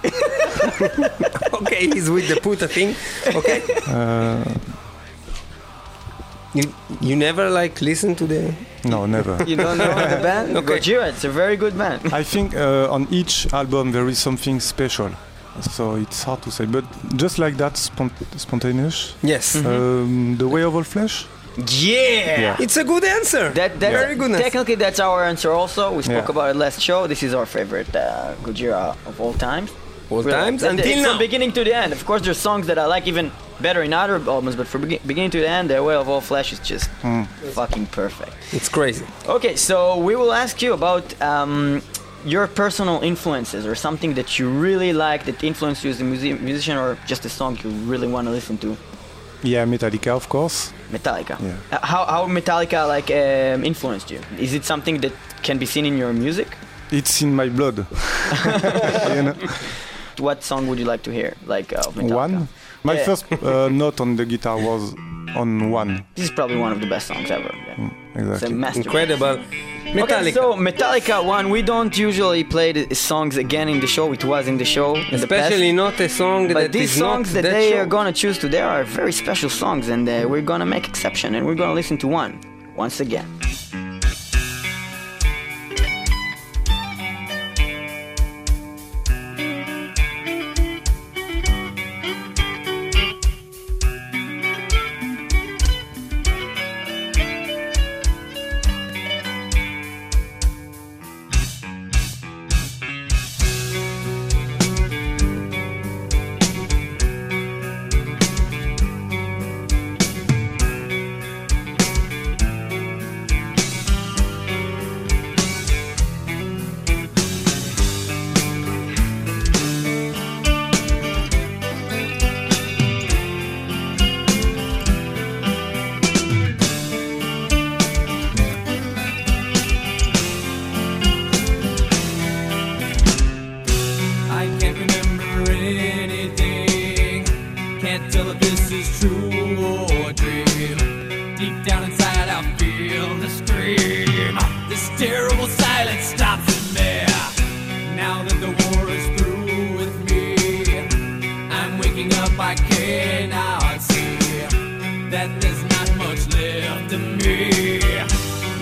Okay, 1.60 1.86
he's 1.88 2.08
with 2.08 2.28
the 2.28 2.40
puta 2.40 2.66
thing. 2.68 2.94
Okay. 3.34 3.62
Uh, 3.86 4.44
You, 6.54 6.62
you 7.00 7.14
never 7.16 7.50
like 7.50 7.80
listen 7.82 8.14
to 8.16 8.26
the. 8.26 8.54
no, 8.84 9.06
never. 9.06 9.36
You 9.44 9.56
don't 9.56 9.76
know 9.78 9.88
the 9.88 10.22
band? 10.28 10.56
Okay. 10.56 10.78
Gojira, 10.78 11.08
it's 11.08 11.24
a 11.24 11.28
very 11.30 11.56
good 11.56 11.76
band. 11.76 12.00
I 12.12 12.22
think 12.24 12.54
uh, 12.54 12.88
on 12.90 13.06
each 13.10 13.52
album 13.52 13.92
there 13.92 14.08
is 14.08 14.18
something 14.18 14.60
special. 14.60 15.10
So 15.60 15.96
it's 15.96 16.22
hard 16.22 16.40
to 16.42 16.50
say, 16.50 16.64
but 16.66 16.84
just 17.16 17.38
like 17.38 17.56
that, 17.56 17.74
spont- 17.74 18.12
spontaneous. 18.38 19.14
Yes. 19.22 19.56
Um, 19.56 20.36
the 20.38 20.46
way 20.48 20.62
of 20.62 20.74
all 20.74 20.84
flesh. 20.84 21.26
Yeah. 21.56 22.40
Yeah. 22.40 22.56
It's 22.60 22.76
a 22.76 22.84
good 22.84 23.04
answer. 23.04 23.50
That, 23.50 23.80
that's 23.80 23.92
Very 23.92 24.14
good. 24.14 24.30
Technically, 24.40 24.76
that's 24.76 25.00
our 25.00 25.24
answer 25.24 25.50
also. 25.50 25.92
We 25.92 26.02
spoke 26.02 26.26
Yeah. 26.28 26.30
about 26.30 26.50
it 26.50 26.56
last 26.56 26.80
show. 26.80 27.06
This 27.08 27.22
is 27.24 27.34
our 27.34 27.46
favorite 27.46 27.94
uh, 27.96 28.34
Gojira 28.44 28.96
of 29.06 29.20
all 29.20 29.34
times. 29.34 29.70
All 30.10 30.18
Really. 30.22 30.30
times 30.32 30.60
That- 30.62 30.70
until 30.70 30.86
it's 30.86 31.02
now. 31.02 31.08
From 31.10 31.18
beginning 31.18 31.52
to 31.52 31.64
the 31.64 31.74
end. 31.74 31.92
Of 31.92 32.04
course, 32.06 32.22
there's 32.22 32.38
songs 32.38 32.66
that 32.68 32.78
I 32.78 32.86
like 32.86 33.06
even 33.08 33.32
better 33.60 33.82
in 33.82 33.92
other 33.92 34.16
albums, 34.28 34.56
but 34.56 34.66
from 34.66 34.82
begin- 34.82 35.00
beginning 35.06 35.30
to 35.32 35.40
the 35.40 35.48
end, 35.48 35.70
The 35.70 35.82
Way 35.82 35.94
of 35.94 36.08
All 36.08 36.20
Flesh 36.20 36.52
is 36.52 36.60
just 36.60 36.88
fucking 37.52 37.86
perfect. 37.86 38.32
It's 38.52 38.68
crazy. 38.68 39.06
Okay, 39.26 39.56
so 39.56 39.96
we 39.98 40.14
will 40.16 40.32
ask 40.32 40.62
you 40.62 40.72
about 40.74 41.04
um, 41.22 41.82
your 42.24 42.46
personal 42.46 43.00
influences 43.02 43.66
or 43.66 43.74
something 43.74 44.14
that 44.14 44.38
you 44.38 44.48
really 44.48 44.92
like 44.92 45.24
that 45.24 45.42
influenced 45.44 45.84
you 45.84 45.90
as 45.90 46.00
a 46.00 46.04
musi- 46.04 46.40
musician 46.40 46.76
or 46.76 46.96
just 47.06 47.24
a 47.24 47.28
song 47.28 47.58
you 47.62 47.70
really 47.92 48.08
want 48.08 48.26
to 48.26 48.32
listen 48.32 48.58
to. 48.58 48.76
Yeah, 49.42 49.64
Metallica, 49.66 50.08
of 50.16 50.28
course. 50.28 50.72
Metallica. 50.90 51.38
Yeah. 51.40 51.56
Uh, 51.70 51.86
How, 51.86 52.04
how 52.06 52.26
Metallica 52.26 52.88
like 52.88 53.08
um, 53.10 53.64
influenced 53.64 54.10
you? 54.10 54.20
Is 54.38 54.52
it 54.52 54.64
something 54.64 55.00
that 55.00 55.12
can 55.42 55.58
be 55.58 55.66
seen 55.66 55.84
in 55.86 55.96
your 55.96 56.12
music? 56.12 56.48
It's 56.90 57.22
in 57.22 57.34
my 57.34 57.48
blood. 57.48 57.86
You 59.14 59.22
know? 59.22 59.34
What 60.18 60.42
song 60.42 60.66
would 60.66 60.80
you 60.80 60.84
like 60.84 61.02
to 61.04 61.12
hear? 61.12 61.34
Like 61.46 61.72
uh, 61.72 61.82
of 61.86 61.94
Metallica? 61.94 62.14
One. 62.16 62.48
My 62.84 62.94
Yeah. 62.94 63.04
first 63.04 63.24
uh, 63.32 63.68
note 63.68 64.00
on 64.00 64.16
the 64.16 64.24
guitar 64.24 64.56
was 64.56 64.94
on 65.36 65.70
one. 65.70 66.04
This 66.14 66.24
is 66.26 66.30
probably 66.30 66.56
one 66.56 66.72
of 66.72 66.80
the 66.80 66.86
best 66.86 67.06
songs 67.06 67.30
ever. 67.30 67.50
Yeah. 67.54 67.90
It's 68.14 68.24
a 68.26 68.32
Exactly. 68.32 68.54
masterpiece. 68.54 68.86
Incredible. 68.86 69.38
Okay, 70.04 70.32
so 70.32 70.52
Metallica 70.54 71.24
one, 71.24 71.48
we 71.50 71.62
don't 71.62 71.96
usually 71.96 72.44
play 72.44 72.72
the 72.72 72.94
songs 72.94 73.36
again 73.38 73.68
in 73.68 73.80
the 73.80 73.86
show. 73.86 74.12
It 74.12 74.24
was 74.24 74.46
in 74.46 74.58
the 74.58 74.64
show 74.64 74.96
in 74.96 75.20
the 75.20 75.26
past. 75.26 75.32
Especially 75.52 75.72
not 75.72 75.98
a 76.00 76.08
song 76.08 76.48
But 76.48 76.54
that 76.54 76.72
these 76.72 76.92
is 76.92 76.98
songs 76.98 77.28
not 77.28 77.34
that 77.34 77.42
that 77.42 77.52
they 77.58 77.70
show. 77.70 77.78
are 77.82 77.86
gonna 77.86 78.12
choose 78.12 78.38
today 78.38 78.60
are 78.60 78.84
very 78.84 79.12
special 79.12 79.48
songs, 79.50 79.88
and 79.88 80.06
uh, 80.08 80.26
we're 80.28 80.42
gonna 80.52 80.66
make 80.66 80.86
exception, 80.88 81.34
and 81.34 81.46
we're 81.46 81.54
gonna 81.62 81.74
listen 81.80 81.96
to 81.98 82.08
one 82.08 82.32
once 82.76 83.00
again. 83.00 83.26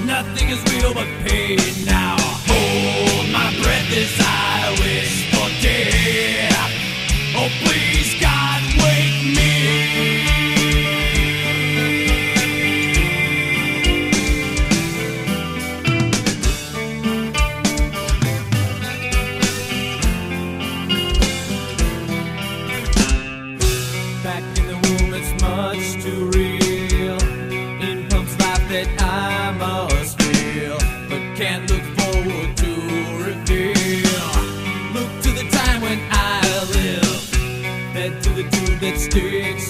Nothing 0.05 0.51
is 0.51 0.63
real 0.75 0.93
but 0.93 1.07
pain 1.25 1.59
now. 1.87 2.16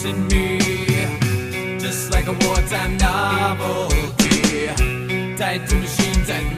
In 0.07 0.29
me, 0.29 0.59
just 1.79 2.12
like 2.12 2.27
a 2.29 2.33
wartime 2.47 2.97
novelty. 2.97 4.66
Tied 5.37 5.69
to 5.69 5.75
machines 5.77 6.29
that 6.29 6.56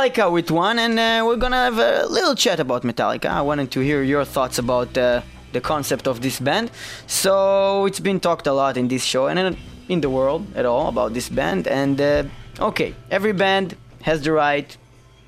Metallica 0.00 0.32
with 0.32 0.50
one, 0.50 0.78
and 0.78 0.98
uh, 0.98 1.22
we're 1.26 1.36
gonna 1.36 1.56
have 1.56 1.78
a 1.78 2.06
little 2.06 2.34
chat 2.34 2.58
about 2.58 2.84
Metallica. 2.84 3.26
I 3.26 3.42
wanted 3.42 3.70
to 3.72 3.80
hear 3.80 4.02
your 4.02 4.24
thoughts 4.24 4.58
about 4.58 4.96
uh, 4.96 5.20
the 5.52 5.60
concept 5.60 6.08
of 6.08 6.22
this 6.22 6.40
band. 6.40 6.70
So 7.06 7.84
it's 7.84 8.00
been 8.00 8.18
talked 8.18 8.46
a 8.46 8.52
lot 8.52 8.78
in 8.78 8.88
this 8.88 9.04
show 9.04 9.26
and 9.26 9.58
in, 9.88 10.00
the 10.00 10.08
world 10.08 10.46
at 10.54 10.64
all 10.64 10.88
about 10.88 11.12
this 11.12 11.28
band. 11.28 11.68
And 11.68 12.00
uh, 12.00 12.24
okay, 12.60 12.94
every 13.10 13.32
band 13.32 13.76
has 14.00 14.22
the 14.22 14.32
right 14.32 14.74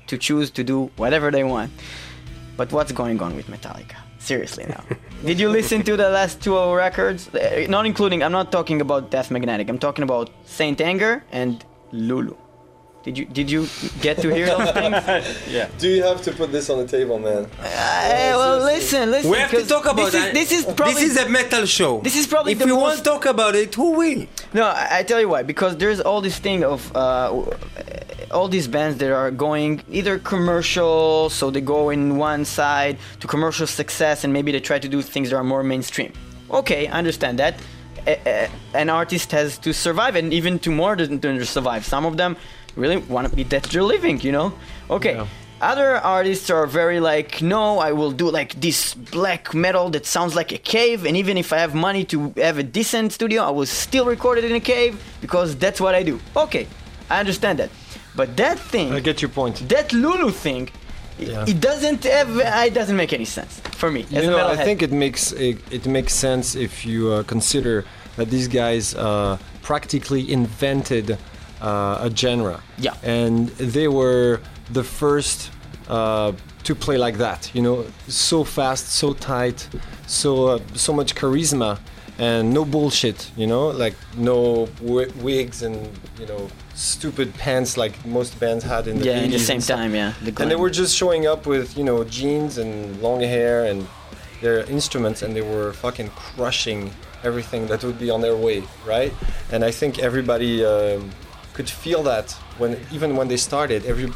to 0.07 0.17
choose 0.17 0.49
to 0.51 0.63
do 0.63 0.89
whatever 0.95 1.29
they 1.29 1.43
want. 1.43 1.71
But 2.57 2.71
what's 2.71 2.91
going 2.91 3.21
on 3.21 3.35
with 3.35 3.47
Metallica? 3.47 3.97
Seriously 4.17 4.65
now. 4.67 4.83
Did 5.25 5.39
you 5.39 5.49
listen 5.49 5.83
to 5.83 5.95
the 5.95 6.09
last 6.09 6.41
two 6.41 6.57
records? 6.73 7.29
Uh, 7.35 7.67
Not 7.69 7.85
including, 7.85 8.23
I'm 8.23 8.31
not 8.31 8.51
talking 8.51 8.81
about 8.81 9.11
Death 9.11 9.29
Magnetic. 9.29 9.69
I'm 9.69 9.77
talking 9.77 10.03
about 10.03 10.31
St. 10.45 10.81
Anger 10.81 11.23
and 11.31 11.63
Lulu. 11.91 12.42
Did 13.03 13.17
you 13.17 13.25
did 13.25 13.51
you 13.51 13.67
get 13.99 14.17
to 14.19 14.33
hear 14.33 14.45
those 14.45 14.71
things? 14.71 15.67
Do 15.77 15.89
you 15.89 16.03
have 16.03 16.21
to 16.21 16.31
put 16.31 16.53
this 16.53 16.69
on 16.69 16.77
the 16.77 16.87
table, 16.87 17.19
man? 17.19 17.43
Uh, 17.59 18.33
well, 18.39 18.63
listen, 18.63 19.11
listen. 19.11 19.29
We 19.29 19.37
have 19.39 19.51
to 19.51 19.65
talk 19.65 19.83
about 19.83 20.13
this 20.13 20.13
that. 20.13 20.33
Is, 20.37 20.49
this 20.49 20.59
is 20.59 20.73
probably 20.73 20.93
this 20.93 21.03
is 21.11 21.17
a 21.17 21.27
metal 21.27 21.65
show. 21.65 21.99
This 21.99 22.15
is 22.15 22.27
probably 22.27 22.53
if 22.53 22.59
the 22.59 22.65
we 22.65 22.71
most- 22.71 22.81
won't 22.81 23.03
talk 23.03 23.25
about 23.25 23.55
it, 23.55 23.75
who 23.75 23.91
will? 23.91 24.25
No, 24.53 24.63
I, 24.63 24.99
I 24.99 25.03
tell 25.03 25.19
you 25.19 25.27
why. 25.27 25.43
Because 25.43 25.75
there's 25.75 25.99
all 25.99 26.21
this 26.21 26.39
thing 26.39 26.63
of 26.63 26.95
uh, 26.95 27.43
all 28.31 28.47
these 28.47 28.69
bands 28.69 28.99
that 28.99 29.11
are 29.11 29.31
going 29.31 29.83
either 29.91 30.17
commercial, 30.19 31.29
so 31.29 31.51
they 31.51 31.59
go 31.59 31.89
in 31.89 32.15
one 32.15 32.45
side 32.45 32.97
to 33.19 33.27
commercial 33.27 33.67
success, 33.67 34.23
and 34.23 34.31
maybe 34.31 34.53
they 34.53 34.61
try 34.61 34.79
to 34.79 34.87
do 34.87 35.01
things 35.01 35.29
that 35.29 35.35
are 35.35 35.43
more 35.43 35.61
mainstream. 35.63 36.13
Okay, 36.49 36.87
I 36.87 36.97
understand 36.99 37.37
that. 37.39 37.55
A, 38.07 38.17
a, 38.25 38.49
an 38.73 38.89
artist 38.89 39.31
has 39.31 39.57
to 39.59 39.73
survive, 39.73 40.15
and 40.15 40.33
even 40.33 40.57
to 40.59 40.71
more 40.71 40.95
than, 40.95 41.19
to 41.19 41.45
survive. 41.45 41.85
Some 41.85 42.05
of 42.05 42.15
them 42.15 42.37
really 42.75 42.97
want 42.97 43.29
to 43.29 43.35
be 43.35 43.43
that 43.43 43.63
they're 43.63 43.83
living, 43.83 44.21
you 44.21 44.31
know. 44.31 44.53
Okay. 44.89 45.25
Other 45.61 45.95
artists 45.95 46.49
are 46.49 46.67
very 46.67 46.99
like, 46.99 47.41
no, 47.41 47.79
I 47.79 47.93
will 47.93 48.11
do 48.11 48.29
like 48.29 48.59
this 48.59 48.93
black 48.93 49.53
metal 49.53 49.89
that 49.91 50.05
sounds 50.05 50.35
like 50.35 50.51
a 50.51 50.57
cave, 50.57 51.05
and 51.05 51.15
even 51.15 51.37
if 51.37 51.53
I 51.53 51.57
have 51.59 51.73
money 51.73 52.03
to 52.05 52.33
have 52.37 52.57
a 52.57 52.63
decent 52.63 53.13
studio, 53.13 53.43
I 53.43 53.51
will 53.51 53.65
still 53.65 54.05
record 54.05 54.39
it 54.39 54.43
in 54.45 54.55
a 54.55 54.59
cave 54.59 55.01
because 55.21 55.55
that's 55.55 55.79
what 55.79 55.95
I 55.95 56.03
do. 56.03 56.19
Okay, 56.35 56.67
I 57.09 57.19
understand 57.21 57.59
that. 57.59 57.69
But 58.15 58.35
that 58.37 58.59
thing, 58.59 58.91
I 58.91 58.99
get 58.99 59.21
your 59.21 59.29
point. 59.29 59.55
that 59.69 59.93
Lulu 59.93 60.31
thing, 60.31 60.69
Yeah. 61.17 61.45
it 61.47 61.61
doesn't 61.61 62.03
have, 62.03 62.29
it 62.67 62.73
doesn't 62.73 62.97
make 62.97 63.13
any 63.13 63.25
sense 63.25 63.61
for 63.77 63.89
me. 63.89 64.01
as 64.01 64.11
You 64.11 64.31
know, 64.31 64.47
I 64.49 64.57
think 64.57 64.81
it 64.81 64.91
makes 64.91 65.31
it, 65.31 65.57
it 65.71 65.85
makes 65.85 66.13
sense 66.13 66.55
if 66.55 66.85
you 66.85 67.11
uh, 67.11 67.23
consider 67.23 67.85
that 68.17 68.29
these 68.29 68.47
guys 68.49 68.95
uh, 68.95 69.37
practically 69.61 70.29
invented 70.31 71.17
uh, 71.63 72.07
a 72.07 72.15
genre. 72.15 72.61
Yeah. 72.77 72.95
And 73.03 73.47
they 73.49 73.87
were 73.87 74.41
the 74.71 74.83
first 74.83 75.51
uh, 75.87 76.33
to 76.63 76.75
play 76.75 76.97
like 76.97 77.17
that. 77.17 77.49
You 77.55 77.61
know, 77.61 77.85
so 78.07 78.43
fast, 78.43 78.89
so 78.89 79.13
tight, 79.13 79.67
so 80.07 80.47
uh, 80.47 80.59
so 80.75 80.93
much 80.93 81.15
charisma, 81.15 81.79
and 82.19 82.53
no 82.53 82.65
bullshit. 82.65 83.31
You 83.35 83.47
know, 83.47 83.69
like 83.69 83.95
no 84.17 84.67
wi- 84.81 85.11
wigs 85.21 85.63
and 85.63 85.75
you 86.19 86.25
know 86.25 86.49
stupid 86.75 87.33
pants 87.35 87.77
like 87.77 88.03
most 88.05 88.39
bands 88.39 88.63
had 88.63 88.87
in 88.87 88.99
the 88.99 89.05
yeah, 89.05 89.19
80s 89.19 89.23
in 89.25 89.31
the 89.31 89.39
same 89.39 89.61
time, 89.61 89.95
yeah. 89.95 90.13
The 90.21 90.33
And 90.41 90.49
they 90.49 90.55
were 90.55 90.69
just 90.69 90.95
showing 90.95 91.27
up 91.27 91.45
with, 91.45 91.77
you 91.77 91.83
know, 91.83 92.03
jeans 92.03 92.57
and 92.57 93.01
long 93.01 93.21
hair 93.21 93.65
and 93.65 93.87
their 94.41 94.63
instruments, 94.63 95.21
and 95.21 95.35
they 95.35 95.41
were 95.41 95.73
fucking 95.73 96.09
crushing 96.09 96.91
everything 97.23 97.67
that 97.67 97.83
would 97.83 97.99
be 97.99 98.09
on 98.09 98.21
their 98.21 98.35
way, 98.35 98.63
right? 98.85 99.13
And 99.51 99.63
I 99.63 99.71
think 99.71 99.99
everybody 99.99 100.65
um, 100.65 101.11
could 101.53 101.69
feel 101.69 102.03
that 102.03 102.31
when, 102.57 102.79
even 102.91 103.15
when 103.15 103.27
they 103.27 103.37
started, 103.37 103.85
every, 103.85 104.11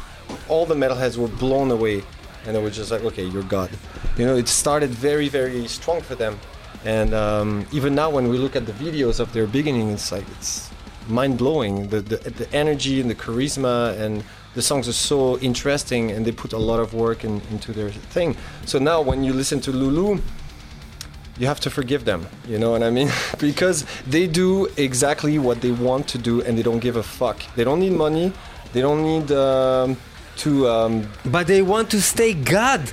all 0.48 0.66
the 0.66 0.74
metalheads 0.74 1.16
were 1.16 1.28
blown 1.28 1.70
away, 1.70 2.02
and 2.44 2.54
they 2.54 2.62
were 2.62 2.70
just 2.70 2.90
like, 2.90 3.02
okay, 3.02 3.24
you're 3.24 3.42
God. 3.42 3.70
You 4.16 4.26
know, 4.26 4.36
it 4.36 4.48
started 4.48 4.90
very, 4.90 5.28
very 5.28 5.66
strong 5.68 6.00
for 6.00 6.14
them, 6.14 6.38
and 6.84 7.14
um, 7.14 7.66
even 7.72 7.94
now 7.94 8.10
when 8.10 8.28
we 8.28 8.38
look 8.38 8.56
at 8.56 8.66
the 8.66 8.72
videos 8.72 9.20
of 9.20 9.32
their 9.32 9.46
beginning, 9.46 9.90
it's 9.90 10.12
like 10.12 10.24
it's 10.36 10.70
mind 11.08 11.38
blowing. 11.38 11.88
The, 11.88 12.00
the 12.00 12.16
the 12.16 12.52
energy 12.52 13.00
and 13.00 13.10
the 13.10 13.14
charisma 13.14 13.98
and 13.98 14.24
the 14.54 14.62
songs 14.62 14.88
are 14.88 14.92
so 14.92 15.38
interesting, 15.38 16.10
and 16.10 16.24
they 16.24 16.32
put 16.32 16.52
a 16.52 16.58
lot 16.58 16.80
of 16.80 16.94
work 16.94 17.24
in, 17.24 17.40
into 17.50 17.72
their 17.72 17.90
thing. 17.90 18.36
So 18.66 18.78
now 18.78 19.00
when 19.00 19.22
you 19.22 19.32
listen 19.32 19.60
to 19.60 19.72
Lulu, 19.72 20.20
you 21.38 21.46
have 21.46 21.60
to 21.60 21.70
forgive 21.70 22.04
them. 22.04 22.26
You 22.46 22.58
know 22.58 22.70
what 22.70 22.82
I 22.82 22.90
mean? 22.90 23.10
because 23.38 23.84
they 24.06 24.26
do 24.26 24.66
exactly 24.76 25.38
what 25.38 25.60
they 25.60 25.70
want 25.72 26.08
to 26.08 26.18
do, 26.18 26.42
and 26.42 26.58
they 26.58 26.62
don't 26.62 26.80
give 26.80 26.96
a 26.96 27.02
fuck. 27.02 27.38
They 27.56 27.64
don't 27.64 27.80
need 27.80 27.92
money. 27.92 28.32
They 28.72 28.80
don't 28.80 29.02
need 29.02 29.30
um, 29.32 29.96
to. 30.38 30.68
Um, 30.68 31.08
But 31.24 31.46
they 31.46 31.62
want 31.62 31.90
to 31.90 32.02
stay 32.02 32.34
God. 32.34 32.92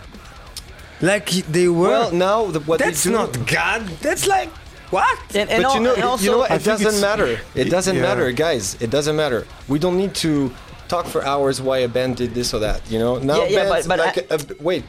Like 1.01 1.29
they 1.29 1.67
were. 1.67 1.89
well, 1.89 2.11
now 2.11 2.45
the, 2.45 2.61
what 2.61 2.79
That's 2.79 3.03
they 3.03 3.09
do, 3.09 3.15
not 3.17 3.47
God. 3.47 3.81
That's 4.01 4.27
like 4.27 4.49
what? 4.89 5.19
And, 5.35 5.49
and 5.49 5.63
but 5.63 5.75
you 5.75 5.81
know, 5.81 5.93
and 5.93 6.03
also, 6.03 6.23
you 6.23 6.31
know, 6.31 6.37
what? 6.39 6.51
It 6.51 6.63
doesn't 6.63 7.01
matter. 7.01 7.39
It 7.53 7.69
doesn't 7.69 7.97
yeah. 7.97 8.01
matter, 8.01 8.31
guys. 8.31 8.81
It 8.81 8.91
doesn't 8.91 9.15
matter. 9.15 9.45
We 9.67 9.77
don't 9.79 9.97
need 9.97 10.15
to 10.15 10.53
talk 10.87 11.05
for 11.05 11.25
hours 11.25 11.61
why 11.61 11.79
a 11.79 11.87
band 11.87 12.17
did 12.17 12.33
this 12.33 12.53
or 12.53 12.59
that. 12.59 12.89
You 12.89 12.99
know, 12.99 13.17
now 13.17 13.43
Yeah, 13.43 13.45
yeah, 13.45 13.69
bands 13.69 13.87
but- 13.87 13.97
but 13.97 14.15
like 14.31 14.31
a, 14.31 14.63
wait, 14.63 14.83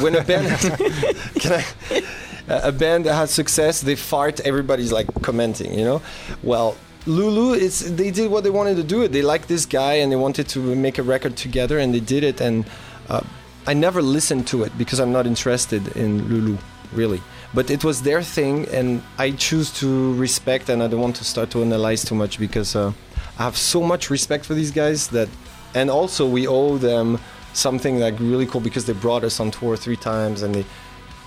when 0.00 0.16
a 0.16 0.24
band 0.24 0.48
can 1.40 1.52
I, 1.60 2.02
a 2.48 2.72
band 2.72 3.06
that 3.06 3.14
has 3.14 3.30
success, 3.30 3.80
they 3.80 3.96
fart. 3.96 4.40
Everybody's 4.40 4.92
like 4.92 5.08
commenting. 5.22 5.72
You 5.78 5.84
know, 5.84 6.02
well. 6.42 6.76
Lulu, 7.04 7.54
it's 7.54 7.80
they 7.80 8.12
did 8.12 8.30
what 8.30 8.44
they 8.44 8.50
wanted 8.50 8.76
to 8.76 8.84
do. 8.84 9.02
It. 9.02 9.10
They 9.10 9.22
liked 9.22 9.48
this 9.48 9.66
guy 9.66 9.94
and 9.94 10.12
they 10.12 10.14
wanted 10.14 10.46
to 10.50 10.60
make 10.76 10.98
a 10.98 11.02
record 11.02 11.36
together, 11.36 11.80
and 11.80 11.92
they 11.92 11.98
did 11.98 12.22
it. 12.22 12.40
And 12.40 12.64
uh, 13.08 13.22
I 13.66 13.74
never 13.74 14.00
listened 14.00 14.46
to 14.48 14.62
it 14.62 14.78
because 14.78 15.00
I'm 15.00 15.10
not 15.10 15.26
interested 15.26 15.96
in 15.96 16.28
Lulu, 16.28 16.58
really. 16.92 17.20
But 17.54 17.72
it 17.72 17.82
was 17.82 18.02
their 18.02 18.22
thing, 18.22 18.68
and 18.68 19.02
I 19.18 19.32
choose 19.32 19.72
to 19.80 20.14
respect. 20.14 20.68
And 20.68 20.80
I 20.80 20.86
don't 20.86 21.00
want 21.00 21.16
to 21.16 21.24
start 21.24 21.50
to 21.50 21.62
analyze 21.62 22.04
too 22.04 22.14
much 22.14 22.38
because 22.38 22.76
uh, 22.76 22.92
I 23.36 23.42
have 23.42 23.56
so 23.56 23.82
much 23.82 24.08
respect 24.08 24.44
for 24.46 24.54
these 24.54 24.70
guys 24.70 25.08
that, 25.08 25.28
and 25.74 25.90
also 25.90 26.24
we 26.28 26.46
owe 26.46 26.78
them 26.78 27.18
something 27.52 27.98
like 27.98 28.14
really 28.20 28.46
cool 28.46 28.60
because 28.60 28.84
they 28.84 28.92
brought 28.92 29.24
us 29.24 29.40
on 29.40 29.50
tour 29.50 29.76
three 29.76 29.96
times 29.96 30.42
and 30.42 30.54
they. 30.54 30.64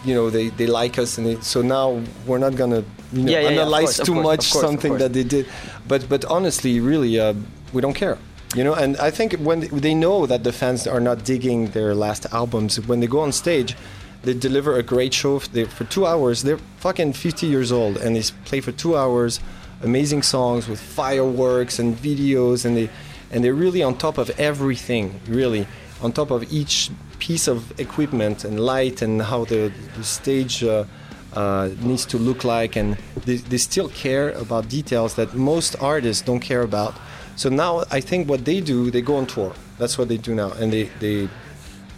You 0.06 0.14
know 0.16 0.30
they, 0.30 0.49
they 0.49 0.68
like 0.68 0.99
us 0.99 1.18
and 1.18 1.26
they, 1.28 1.41
so 1.41 1.62
now 1.62 2.01
we're 2.28 2.38
not 2.38 2.56
gonna 2.56 2.84
you 3.12 3.24
know, 3.24 3.32
Yeah, 3.32 3.41
yeah, 3.41 3.49
analyze 3.49 3.97
course, 3.97 4.08
too 4.08 4.14
course, 4.14 4.24
much 4.24 4.51
course, 4.51 4.66
something 4.66 4.97
that 4.97 5.14
they 5.14 5.24
did. 5.24 5.47
But 5.88 6.08
but 6.08 6.26
honestly 6.26 6.80
really 6.80 7.20
uh, 7.20 7.34
we 7.74 7.82
don't 7.82 7.95
care 7.95 8.18
you 8.56 8.64
know? 8.64 8.74
And 8.74 8.95
i 8.97 9.12
think 9.12 9.34
when 9.34 9.60
they 9.86 9.93
know 9.93 10.26
that 10.26 10.43
the 10.43 10.53
fans 10.53 10.88
are 10.88 11.01
not 11.01 11.26
digging 11.26 11.68
their 11.72 11.93
last 11.93 12.26
albums 12.32 12.80
when 12.88 12.99
they 13.01 13.08
go 13.08 13.20
on 13.20 13.32
stage 13.32 13.76
they 14.24 14.34
deliver 14.34 14.78
a 14.78 14.84
great 14.84 15.14
show 15.14 15.39
for 15.39 15.84
two 15.86 16.06
hours 16.06 16.41
they're 16.41 16.58
fucking 16.78 17.14
50 17.14 17.45
years 17.47 17.72
old 17.72 17.97
and 17.97 18.16
they 18.16 18.24
play 18.45 18.62
for 18.62 18.72
two 18.72 18.95
hours 18.95 19.39
amazing 19.84 20.24
songs 20.24 20.68
with 20.68 20.80
fireworks 20.80 21.80
and 21.80 21.95
videos 21.97 22.66
and 22.66 22.78
they 22.78 22.89
and 23.32 23.43
they're 23.43 23.53
really 23.53 23.84
on 23.84 23.97
top 23.97 24.18
of 24.18 24.30
everything 24.39 25.20
really 25.28 25.68
on 26.01 26.12
top 26.12 26.32
of 26.32 26.51
each 26.51 26.89
piece 27.26 27.47
of 27.47 27.59
equipment 27.80 28.45
and 28.45 28.59
light 28.59 29.01
and 29.01 29.19
how 29.19 29.45
the, 29.45 29.71
the 29.97 30.03
stage 30.03 30.63
uh, 30.63 30.86
uh, 31.34 31.69
needs 31.82 32.05
to 32.05 32.17
look 32.19 32.43
like, 32.43 32.76
and 32.76 32.97
they, 33.26 33.38
they 33.38 33.57
still 33.57 33.89
care 33.89 34.30
about 34.43 34.69
details 34.69 35.15
that 35.15 35.34
most 35.34 35.76
artists 35.82 36.21
don't 36.21 36.39
care 36.39 36.61
about. 36.61 36.93
So 37.36 37.49
now 37.49 37.84
I 37.89 37.99
think 37.99 38.30
what 38.30 38.45
they 38.45 38.61
do, 38.61 38.91
they 38.91 39.01
go 39.01 39.15
on 39.15 39.26
tour. 39.26 39.53
That's 39.80 39.97
what 39.97 40.07
they 40.07 40.17
do 40.17 40.36
now, 40.36 40.51
and 40.51 40.71
they 40.71 40.84
they 40.99 41.28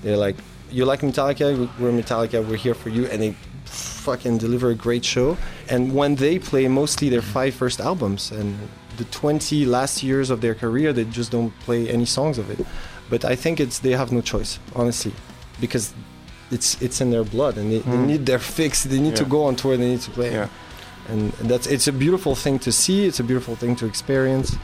they're 0.01 0.21
like, 0.27 0.37
you 0.71 0.85
like 0.85 1.01
Metallica, 1.01 1.45
we're 1.79 1.91
Metallica, 1.91 2.37
we're 2.47 2.63
here 2.67 2.73
for 2.73 2.89
you, 2.89 3.05
and 3.07 3.21
they 3.21 3.35
fucking 3.65 4.37
deliver 4.37 4.69
a 4.69 4.75
great 4.75 5.03
show. 5.03 5.37
And 5.69 5.93
when 5.93 6.15
they 6.15 6.39
play 6.39 6.67
mostly 6.67 7.09
their 7.09 7.21
five 7.21 7.53
first 7.53 7.79
albums 7.81 8.31
and 8.31 8.57
the 8.97 9.03
20 9.05 9.65
last 9.65 10.01
years 10.01 10.29
of 10.29 10.39
their 10.41 10.55
career, 10.55 10.93
they 10.93 11.03
just 11.03 11.31
don't 11.31 11.53
play 11.59 11.89
any 11.89 12.05
songs 12.05 12.37
of 12.39 12.49
it. 12.49 12.65
But 13.09 13.23
I 13.25 13.35
think 13.35 13.59
it's 13.59 13.79
they 13.79 13.91
have 13.91 14.11
no 14.11 14.21
choice, 14.21 14.59
honestly, 14.75 15.13
because 15.59 15.93
it's 16.51 16.81
it's 16.81 17.01
in 17.01 17.11
their 17.11 17.23
blood 17.23 17.57
and 17.57 17.71
they, 17.71 17.79
they 17.79 17.97
need 17.97 18.25
their 18.25 18.39
fix. 18.39 18.83
They 18.83 18.99
need 18.99 19.15
to 19.15 19.25
go 19.25 19.45
on 19.45 19.55
tour. 19.55 19.77
They 19.77 19.89
need 19.89 20.01
to 20.01 20.11
play. 20.11 20.31
Yeah. 20.31 20.49
And 21.09 21.31
that's 21.49 21.67
it's 21.67 21.87
a 21.87 21.93
beautiful 21.93 22.35
thing 22.35 22.59
to 22.59 22.71
see. 22.71 23.05
It's 23.05 23.19
a 23.19 23.23
beautiful 23.23 23.55
thing 23.55 23.75
to 23.77 23.85
experience. 23.85 24.57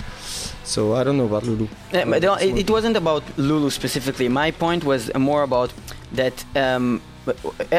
So 0.64 0.94
I 0.94 1.04
don't 1.04 1.18
know 1.18 1.26
about 1.26 1.44
Lulu. 1.44 1.68
Yeah, 1.94 2.06
but 2.06 2.22
no, 2.22 2.36
it, 2.36 2.58
it 2.58 2.70
wasn't 2.70 2.98
about 2.98 3.24
Lulu 3.38 3.70
specifically. 3.70 4.30
My 4.30 4.52
point 4.52 4.84
was 4.84 5.14
more 5.16 5.44
about 5.44 5.74
that. 6.14 6.46
Um, 6.56 7.02
but 7.26 7.38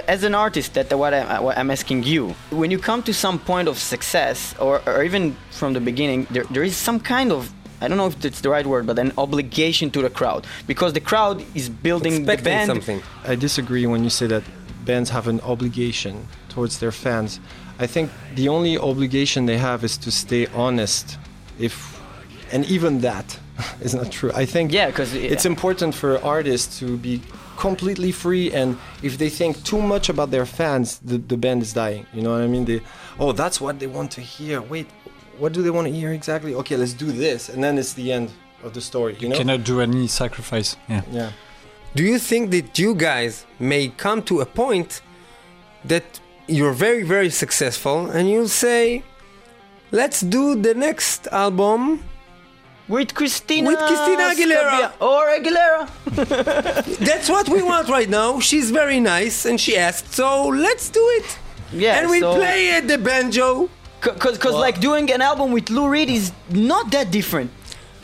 as 0.08 0.24
an 0.24 0.34
artist, 0.34 0.72
that 0.74 0.90
what, 0.98 1.12
I, 1.12 1.40
what 1.40 1.58
I'm 1.58 1.70
asking 1.70 2.04
you, 2.04 2.34
when 2.50 2.70
you 2.70 2.78
come 2.78 3.02
to 3.02 3.12
some 3.12 3.38
point 3.38 3.68
of 3.68 3.78
success, 3.78 4.54
or, 4.58 4.80
or 4.86 5.04
even 5.04 5.36
from 5.50 5.74
the 5.74 5.80
beginning, 5.80 6.26
there, 6.30 6.44
there 6.44 6.62
is 6.62 6.76
some 6.76 6.98
kind 6.98 7.30
of 7.30 7.52
I 7.80 7.88
don't 7.88 7.96
know 7.96 8.06
if 8.06 8.24
it's 8.24 8.40
the 8.40 8.50
right 8.50 8.66
word, 8.66 8.86
but 8.86 8.98
an 8.98 9.12
obligation 9.18 9.90
to 9.92 10.02
the 10.02 10.10
crowd 10.10 10.46
because 10.66 10.92
the 10.92 11.00
crowd 11.00 11.44
is 11.54 11.68
building 11.68 12.24
the 12.24 12.36
band. 12.36 12.68
something. 12.68 13.02
I 13.24 13.34
disagree 13.34 13.86
when 13.86 14.04
you 14.04 14.10
say 14.10 14.26
that 14.28 14.42
bands 14.84 15.10
have 15.10 15.28
an 15.28 15.40
obligation 15.40 16.28
towards 16.48 16.78
their 16.78 16.92
fans. 16.92 17.40
I 17.78 17.86
think 17.86 18.10
the 18.34 18.48
only 18.48 18.78
obligation 18.78 19.46
they 19.46 19.58
have 19.58 19.82
is 19.84 19.96
to 19.98 20.10
stay 20.10 20.46
honest. 20.48 21.18
If 21.58 22.00
and 22.52 22.64
even 22.66 23.00
that 23.00 23.38
is 23.80 23.94
not 23.94 24.12
true. 24.12 24.30
I 24.34 24.44
think 24.46 24.72
Yeah, 24.72 24.86
because 24.86 25.14
it's 25.14 25.44
important 25.44 25.94
for 25.94 26.22
artists 26.24 26.78
to 26.80 26.96
be 26.96 27.20
completely 27.56 28.12
free 28.12 28.52
and 28.52 28.76
if 29.02 29.18
they 29.18 29.28
think 29.28 29.62
too 29.64 29.80
much 29.80 30.08
about 30.08 30.30
their 30.30 30.46
fans 30.46 30.98
the, 30.98 31.18
the 31.18 31.36
band 31.36 31.62
is 31.62 31.72
dying 31.72 32.04
you 32.12 32.20
know 32.20 32.32
what 32.32 32.40
i 32.40 32.46
mean 32.46 32.64
they 32.64 32.80
oh 33.20 33.32
that's 33.32 33.60
what 33.60 33.78
they 33.78 33.86
want 33.86 34.10
to 34.10 34.20
hear 34.20 34.60
wait 34.60 34.88
what 35.38 35.52
do 35.52 35.62
they 35.62 35.70
want 35.70 35.86
to 35.86 35.92
hear 35.92 36.12
exactly 36.12 36.54
okay 36.54 36.76
let's 36.76 36.92
do 36.92 37.10
this 37.12 37.48
and 37.48 37.62
then 37.64 37.78
it's 37.78 37.92
the 37.94 38.12
end 38.12 38.30
of 38.62 38.72
the 38.72 38.80
story 38.80 39.16
you 39.20 39.28
know 39.28 39.36
Cannot 39.36 39.64
do 39.64 39.80
any 39.80 40.06
sacrifice. 40.06 40.76
Yeah. 40.88 41.02
yeah 41.10 41.30
Do 41.94 42.02
you 42.02 42.18
think 42.18 42.50
that 42.50 42.78
you 42.78 42.94
guys 42.94 43.46
may 43.60 43.88
come 44.04 44.22
to 44.30 44.40
a 44.40 44.46
point 44.46 45.00
that 45.84 46.06
you're 46.48 46.72
very, 46.72 47.04
very 47.04 47.30
successful 47.30 48.10
and 48.10 48.28
you'll 48.28 48.48
say, 48.48 49.04
let's 49.92 50.20
do 50.20 50.56
the 50.56 50.74
next 50.74 51.28
album? 51.28 52.02
with 52.86 53.14
Christina 53.14 53.70
With 53.70 53.78
Christina 53.78 54.24
Aguilera. 54.32 54.70
Scabia- 54.70 54.92
or 55.00 55.22
Aguilera. 55.38 56.98
That's 57.10 57.28
what 57.30 57.48
we 57.48 57.62
want 57.62 57.88
right 57.88 58.10
now. 58.10 58.40
She's 58.40 58.70
very 58.70 59.00
nice 59.00 59.46
and 59.46 59.58
she 59.58 59.76
asked, 59.76 60.12
so 60.12 60.48
let's 60.48 60.90
do 60.90 61.00
it. 61.18 61.38
Yeah, 61.72 61.98
and 61.98 62.10
we 62.10 62.20
so, 62.20 62.34
play 62.34 62.72
at 62.72 62.86
the 62.86 62.98
banjo. 62.98 63.70
Cause, 64.04 64.38
cause 64.38 64.54
like 64.54 64.80
doing 64.80 65.10
an 65.10 65.22
album 65.22 65.50
with 65.52 65.70
Lou 65.70 65.88
Reed 65.88 66.10
is 66.10 66.32
not 66.50 66.90
that 66.92 67.10
different. 67.10 67.50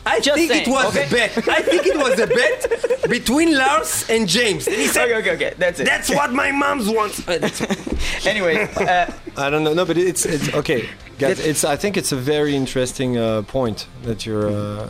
I 0.07 0.19
Just 0.19 0.37
think 0.39 0.51
saying, 0.51 0.67
it 0.67 0.71
was 0.71 0.97
okay? 0.97 1.07
a 1.07 1.11
bet. 1.11 1.49
I 1.49 1.61
think 1.61 1.83
it 1.87 1.97
was 1.97 2.19
a 2.19 2.27
bet 2.27 3.11
between 3.11 3.55
Lars 3.57 4.09
and 4.09 4.27
James. 4.27 4.67
And 4.67 4.77
he 4.77 4.87
said, 4.87 5.05
Okay, 5.11 5.19
okay, 5.21 5.35
okay. 5.35 5.55
That's 5.59 5.79
it. 5.79 5.85
that's 5.85 6.09
what 6.09 6.33
my 6.33 6.51
mom's 6.53 6.89
wants. 6.89 7.23
Anyway, 8.27 8.57
uh, 8.77 9.11
i 9.37 9.49
don't 9.51 9.65
know 9.65 9.73
no 9.73 9.85
but 9.87 9.97
it's 9.97 10.25
it's 10.27 10.53
okay 10.55 10.89
guys, 11.19 11.39
it's 11.41 11.65
i 11.65 11.77
think 11.77 11.97
it's 11.97 12.13
a 12.13 12.17
very 12.35 12.55
interesting 12.55 13.17
uh, 13.17 13.43
point 13.43 13.87
that 14.03 14.27
you're 14.27 14.51
uh, 14.51 14.89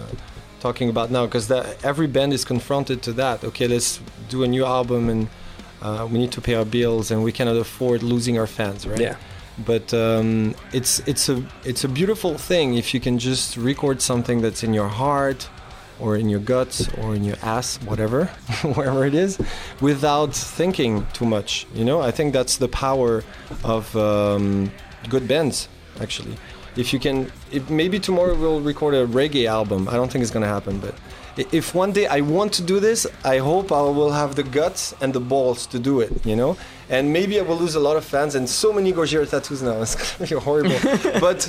talking 0.61 0.88
about 0.88 1.11
now 1.11 1.26
because 1.26 1.50
every 1.84 2.06
band 2.06 2.32
is 2.32 2.44
confronted 2.44 3.02
to 3.02 3.12
that 3.12 3.44
okay 3.44 3.66
let's 3.68 4.00
do 4.28 4.42
a 4.42 4.48
new 4.48 4.64
album 4.64 5.08
and 5.08 5.28
uh, 5.82 6.06
we 6.11 6.18
need 6.18 6.32
to 6.32 6.40
pay 6.40 6.54
our 6.54 6.64
bills 6.64 7.11
and 7.12 7.22
we 7.22 7.32
cannot 7.32 7.56
afford 7.56 8.02
losing 8.02 8.38
our 8.38 8.46
fans 8.48 8.86
right 8.86 9.00
Yeah. 9.00 9.16
But 9.59 9.92
um, 9.92 10.55
it's 10.72 11.01
it's 11.01 11.28
a 11.28 11.44
it's 11.64 11.84
a 11.84 11.88
beautiful 11.88 12.38
thing 12.38 12.74
if 12.74 12.94
you 12.94 13.01
can 13.01 13.18
just 13.18 13.57
record 13.57 14.01
something 14.01 14.40
that's 14.40 14.62
in 14.62 14.72
your 14.72 14.88
heart 14.88 15.48
or 15.98 16.16
in 16.16 16.28
your 16.28 16.40
guts 16.40 16.88
or 16.94 17.14
in 17.14 17.24
your 17.24 17.36
ass 17.42 17.76
whatever 17.82 18.24
wherever 18.74 19.05
it 19.05 19.14
is 19.14 19.38
without 19.80 20.34
thinking 20.34 21.07
too 21.12 21.26
much 21.26 21.66
you 21.74 21.84
know? 21.84 22.01
I 22.01 22.11
think 22.11 22.32
that's 22.32 22.57
the 22.57 22.68
power 22.68 23.22
of 23.64 23.94
um, 23.96 24.72
good 25.09 25.28
bands 25.28 25.68
actually. 26.01 26.36
If 26.76 26.92
you 26.92 26.98
can 26.98 27.30
if 27.53 27.68
maybe 27.68 27.98
tomorrow 27.98 28.34
we'll 28.34 28.61
record 28.61 28.94
a 28.94 29.07
reggae 29.07 29.46
album. 29.46 29.88
I 29.88 29.94
don't 29.94 30.11
think 30.11 30.22
it's 30.22 30.30
going 30.30 30.42
to 30.42 30.48
happen 30.48 30.78
but 30.78 30.94
if 31.37 31.74
one 31.74 31.93
day 31.93 32.07
i 32.07 32.20
want 32.20 32.53
to 32.53 32.62
do 32.62 32.81
this 32.81 33.07
i 33.24 33.39
hope 33.39 33.70
i 33.72 33.81
will 33.81 34.11
have 34.11 34.35
the 34.35 34.43
guts 34.43 34.95
and 35.01 35.12
the 35.14 35.20
balls 35.20 35.66
to 35.66 35.78
do 35.78 36.01
it 36.01 36.11
you 36.26 36.37
know 36.37 36.57
and 36.89 37.12
maybe 37.12 37.39
i 37.39 37.43
will 37.43 37.57
lose 37.57 37.74
a 37.74 37.81
lot 37.81 37.97
of 37.97 38.05
fans 38.05 38.35
and 38.35 38.49
so 38.49 38.72
many 38.72 38.93
gojira 38.93 39.28
tattoos 39.28 39.62
now 39.62 39.81
it's 39.85 39.95
going 39.95 40.28
to 40.28 40.35
be 40.37 40.41
horrible 40.41 40.78
but 41.20 41.41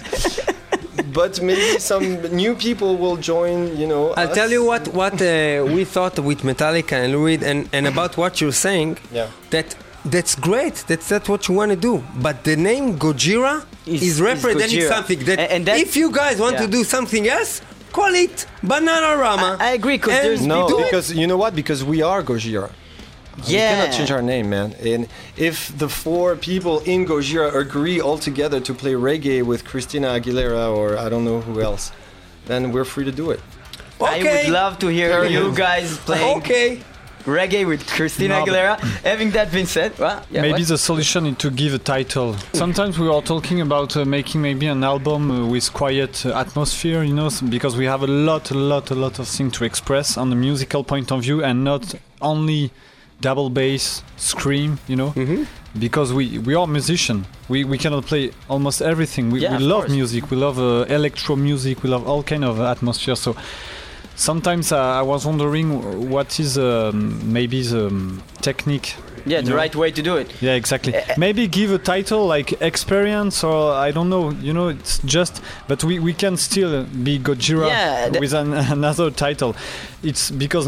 but 1.14 1.42
maybe 1.42 1.80
some 1.80 2.04
new 2.36 2.56
people 2.56 2.96
will 2.98 3.18
join 3.18 3.76
you 3.78 3.88
know 3.88 4.12
I'll 4.12 4.30
us. 4.30 4.36
tell 4.36 4.52
you 4.52 4.64
what 4.64 4.88
what 4.90 5.14
uh, 5.22 5.66
we 5.76 5.84
thought 5.86 6.18
with 6.20 6.42
Metallica 6.42 6.94
and 6.94 7.12
Lou 7.14 7.26
Reed 7.26 7.44
and, 7.44 7.68
and 7.74 7.88
about 7.88 8.18
what 8.18 8.40
you're 8.40 8.52
saying. 8.68 8.98
Yeah. 9.12 9.28
That 9.50 9.76
that's 10.06 10.36
great. 10.36 10.76
That's 10.88 11.08
that's 11.10 11.28
what 11.28 11.48
you 11.48 11.56
want 11.56 11.72
to 11.72 11.78
do. 11.78 12.04
But 12.22 12.44
the 12.44 12.56
name 12.56 12.98
Gojira 12.98 13.66
Is- 13.86 14.02
is, 14.02 14.10
is 14.10 14.22
representing 14.22 14.80
Gojira. 14.80 14.90
something 14.90 15.20
that, 15.26 15.40
A- 15.40 15.52
and 15.54 15.66
that- 15.66 15.80
if 15.80 15.96
you 15.96 16.12
guys 16.12 16.40
want 16.40 16.58
to 16.60 16.68
do 16.68 16.84
something 16.84 17.28
else, 17.28 17.62
call 17.92 18.14
it 18.16 18.46
Bananarama. 18.64 19.60
I 19.60 19.72
agree, 19.72 19.98
because 19.98 20.22
there's- 20.22 20.42
No, 20.42 20.68
do 20.68 20.80
it. 20.80 20.84
because 20.86 21.14
you 21.14 21.28
know 21.28 21.38
what? 21.38 21.56
Because 21.56 21.84
we 21.84 22.02
are 22.02 22.22
Gojira. 22.24 22.70
We 23.48 23.54
yeah. 23.56 23.70
cannot 23.76 23.94
change 23.98 24.12
our 24.12 24.22
name, 24.22 24.50
man. 24.50 24.76
And 24.84 25.08
if 25.38 25.76
the 25.78 25.88
four 25.90 26.36
people 26.36 26.80
in 26.82 27.06
Gojira 27.06 27.56
agree 27.56 28.00
all 28.02 28.18
together 28.18 28.60
to 28.60 28.74
play 28.74 28.94
reggae 28.94 29.42
with 29.44 29.64
Christina 29.66 30.08
Aguilera 30.20 30.76
or 30.76 30.98
I 30.98 31.08
don't 31.10 31.24
know 31.24 31.40
who 31.42 31.62
else, 31.62 31.92
then 32.46 32.72
we're 32.74 32.84
free 32.94 33.06
to 33.06 33.12
do 33.12 33.32
it. 33.32 33.40
I 34.02 34.18
would 34.24 34.50
love 34.52 34.80
to 34.80 34.88
hear 34.88 35.24
you 35.26 35.54
guys 35.56 35.98
playing 36.00 36.38
Okay. 36.40 36.82
Reggae 37.26 37.66
with 37.68 37.86
Christina 37.88 38.40
No, 38.40 38.46
Aguilera. 38.46 38.80
Having 39.04 39.32
that 39.32 39.52
been 39.52 39.66
said, 39.66 39.98
well, 40.00 40.24
yeah, 40.32 40.42
maybe 40.42 40.60
what? 40.62 40.68
the 40.68 40.78
solution 40.78 41.26
is 41.26 41.38
to 41.38 41.50
give 41.50 41.74
a 41.74 41.80
title. 41.80 42.36
Sometimes 42.54 42.98
we 43.00 43.08
are 43.10 43.22
talking 43.22 43.62
about 43.62 43.96
uh, 43.96 44.06
making 44.06 44.42
maybe 44.42 44.68
an 44.68 44.84
album 44.84 45.32
uh, 45.32 45.48
with 45.48 45.72
quiet 45.74 46.26
uh, 46.26 46.34
atmosphere, 46.38 47.04
you 47.04 47.14
know, 47.14 47.30
because 47.50 47.76
we 47.78 47.86
have 47.86 48.02
a 48.04 48.08
lot, 48.08 48.52
a 48.52 48.56
lot, 48.56 48.92
a 48.92 48.96
lot 48.96 49.20
of 49.20 49.28
things 49.28 49.54
to 49.58 49.66
express 49.66 50.18
on 50.18 50.30
the 50.30 50.36
musical 50.36 50.84
point 50.84 51.12
of 51.12 51.22
view 51.22 51.44
and 51.44 51.64
not 51.64 51.94
only 52.22 52.72
double 53.22 53.50
bass, 53.50 54.04
scream, 54.18 54.80
you 54.88 54.96
know, 54.96 55.12
Mm-hmm. 55.12 55.44
because 55.80 56.12
we 56.12 56.40
we 56.40 56.56
are 56.56 56.66
musician. 56.68 57.26
We 57.50 57.64
we 57.64 57.78
cannot 57.78 58.06
play 58.06 58.32
almost 58.50 58.82
everything. 58.82 59.32
We, 59.32 59.42
Yeah, 59.42 59.58
we 59.58 59.64
love 59.64 59.82
course. 59.84 59.92
music. 59.96 60.32
We 60.32 60.38
love 60.38 60.58
uh, 60.60 60.86
electro 60.90 61.36
music. 61.36 61.84
We 61.84 61.90
love 61.90 62.08
all 62.10 62.24
kind 62.24 62.44
of 62.44 62.60
atmosphere. 62.60 63.16
So 63.16 63.36
sometimes 64.16 64.72
uh, 64.72 64.78
I 64.78 65.02
was 65.02 65.26
wondering 65.26 66.10
what 66.10 66.40
is 66.40 66.58
um, 66.58 67.32
maybe 67.32 67.62
the 67.64 67.88
um, 67.88 68.24
technique 68.42 68.96
yeah, 69.26 69.42
the 69.42 69.52
no. 69.52 69.56
right 69.56 69.76
way 69.76 69.92
to 69.92 70.02
do 70.02 70.18
it. 70.18 70.32
yeah, 70.42 70.54
exactly. 70.54 70.96
Uh, 70.96 71.02
Maybe 71.18 71.48
give 71.48 71.72
a 71.72 71.78
title 71.78 72.26
like 72.26 72.62
experience 72.62 73.44
or 73.44 73.74
I 73.74 73.92
don't 73.92 74.10
know. 74.10 74.32
You 74.32 74.54
know, 74.54 74.70
it's 74.70 75.00
just, 75.00 75.42
but 75.68 75.84
we, 75.84 76.00
we 76.00 76.14
can 76.14 76.38
still 76.38 76.84
be 76.86 77.20
Gojira 77.20 77.68
Yeah, 77.68 78.20
with 78.20 78.34
an, 78.34 78.54
another 78.78 79.12
title. 79.12 79.56
It's 80.04 80.32
because 80.32 80.68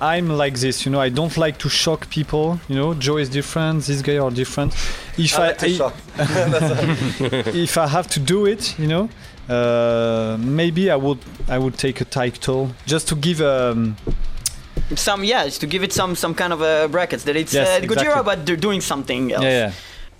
I'm 0.00 0.28
like 0.28 0.54
this. 0.58 0.84
You 0.84 0.92
know, 0.92 1.00
I 1.00 1.08
don't 1.08 1.36
like 1.36 1.58
to 1.58 1.68
shock 1.68 2.10
people. 2.10 2.60
You 2.68 2.76
know, 2.76 2.94
Joe 2.94 3.16
is 3.16 3.28
different. 3.28 3.84
This 3.84 4.02
guy 4.02 4.18
are 4.18 4.30
different. 4.30 4.74
If 5.16 5.38
I, 5.38 5.54
if 7.54 7.78
I 7.78 7.86
have 7.86 8.08
to 8.08 8.20
do 8.20 8.46
it, 8.46 8.78
you 8.78 8.88
know, 8.88 9.08
uh, 9.48 10.36
maybe 10.40 10.90
I 10.90 10.96
would 10.96 11.18
I 11.48 11.58
would 11.58 11.76
take 11.78 12.00
a 12.00 12.04
title 12.04 12.70
just 12.86 13.08
to 13.08 13.14
give 13.14 13.40
um, 13.40 13.96
Some, 14.94 15.24
yeah, 15.24 15.44
it's 15.44 15.58
to 15.58 15.66
give 15.66 15.82
it 15.82 15.92
some 15.92 16.14
some 16.14 16.34
kind 16.34 16.52
of 16.52 16.60
uh, 16.62 16.88
brackets 16.88 17.24
that 17.24 17.36
it's 17.36 17.52
Yes, 17.54 17.82
uh, 17.82 17.86
Gojira, 17.86 18.24
but 18.24 18.46
they're 18.46 18.56
doing 18.56 18.80
something 18.80 19.32
else. 19.32 19.44
yeah, 19.44 19.68
yeah. 19.68 19.72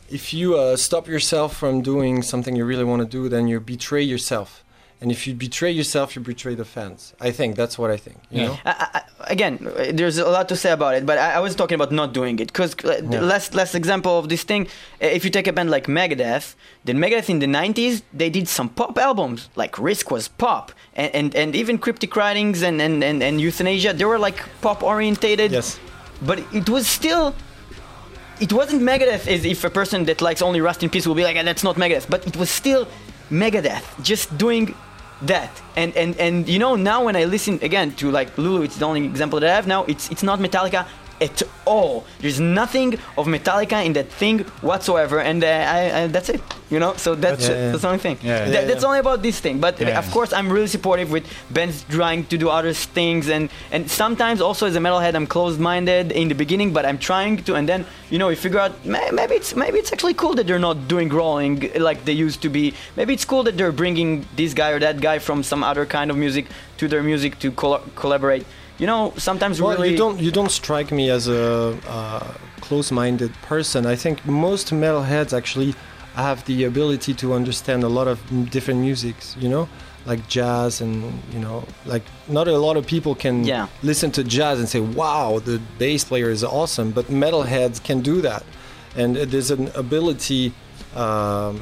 If 0.08 0.32
you 0.32 0.56
uh, 0.56 0.76
stop 0.76 1.08
yourself 1.08 1.56
from 1.56 1.82
doing 1.82 2.22
something 2.22 2.54
you 2.56 2.64
really 2.64 2.84
want 2.84 3.02
to 3.02 3.08
do, 3.08 3.28
then 3.28 3.48
you 3.48 3.60
betray 3.60 4.02
yourself. 4.02 4.64
And 5.00 5.12
if 5.12 5.26
you 5.26 5.34
betray 5.34 5.70
yourself, 5.70 6.16
you 6.16 6.22
betray 6.22 6.54
the 6.54 6.64
fans. 6.64 7.12
I 7.20 7.30
think 7.30 7.54
that's 7.54 7.76
what 7.78 7.90
I 7.90 7.98
think. 7.98 8.16
You 8.30 8.40
Yeah. 8.40 8.46
know. 8.48 8.58
I, 8.64 8.88
I, 8.94 9.00
again, 9.34 9.54
uh, 9.66 9.92
there's 9.92 10.16
a 10.16 10.24
lot 10.36 10.48
to 10.48 10.56
say 10.56 10.72
about 10.72 10.94
it, 10.94 11.04
but 11.04 11.18
I, 11.18 11.32
I 11.34 11.40
was 11.40 11.54
talking 11.54 11.74
about 11.74 11.92
not 11.92 12.14
doing 12.14 12.38
it. 12.38 12.46
Because 12.48 12.74
the 12.74 13.20
last 13.20 13.54
last 13.54 13.74
example 13.74 14.18
of 14.18 14.30
this 14.30 14.42
thing, 14.42 14.62
uh, 15.02 15.06
if 15.18 15.22
you 15.24 15.30
take 15.30 15.46
a 15.46 15.52
band 15.52 15.68
like 15.70 15.86
Megadeth, 15.86 16.54
then 16.86 16.96
Megadeth 16.96 17.28
in 17.28 17.40
the 17.40 17.46
90s, 17.46 18.02
they 18.20 18.30
did 18.30 18.48
some 18.48 18.68
pop 18.70 18.96
albums. 18.96 19.50
Like 19.54 19.78
Risk 19.78 20.10
was 20.10 20.28
pop, 20.28 20.72
and 20.94 21.10
and, 21.14 21.34
and 21.42 21.54
even 21.54 21.76
Cryptic 21.78 22.16
Writings 22.16 22.62
and, 22.62 22.80
and, 22.80 23.04
and, 23.04 23.22
and 23.22 23.38
Youthanasia, 23.38 23.92
they 23.98 24.06
were 24.06 24.18
like 24.28 24.38
pop 24.62 24.82
orientated. 24.82 25.52
Yes. 25.52 25.78
But 26.22 26.38
it 26.54 26.68
was 26.70 26.86
still. 26.86 27.34
It 28.40 28.52
wasn't 28.52 28.82
Megadeth 28.82 29.26
as 29.28 29.44
if 29.44 29.62
a 29.64 29.70
person 29.70 30.04
that 30.06 30.20
likes 30.20 30.40
only 30.42 30.60
Rust 30.60 30.82
in 30.82 30.88
Peace 30.90 31.06
will 31.06 31.14
be 31.14 31.24
like, 31.24 31.36
"Ah, 31.38 31.42
that's 31.42 31.64
not 31.68 31.76
Megadeth. 31.76 32.06
But 32.08 32.26
it 32.26 32.36
was 32.36 32.48
still 32.50 32.86
Megadeth, 33.30 33.84
just 34.02 34.36
doing 34.38 34.74
that. 35.22 35.62
And 35.76 35.96
and 35.96 36.16
and 36.18 36.48
you 36.48 36.58
know 36.58 36.76
now 36.76 37.04
when 37.04 37.16
I 37.16 37.24
listen 37.24 37.58
again 37.62 37.92
to 37.96 38.10
like 38.10 38.36
Lulu, 38.36 38.62
it's 38.62 38.76
the 38.76 38.84
only 38.84 39.04
example 39.04 39.40
that 39.40 39.50
I 39.50 39.54
have 39.54 39.66
now. 39.66 39.84
It's 39.84 40.10
it's 40.10 40.22
not 40.22 40.38
Metallica 40.38 40.86
at 41.20 41.42
all. 41.64 42.04
There's 42.20 42.40
nothing 42.40 42.94
of 43.18 43.26
Metallica 43.26 43.84
in 43.84 43.92
that 43.94 44.08
thing 44.08 44.40
whatsoever, 44.62 45.20
and 45.20 45.42
uh, 45.42 45.46
I, 45.46 46.02
I 46.02 46.06
that's 46.08 46.28
it. 46.28 46.40
You 46.70 46.80
know, 46.80 46.94
so 46.96 47.14
that's 47.14 47.48
Yeah, 47.48 47.54
yeah. 47.54 47.70
that's 47.70 47.82
the 47.82 47.88
only 47.88 48.00
thing. 48.00 48.18
Yeah, 48.22 48.48
That- 48.50 48.66
that's 48.68 48.82
only 48.84 48.98
about 48.98 49.22
this 49.22 49.38
thing. 49.38 49.60
But 49.60 49.80
of 49.80 50.10
course, 50.10 50.32
I'm 50.32 50.50
really 50.50 50.66
supportive 50.66 51.10
with 51.12 51.24
bands 51.50 51.84
trying 51.88 52.24
to 52.26 52.36
do 52.38 52.48
other 52.48 52.72
things, 52.72 53.28
and 53.28 53.48
and 53.70 53.88
sometimes 53.90 54.40
also 54.40 54.66
as 54.66 54.74
a 54.76 54.80
metalhead, 54.80 55.14
I'm 55.14 55.26
closed-minded 55.26 56.10
in 56.12 56.28
the 56.28 56.34
beginning, 56.34 56.72
but 56.72 56.84
I'm 56.84 56.98
trying 56.98 57.42
to, 57.44 57.54
and 57.54 57.68
then 57.68 57.84
you 58.10 58.18
know, 58.18 58.28
you 58.30 58.36
figure 58.36 58.58
out 58.60 58.72
maybe 58.84 59.34
it's 59.34 59.54
maybe 59.54 59.78
it's 59.78 59.92
actually 59.92 60.14
cool 60.14 60.34
that 60.34 60.46
they're 60.46 60.58
not 60.70 60.88
doing 60.88 61.08
rolling 61.08 61.70
like 61.78 62.04
they 62.04 62.12
used 62.12 62.42
to 62.42 62.48
be. 62.48 62.74
Maybe 62.96 63.12
it's 63.14 63.24
cool 63.24 63.42
that 63.44 63.56
they're 63.56 63.72
bringing 63.72 64.26
this 64.36 64.52
guy 64.54 64.70
or 64.72 64.80
that 64.80 65.00
guy 65.00 65.18
from 65.20 65.42
some 65.42 65.62
other 65.62 65.86
kind 65.86 66.10
of 66.10 66.16
music 66.16 66.46
to 66.78 66.88
their 66.88 67.02
music 67.02 67.38
to 67.40 67.50
col- 67.52 67.82
collaborate. 67.94 68.44
You 68.78 68.86
know, 68.86 69.12
sometimes 69.16 69.60
Well, 69.60 69.72
really 69.74 69.92
you 69.92 69.96
don't 69.96 70.20
you 70.20 70.30
don't 70.30 70.50
strike 70.50 70.92
me 70.92 71.08
as 71.10 71.28
a 71.28 71.78
uh, 71.88 72.34
close-minded 72.60 73.32
person. 73.42 73.86
I 73.86 73.96
think 73.96 74.24
most 74.26 74.70
metalheads 74.70 75.32
actually 75.32 75.74
have 76.14 76.44
the 76.44 76.64
ability 76.64 77.14
to 77.14 77.32
understand 77.32 77.84
a 77.84 77.88
lot 77.88 78.06
of 78.08 78.18
different 78.50 78.80
musics. 78.80 79.34
You 79.38 79.48
know, 79.48 79.68
like 80.04 80.28
jazz 80.28 80.80
and 80.82 80.94
you 81.32 81.38
know, 81.40 81.64
like 81.86 82.02
not 82.28 82.48
a 82.48 82.58
lot 82.58 82.76
of 82.76 82.86
people 82.86 83.14
can 83.14 83.44
Yeah. 83.44 83.66
listen 83.82 84.10
to 84.12 84.22
jazz 84.22 84.58
and 84.58 84.68
say, 84.68 84.80
"Wow, 84.80 85.40
the 85.42 85.58
bass 85.78 86.04
player 86.04 86.30
is 86.30 86.44
awesome." 86.44 86.90
But 86.90 87.06
metalheads 87.06 87.82
can 87.82 88.02
do 88.02 88.20
that, 88.22 88.44
and 88.94 89.16
uh, 89.16 89.24
there's 89.24 89.50
an 89.50 89.70
ability 89.74 90.52
um, 90.94 91.60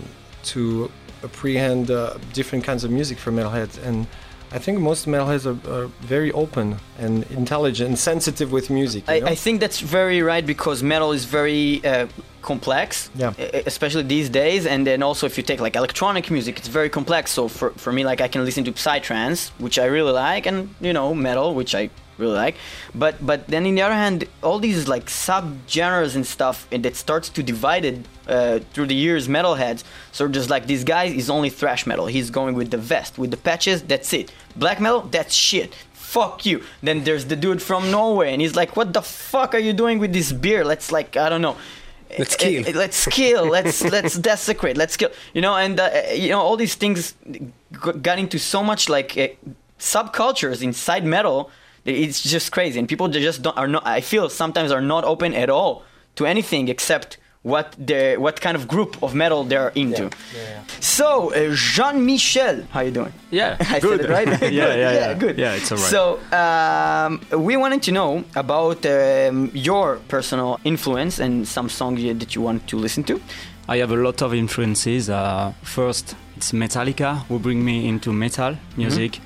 to 0.52 0.90
apprehend 1.22 1.90
uh, 1.90 2.14
different 2.32 2.64
kinds 2.64 2.82
of 2.84 2.90
music 2.90 3.18
for 3.18 3.30
metalheads 3.30 3.78
and. 3.86 4.06
I 4.54 4.58
think 4.58 4.78
most 4.78 5.06
metalheads 5.06 5.46
are, 5.50 5.58
are 5.76 5.86
very 6.00 6.30
open 6.32 6.76
and 6.98 7.24
intelligent 7.32 7.88
and 7.88 7.98
sensitive 7.98 8.52
with 8.52 8.70
music. 8.70 9.02
You 9.08 9.14
I, 9.14 9.18
know? 9.18 9.26
I 9.26 9.34
think 9.34 9.60
that's 9.60 9.80
very 9.80 10.22
right 10.22 10.46
because 10.46 10.80
metal 10.80 11.10
is 11.10 11.24
very 11.24 11.84
uh, 11.84 12.06
complex, 12.40 13.10
Yeah. 13.16 13.32
especially 13.66 14.04
these 14.04 14.28
days. 14.28 14.64
And 14.64 14.86
then 14.86 15.02
also, 15.02 15.26
if 15.26 15.36
you 15.36 15.42
take 15.42 15.60
like 15.60 15.74
electronic 15.74 16.30
music, 16.30 16.58
it's 16.58 16.68
very 16.68 16.88
complex. 16.88 17.32
So 17.32 17.48
for, 17.48 17.70
for 17.70 17.92
me, 17.92 18.04
like 18.04 18.20
I 18.20 18.28
can 18.28 18.44
listen 18.44 18.62
to 18.64 18.72
psytrance, 18.72 19.50
which 19.58 19.76
I 19.76 19.86
really 19.86 20.12
like, 20.12 20.46
and 20.46 20.72
you 20.80 20.92
know, 20.92 21.14
metal, 21.14 21.52
which 21.54 21.74
I 21.74 21.90
really 22.16 22.36
like. 22.36 22.54
But 22.94 23.14
but 23.26 23.48
then 23.48 23.66
in 23.66 23.74
the 23.74 23.82
other 23.82 23.94
hand, 24.04 24.24
all 24.40 24.60
these 24.60 24.86
like 24.86 25.10
sub-genres 25.10 26.14
and 26.14 26.24
stuff, 26.24 26.68
and 26.70 26.84
that 26.84 26.94
starts 26.94 27.28
to 27.30 27.42
divide 27.42 27.84
it 27.84 27.96
uh, 28.28 28.58
through 28.72 28.86
the 28.86 28.94
years. 28.94 29.28
Metalheads, 29.28 29.84
so 30.12 30.28
just 30.28 30.50
like 30.50 30.66
this 30.66 30.84
guy 30.84 31.04
is 31.04 31.28
only 31.30 31.50
thrash 31.50 31.86
metal. 31.86 32.06
He's 32.06 32.30
going 32.30 32.54
with 32.54 32.70
the 32.70 32.78
vest, 32.78 33.18
with 33.18 33.30
the 33.30 33.36
patches. 33.36 33.82
That's 33.82 34.12
it. 34.12 34.32
Black 34.56 34.80
metal, 34.80 35.02
that's 35.02 35.34
shit 35.34 35.74
fuck 36.14 36.46
you. 36.46 36.62
Then 36.80 37.02
there's 37.02 37.24
the 37.24 37.34
dude 37.34 37.60
from 37.60 37.90
Norway, 37.90 38.32
and 38.32 38.40
he's 38.40 38.54
like, 38.54 38.76
what 38.76 38.92
the 38.92 39.02
fuck 39.02 39.52
are 39.52 39.58
you 39.58 39.72
doing 39.72 39.98
with 39.98 40.12
this 40.12 40.30
beer? 40.30 40.64
Let's 40.64 40.92
like, 40.92 41.16
I 41.16 41.28
don't 41.28 41.42
know. 41.42 41.56
Let's 42.16 42.34
Eh, 42.36 42.38
kill. 42.38 42.68
eh, 42.68 42.72
let's 42.72 43.06
kill. 43.08 43.46
Let's 43.46 43.82
let's 43.96 44.14
desecrate. 44.16 44.76
Let's 44.76 44.96
kill. 44.96 45.10
You 45.32 45.40
know, 45.40 45.56
and 45.56 45.80
uh, 45.80 45.90
eh, 45.92 46.12
you 46.12 46.28
know 46.28 46.38
all 46.40 46.56
these 46.56 46.76
things 46.76 47.16
g- 47.28 47.50
got 48.00 48.20
into 48.20 48.38
so 48.38 48.62
much 48.62 48.88
like 48.88 49.18
uh, 49.18 49.26
subcultures 49.80 50.62
inside 50.62 51.04
metal. 51.04 51.50
It's 51.84 52.22
just 52.22 52.52
crazy, 52.52 52.78
and 52.78 52.88
people 52.88 53.08
just 53.08 53.42
don't 53.42 53.56
are 53.58 53.66
not. 53.68 53.84
I 53.86 54.00
feel 54.00 54.28
sometimes 54.28 54.70
are 54.72 54.80
not 54.80 55.04
open 55.04 55.34
at 55.34 55.50
all 55.50 55.82
to 56.16 56.26
anything 56.26 56.68
except 56.68 57.18
what 57.44 57.76
they 57.78 58.16
what 58.16 58.40
kind 58.40 58.56
of 58.56 58.66
group 58.66 59.00
of 59.02 59.14
metal 59.14 59.44
they're 59.44 59.68
into. 59.74 60.08
So 60.80 61.32
uh, 61.34 61.54
Jean 61.54 62.04
Michel, 62.04 62.62
how 62.70 62.80
you 62.80 62.90
doing? 62.90 63.12
Yeah, 63.30 63.56
I 63.60 63.80
good. 63.80 64.00
said 64.00 64.10
it 64.10 64.12
right. 64.12 64.42
yeah, 64.52 64.74
yeah, 64.74 64.74
Good. 64.74 64.94
yeah, 64.94 65.14
good. 65.14 65.38
Yeah, 65.38 65.52
it's 65.54 65.70
alright. 65.70 65.90
So 65.90 66.18
um, 66.32 67.20
we 67.44 67.56
wanted 67.56 67.82
to 67.82 67.92
know 67.92 68.24
about 68.34 68.84
um, 68.86 69.50
your 69.52 69.96
personal 70.08 70.58
influence 70.64 71.18
and 71.20 71.46
some 71.46 71.68
songs 71.68 72.02
that 72.02 72.34
you 72.34 72.40
want 72.40 72.66
to 72.68 72.76
listen 72.78 73.04
to. 73.04 73.20
I 73.68 73.76
have 73.78 73.92
a 73.92 73.96
lot 73.96 74.22
of 74.22 74.32
influences. 74.34 75.10
Uh, 75.10 75.52
first, 75.62 76.16
it's 76.36 76.52
Metallica, 76.52 77.24
who 77.28 77.38
bring 77.38 77.62
me 77.64 77.88
into 77.88 78.12
metal 78.12 78.56
music. 78.76 79.20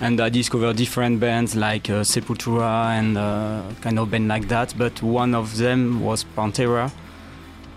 And 0.00 0.20
I 0.20 0.30
discovered 0.30 0.76
different 0.76 1.20
bands 1.20 1.54
like 1.54 1.88
uh, 1.88 2.02
Sepultura 2.02 2.98
and 2.98 3.16
uh, 3.16 3.62
kind 3.80 4.00
of 4.00 4.10
band 4.10 4.26
like 4.26 4.48
that. 4.48 4.74
But 4.76 5.00
one 5.00 5.32
of 5.32 5.56
them 5.58 6.00
was 6.02 6.24
Pantera 6.36 6.90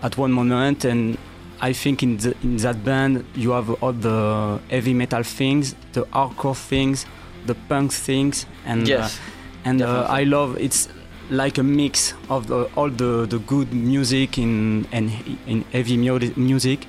at 0.06 0.16
one 0.16 0.32
moment. 0.32 0.84
And 0.84 1.18
I 1.60 1.72
think 1.72 2.02
in, 2.02 2.16
the, 2.18 2.34
in 2.42 2.56
that 2.58 2.84
band, 2.84 3.24
you 3.34 3.50
have 3.50 3.68
all 3.82 3.92
the 3.92 4.60
heavy 4.70 4.94
metal 4.94 5.22
things, 5.22 5.74
the 5.92 6.02
hardcore 6.16 6.56
things, 6.56 7.06
the 7.46 7.54
punk 7.68 7.92
things. 7.92 8.46
And, 8.64 8.88
Yes, 8.88 9.18
uh, 9.18 9.68
and 9.68 9.82
uh. 9.82 10.06
I 10.08 10.22
love 10.24 10.56
it's 10.58 10.88
like 11.28 11.58
a 11.58 11.62
mix 11.62 12.14
of 12.30 12.46
the, 12.46 12.70
all 12.76 12.88
the, 12.88 13.26
the 13.26 13.38
good 13.40 13.72
music 13.72 14.38
in 14.38 14.86
and 14.92 15.10
in 15.46 15.62
heavy 15.72 15.96
mu- 15.96 16.32
music 16.36 16.86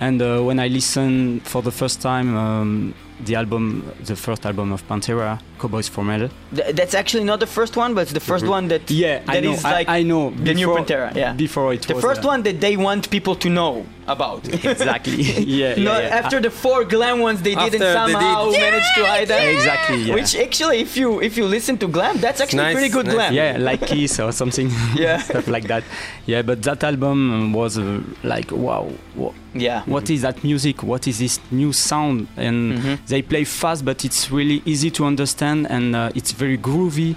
and 0.00 0.22
uh, 0.22 0.40
when 0.40 0.58
I 0.58 0.68
listen 0.68 1.40
for 1.40 1.60
the 1.60 1.70
first 1.70 2.00
time 2.00 2.34
um, 2.34 2.94
the 3.26 3.34
album 3.34 3.84
the 4.06 4.16
first 4.16 4.46
album 4.46 4.72
of 4.72 4.80
Pantera 4.88 5.38
Cowboys 5.64 5.88
from 5.88 6.08
Hell 6.10 6.28
Th- 6.54 6.74
that's 6.76 6.94
actually 6.94 7.24
not 7.24 7.40
the 7.40 7.46
first 7.46 7.74
one, 7.76 7.94
but 7.94 8.02
it's 8.02 8.12
the 8.12 8.20
1st 8.32 8.48
one 8.56 8.68
that 8.68 8.90
yeah 8.90 9.22
I 9.26 9.40
know 9.40 9.52
is 9.52 9.64
like 9.64 9.88
I 9.88 10.02
know 10.02 10.30
the 10.30 10.52
new 10.60 10.68
Pantera. 10.68 11.08
Yeah, 11.14 11.32
before 11.32 11.72
it 11.76 11.82
the 11.82 11.94
was 11.94 12.04
first 12.04 12.22
uh, 12.24 12.28
one 12.32 12.40
that 12.42 12.60
they 12.60 12.76
want 12.76 13.02
people 13.16 13.34
to 13.44 13.48
know 13.48 13.72
about. 14.06 14.40
exactly 14.72 15.22
yeah, 15.60 15.74
yeah, 15.76 15.98
yeah. 16.00 16.20
after 16.20 16.38
the 16.46 16.50
four 16.50 16.84
glam 16.84 17.16
ones 17.28 17.38
they 17.46 17.54
After 17.54 17.70
didn't 17.70 17.86
they 17.86 17.92
somehow 18.00 18.50
did- 18.50 18.60
manage 18.66 18.88
to 18.98 19.02
hide 19.12 19.28
that. 19.28 19.42
exactly 19.56 19.98
yeah. 20.06 20.14
Which 20.16 20.32
actually, 20.46 20.76
if 20.86 20.92
you 21.00 21.08
if 21.28 21.32
you 21.38 21.46
listen 21.56 21.74
to 21.82 21.86
glam, 21.96 22.14
that's 22.24 22.40
actually 22.42 22.64
nice, 22.66 22.74
pretty 22.76 22.90
good 22.96 23.06
nice. 23.06 23.14
glam. 23.14 23.32
yeah 23.40 23.56
like 23.70 23.80
Kiss 23.90 24.20
or 24.24 24.32
something 24.32 24.68
Yeah. 25.04 25.18
stuff 25.28 25.46
like 25.56 25.66
that 25.72 25.82
yeah 26.26 26.42
but 26.48 26.58
that 26.68 26.80
album 26.84 27.18
was 27.60 27.72
uh, 27.78 27.84
like 28.34 28.48
wow 28.64 28.84
wha- 29.20 29.32
yeah. 29.66 29.80
what 29.94 30.06
is 30.14 30.20
that 30.26 30.36
music 30.50 30.76
what 30.82 31.02
is 31.10 31.16
this 31.24 31.34
new 31.60 31.72
sound 31.72 32.18
and 32.46 32.58
Mhm. 32.74 32.94
they 33.12 33.22
play 33.32 33.44
fast 33.62 33.80
but 33.88 33.98
it's 34.06 34.22
really 34.38 34.58
easy 34.72 34.90
to 34.98 35.02
understand 35.12 35.53
and 35.76 35.86
uh, 35.94 36.18
it's 36.18 36.32
very 36.42 36.58
groovy 36.68 37.10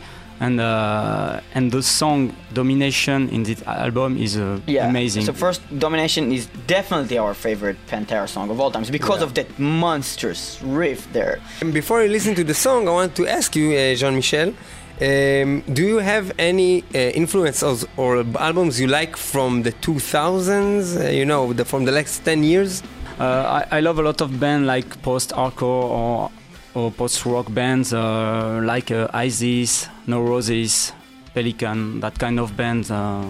and 0.46 0.56
uh, 0.60 1.56
and 1.58 1.66
the 1.76 1.82
song 1.82 2.20
domination 2.54 3.20
in 3.36 3.42
this 3.50 3.60
album 3.66 4.12
is 4.26 4.34
uh, 4.38 4.44
Yeah. 4.76 4.90
amazing 4.90 5.24
So 5.30 5.34
first, 5.46 5.62
Domination 5.86 6.24
is 6.38 6.44
definitely 6.78 7.18
our 7.24 7.34
favorite 7.48 7.78
Pantera 7.92 8.28
song 8.36 8.48
of 8.54 8.58
all 8.62 8.72
times 8.76 8.90
because 9.00 9.22
of 9.26 9.32
that 9.38 9.48
monstrous 9.58 10.44
riff 10.80 11.02
there. 11.18 11.36
And 11.62 11.70
Before 11.82 12.00
you 12.04 12.10
listen 12.18 12.34
to 12.36 12.44
the 12.52 12.54
song, 12.66 12.80
I 12.88 12.94
want 13.02 13.14
to 13.20 13.24
ask 13.38 13.48
you, 13.60 13.68
uh, 13.74 13.96
Jean-Michel, 14.02 14.50
um, 14.50 15.50
do 15.78 15.82
you 15.94 16.00
have 16.14 16.26
any 16.52 16.72
uh, 16.94 16.98
influence 17.22 17.60
or, 17.64 17.76
or 18.04 18.12
albums 18.50 18.74
you 18.82 18.88
like 19.00 19.14
from 19.32 19.52
the 19.68 19.72
2000s? 19.72 20.98
Uh, 20.98 21.10
you 21.20 21.26
know, 21.32 21.42
the, 21.54 21.66
from 21.66 21.86
the 21.86 21.92
last 21.92 22.24
10 22.26 22.44
years? 22.44 22.84
uh, 23.20 23.64
I, 23.72 23.78
I 23.78 23.80
love 23.88 23.98
a 24.00 24.04
lot 24.04 24.22
of 24.22 24.30
bands 24.40 24.68
like 24.68 25.02
post-hardcore 25.02 25.62
or 26.00 26.32
or 26.78 26.92
post-rock 26.92 27.52
bands 27.52 27.92
uh, 27.92 28.62
like 28.64 28.92
uh, 28.92 29.08
Isis, 29.12 29.88
Neurosis, 30.06 30.94
Pelican, 31.34 32.00
that 32.02 32.20
kind 32.20 32.40
of 32.40 32.56
band. 32.56 32.92
Uh, 32.92 33.26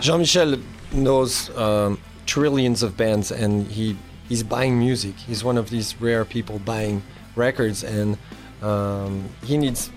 Jean-Michel 0.00 0.56
knows 0.92 1.56
um, 1.56 2.00
trillions 2.26 2.82
of 2.82 2.96
bands, 2.96 3.30
and 3.30 3.66
he 3.68 3.96
he's 4.28 4.42
buying 4.42 4.76
music. 4.78 5.14
He's 5.14 5.44
one 5.44 5.56
of 5.56 5.70
these 5.70 6.00
rare 6.00 6.24
people 6.24 6.58
buying 6.58 7.02
records, 7.36 7.84
and 7.84 8.18
um, 8.62 9.28
he 9.44 9.56
needs 9.56 9.90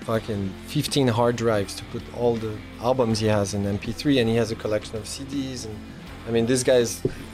fucking 0.00 0.52
15 0.66 1.08
hard 1.08 1.36
drives 1.36 1.74
to 1.76 1.84
put 1.92 2.02
all 2.16 2.34
the 2.34 2.56
albums 2.80 3.20
he 3.20 3.28
has 3.28 3.54
in 3.54 3.62
MP3, 3.64 4.20
and 4.20 4.28
he 4.28 4.34
has 4.34 4.50
a 4.50 4.56
collection 4.56 4.96
of 4.96 5.04
CDs. 5.04 5.64
And 5.66 5.76
I 6.28 6.30
mean, 6.30 6.44
this 6.46 6.62
guy 6.62 6.84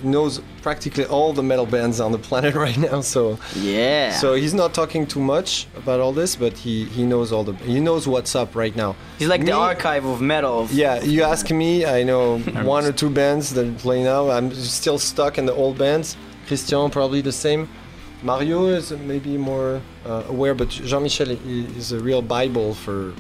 knows 0.05 0.41
practically 0.63 1.05
all 1.07 1.33
the 1.33 1.43
metal 1.43 1.67
bands 1.67 1.99
on 2.01 2.13
the 2.13 2.19
planet 2.19 2.55
right 2.67 2.79
now. 2.79 3.01
So 3.01 3.39
Yeah. 3.57 4.13
so 4.23 4.35
he's 4.35 4.55
not 4.55 4.73
talking 4.73 5.07
too 5.07 5.21
much 5.21 5.67
about 5.77 5.99
all 6.01 6.13
this, 6.13 6.37
but 6.37 6.53
he 6.65 6.85
he 6.97 7.03
knows 7.05 7.33
all 7.33 7.45
the 7.45 7.55
he 7.75 7.81
knows 7.81 8.07
what's 8.07 8.35
up 8.35 8.55
right 8.55 8.75
now. 8.77 8.95
He's 9.19 9.29
like 9.29 9.45
the 9.45 9.53
archive 9.53 10.05
of 10.05 10.21
metal. 10.21 10.61
Of, 10.61 10.73
Yeah, 10.73 11.03
you 11.03 11.23
ask 11.25 11.51
me, 11.51 11.85
I 11.85 12.05
know 12.05 12.39
one 12.77 12.85
or 12.85 12.93
two 12.93 13.11
bands 13.11 13.53
that 13.55 13.67
play 13.79 14.03
now. 14.03 14.31
I'm 14.31 14.53
still 14.55 14.99
stuck 14.99 15.39
in 15.39 15.47
the 15.47 15.55
old 15.55 15.77
bands. 15.79 16.17
Christian 16.47 16.91
probably 16.91 17.23
the 17.23 17.33
same. 17.33 17.69
Mario 18.23 18.67
is 18.67 18.91
maybe 18.93 19.37
more 19.37 19.83
uh, 20.07 20.23
aware, 20.29 20.55
but 20.55 20.69
Jean-Michel 20.69 21.31
is 21.81 21.93
a 21.93 22.01
real 22.01 22.23
bible 22.23 22.73
for, 22.73 23.13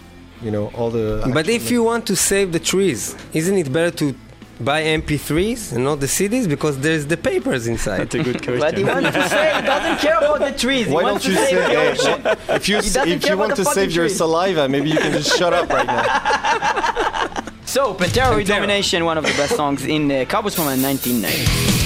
you 0.42 0.50
know, 0.50 0.70
all 0.74 0.90
the. 0.90 1.30
But 1.32 1.48
if 1.48 1.70
you 1.70 1.82
want 1.82 2.06
to 2.06 2.16
save 2.16 2.52
the 2.52 2.58
trees, 2.58 3.14
isn't 3.34 3.56
it 3.58 3.70
better 3.70 3.90
to 3.98 4.14
buy 4.60 4.82
MP3s 4.82 5.72
and 5.72 5.84
not 5.84 6.00
the 6.00 6.06
CDs? 6.06 6.48
Because 6.48 6.78
there's 6.78 7.06
the 7.06 7.16
papers 7.16 7.66
inside. 7.66 7.98
that's 7.98 8.14
a 8.14 8.22
good 8.22 8.42
question. 8.42 8.60
But 8.64 8.76
he 8.78 8.84
wants 8.84 9.10
to 9.12 9.28
say 9.28 9.54
he 9.54 9.62
doesn't 9.62 9.98
care 9.98 10.18
about 10.18 10.40
the 10.40 10.52
trees. 10.58 10.88
Why 10.88 11.02
he 11.02 11.08
don't 11.08 11.24
you 11.24 11.34
to 11.34 11.38
say 11.38 11.50
save 11.50 11.58
the 11.58 11.68
hey, 11.68 11.90
ocean. 11.92 12.22
well, 12.24 12.56
if 12.56 12.68
you 12.68 12.80
He 12.80 13.12
if 13.12 13.26
you 13.28 13.36
want 13.36 13.56
to 13.56 13.64
save 13.64 13.74
fucking 13.74 13.90
your 13.90 14.04
trees. 14.06 14.16
saliva, 14.16 14.68
maybe 14.68 14.90
you 14.90 14.98
can 14.98 15.12
just 15.12 15.36
shut 15.36 15.52
up 15.52 15.68
right 15.70 15.86
now. 15.86 17.40
So, 17.66 17.92
Pantera 17.94 18.36
Pantera. 18.36 18.46
Domination, 18.46 19.04
one 19.04 19.18
of 19.18 19.24
the 19.24 19.32
best 19.32 19.56
songs 19.56 19.84
in 19.84 20.08
uh, 20.12 20.24
Cowboys 20.26 20.54
from 20.54 20.66
1990. 20.66 21.83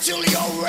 By 0.00 0.67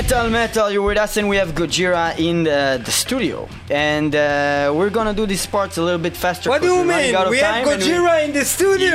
Metal, 0.00 0.30
metal, 0.30 0.70
you're 0.70 0.82
with 0.82 0.96
us, 0.96 1.18
and 1.18 1.28
we 1.28 1.36
have 1.36 1.50
Gojira 1.50 2.18
in 2.18 2.42
the, 2.44 2.80
the 2.82 2.90
studio. 2.90 3.46
And 3.68 4.16
uh, 4.16 4.72
we're 4.74 4.88
gonna 4.88 5.12
do 5.12 5.26
these 5.26 5.44
parts 5.44 5.76
a 5.76 5.82
little 5.82 6.00
bit 6.00 6.16
faster. 6.16 6.48
What 6.48 6.62
do 6.62 6.68
you 6.68 6.84
mean? 6.84 7.14
out 7.14 7.26
of 7.26 7.30
We 7.30 7.36
have 7.40 7.66
time 7.66 7.68
and 7.68 7.82
we- 7.82 7.86
Gojira 7.86 8.24
in 8.24 8.32
the 8.32 8.42
studio! 8.46 8.94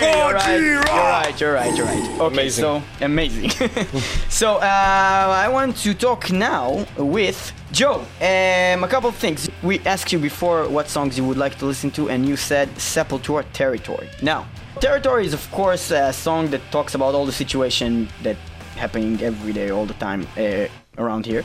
You're 0.00 0.32
right, 0.32 0.60
you're 0.60 0.80
right, 0.80 1.40
you're 1.40 1.54
right, 1.54 1.76
you're 1.76 1.86
right. 1.86 2.20
Okay, 2.20 2.34
Amazing. 2.34 2.62
so 2.62 2.82
amazing. 3.00 3.50
so 4.28 4.58
uh, 4.58 5.44
I 5.44 5.48
want 5.48 5.76
to 5.78 5.92
talk 5.92 6.30
now 6.30 6.86
with 6.96 7.52
Joe. 7.72 7.96
Um, 8.20 8.84
a 8.84 8.88
couple 8.88 9.08
of 9.08 9.16
things. 9.16 9.50
We 9.64 9.80
asked 9.80 10.12
you 10.12 10.20
before 10.20 10.68
what 10.68 10.88
songs 10.88 11.18
you 11.18 11.24
would 11.24 11.36
like 11.36 11.58
to 11.58 11.66
listen 11.66 11.90
to, 11.98 12.10
and 12.10 12.24
you 12.24 12.36
said 12.36 12.68
Sepultura 12.76 13.44
Territory. 13.52 14.08
Now, 14.22 14.46
Territory 14.78 15.26
is 15.26 15.34
of 15.34 15.50
course 15.50 15.90
a 15.90 16.12
song 16.12 16.50
that 16.50 16.60
talks 16.70 16.94
about 16.94 17.16
all 17.16 17.26
the 17.26 17.32
situation 17.32 18.08
that 18.22 18.36
happening 18.82 19.20
every 19.30 19.52
day, 19.60 19.68
all 19.76 19.86
the 19.92 19.98
time 20.06 20.22
uh, 20.36 21.02
around 21.02 21.24
here, 21.32 21.44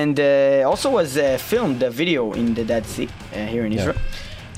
and 0.00 0.14
uh, 0.20 0.70
also 0.70 0.88
was 0.90 1.10
uh, 1.16 1.24
filmed 1.50 1.80
a 1.82 1.90
video 1.90 2.22
in 2.40 2.54
the 2.58 2.64
Dead 2.72 2.84
Sea 2.92 3.08
uh, 3.08 3.46
here 3.54 3.64
in 3.68 3.72
Israel. 3.78 3.98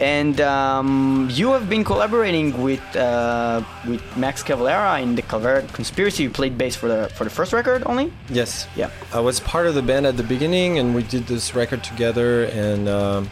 And 0.01 0.41
um, 0.41 1.29
you 1.39 1.53
have 1.57 1.67
been 1.69 1.85
collaborating 1.85 2.49
with 2.67 2.87
uh, 2.97 3.63
with 3.87 4.03
Max 4.17 4.43
Cavalera 4.43 5.03
in 5.03 5.15
the 5.15 5.25
Cavalera 5.31 5.61
Conspiracy. 5.79 6.23
You 6.23 6.31
played 6.41 6.57
bass 6.57 6.75
for 6.75 6.89
the 6.89 7.01
for 7.17 7.25
the 7.29 7.35
first 7.39 7.53
record 7.53 7.83
only. 7.85 8.07
Yes. 8.31 8.67
Yeah. 8.77 8.89
I 9.13 9.21
was 9.21 9.41
part 9.41 9.67
of 9.67 9.75
the 9.75 9.83
band 9.91 10.07
at 10.07 10.17
the 10.17 10.29
beginning, 10.35 10.79
and 10.79 10.95
we 10.95 11.03
did 11.03 11.25
this 11.27 11.55
record 11.55 11.85
together. 11.85 12.31
And 12.67 12.89
um, 12.89 13.29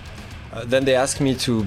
uh, 0.52 0.64
then 0.72 0.84
they 0.84 0.94
asked 0.94 1.20
me 1.22 1.32
to, 1.46 1.66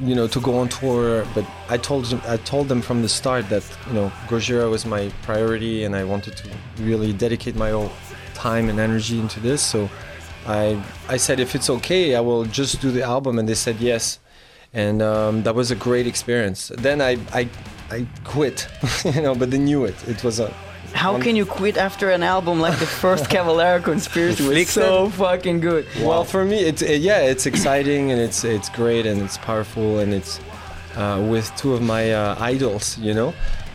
you 0.00 0.14
know, 0.14 0.26
to 0.26 0.40
go 0.40 0.58
on 0.58 0.68
tour. 0.68 1.26
But 1.34 1.44
I 1.68 1.76
told 1.76 2.06
them, 2.06 2.20
I 2.26 2.36
told 2.38 2.68
them 2.68 2.82
from 2.82 3.02
the 3.02 3.08
start 3.08 3.48
that 3.48 3.64
you 3.86 3.94
know 3.94 4.12
Gojira 4.28 4.70
was 4.70 4.84
my 4.86 5.10
priority, 5.22 5.84
and 5.84 5.94
I 5.94 6.04
wanted 6.04 6.36
to 6.36 6.48
really 6.78 7.12
dedicate 7.12 7.56
my 7.56 7.70
whole 7.70 7.92
time 8.34 8.68
and 8.68 8.78
energy 8.78 9.18
into 9.18 9.40
this. 9.40 9.62
So 9.62 9.88
I 10.46 10.82
I 11.08 11.16
said 11.16 11.40
if 11.40 11.54
it's 11.54 11.70
okay, 11.70 12.14
I 12.14 12.20
will 12.20 12.44
just 12.44 12.80
do 12.80 12.90
the 12.90 13.02
album, 13.02 13.38
and 13.38 13.48
they 13.48 13.54
said 13.54 13.76
yes. 13.80 14.18
And 14.72 15.02
um, 15.02 15.44
that 15.44 15.54
was 15.54 15.70
a 15.70 15.76
great 15.76 16.06
experience. 16.06 16.72
Then 16.76 17.00
I 17.00 17.18
I, 17.32 17.48
I 17.90 18.06
quit, 18.24 18.68
you 19.04 19.22
know, 19.22 19.34
but 19.34 19.50
they 19.50 19.58
knew 19.58 19.84
it. 19.84 19.96
It 20.08 20.24
was 20.24 20.40
a 20.40 20.52
How 20.94 21.18
can 21.20 21.36
you 21.36 21.44
quit 21.44 21.76
after 21.76 22.10
an 22.10 22.22
album 22.22 22.60
like 22.60 22.78
the 22.78 22.86
first 22.86 23.28
Cavalera 23.28 23.82
Conspiracy 23.82 24.46
was 24.46 24.70
so 24.70 25.10
fucking 25.10 25.60
good? 25.60 25.86
Well, 26.00 26.24
for 26.24 26.44
me, 26.44 26.60
it's 26.60 26.82
uh, 26.82 26.86
yeah, 26.86 27.20
it's 27.20 27.46
exciting 27.46 28.12
and 28.12 28.20
it's 28.20 28.44
it's 28.44 28.68
great 28.70 29.04
and 29.04 29.20
it's 29.20 29.36
powerful 29.36 29.98
and 29.98 30.14
it's 30.14 30.40
uh, 30.96 31.24
with 31.28 31.54
two 31.56 31.74
of 31.74 31.82
my 31.82 32.12
uh, 32.12 32.36
idols, 32.38 32.96
you 32.98 33.12
know. 33.12 33.34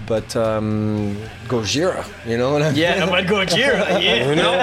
But 0.09 0.35
um, 0.35 1.15
Gojira, 1.47 2.03
you 2.29 2.37
know 2.39 2.51
what 2.53 2.61
I 2.63 2.69
mean? 2.71 2.79
Yeah, 2.79 3.05
but 3.05 3.23
Gojira, 3.33 3.85
yeah. 4.07 4.27
You 4.29 4.35
know, 4.35 4.53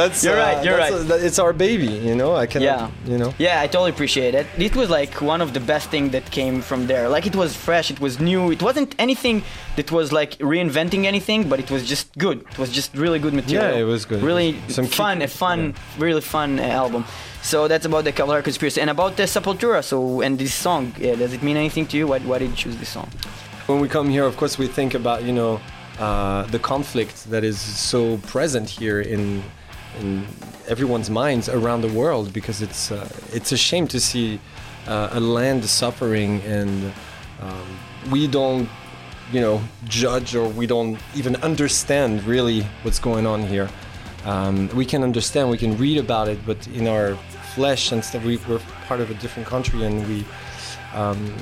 that's 0.00 0.22
You're 0.22 0.36
right, 0.36 0.62
you're 0.64 0.76
that's 0.76 0.92
right. 0.94 1.08
that- 1.08 1.22
it's 1.28 1.38
our 1.44 1.52
baby, 1.66 1.88
you 2.08 2.14
know. 2.20 2.30
I 2.36 2.46
can, 2.46 2.60
Yeah. 2.62 2.90
you 3.12 3.18
know. 3.18 3.30
Yeah, 3.38 3.62
I 3.64 3.66
totally 3.66 3.90
appreciate 3.96 4.34
it. 4.40 4.46
It 4.58 4.74
was 4.76 4.88
like 4.98 5.12
one 5.32 5.40
of 5.40 5.50
the 5.56 5.60
best 5.72 5.86
things 5.94 6.12
that 6.12 6.30
came 6.30 6.56
from 6.62 6.80
there. 6.86 7.08
Like 7.08 7.26
it 7.26 7.34
was 7.42 7.50
fresh, 7.66 7.90
it 7.90 8.00
was 8.06 8.14
new. 8.30 8.42
It 8.56 8.62
wasn't 8.68 8.90
anything 9.06 9.36
that 9.76 9.88
was 9.98 10.06
like 10.20 10.32
reinventing 10.54 11.02
anything, 11.12 11.40
but 11.50 11.58
it 11.64 11.70
was 11.74 11.82
just 11.92 12.06
good. 12.18 12.38
It 12.52 12.58
was 12.58 12.70
just 12.78 12.90
really 13.04 13.18
good 13.24 13.34
material. 13.40 13.70
Yeah, 13.72 13.80
it 13.84 13.88
was 13.94 14.04
good. 14.10 14.22
Really 14.22 14.50
Some 14.68 14.84
key- 14.86 15.00
fun, 15.02 15.22
a 15.22 15.28
fun, 15.28 15.74
really 15.98 16.20
fun 16.36 16.50
uh, 16.60 16.82
album. 16.82 17.04
So 17.42 17.68
that's 17.68 17.86
about 17.86 18.04
the 18.04 18.12
Cavalera 18.12 18.42
Conspiracy 18.44 18.80
and 18.82 18.90
about 18.90 19.16
the 19.16 19.22
Sepultura. 19.22 19.82
So 19.82 20.20
and 20.20 20.38
this 20.38 20.52
song, 20.52 20.82
yeah, 20.98 21.14
does 21.22 21.32
it 21.32 21.42
mean 21.42 21.56
anything 21.56 21.86
to 21.90 21.96
you? 21.96 22.06
Why, 22.10 22.18
why 22.30 22.38
did 22.38 22.50
you 22.50 22.56
choose 22.64 22.76
this 22.76 22.90
song? 22.90 23.08
When 23.70 23.78
we 23.78 23.88
come 23.88 24.10
here, 24.10 24.24
of 24.24 24.36
course, 24.36 24.58
we 24.58 24.66
think 24.66 24.94
about 24.94 25.22
you 25.22 25.32
know 25.32 25.60
uh, 26.00 26.42
the 26.46 26.58
conflict 26.58 27.30
that 27.30 27.44
is 27.44 27.60
so 27.60 28.16
present 28.16 28.68
here 28.68 29.00
in 29.00 29.44
in 30.00 30.26
everyone's 30.66 31.08
minds 31.08 31.48
around 31.48 31.82
the 31.82 31.92
world 32.00 32.32
because 32.32 32.62
it's 32.62 32.90
uh, 32.90 33.08
it's 33.32 33.52
a 33.52 33.56
shame 33.56 33.86
to 33.86 34.00
see 34.00 34.40
uh, 34.88 35.10
a 35.12 35.20
land 35.20 35.64
suffering 35.64 36.42
and 36.42 36.92
um, 37.40 37.68
we 38.10 38.26
don't 38.26 38.68
you 39.30 39.40
know 39.40 39.62
judge 39.84 40.34
or 40.34 40.48
we 40.48 40.66
don't 40.66 40.98
even 41.14 41.36
understand 41.36 42.24
really 42.24 42.62
what's 42.82 42.98
going 42.98 43.24
on 43.24 43.40
here. 43.40 43.68
Um, 44.24 44.68
we 44.74 44.84
can 44.84 45.04
understand, 45.04 45.48
we 45.48 45.58
can 45.58 45.78
read 45.78 45.98
about 45.98 46.26
it, 46.26 46.44
but 46.44 46.66
in 46.66 46.88
our 46.88 47.14
flesh 47.54 47.92
and 47.92 48.04
stuff, 48.04 48.24
we, 48.24 48.36
we're 48.48 48.58
part 48.88 49.00
of 49.00 49.12
a 49.12 49.14
different 49.22 49.48
country 49.48 49.84
and 49.84 49.96
we 50.08 50.24
um, 50.92 51.32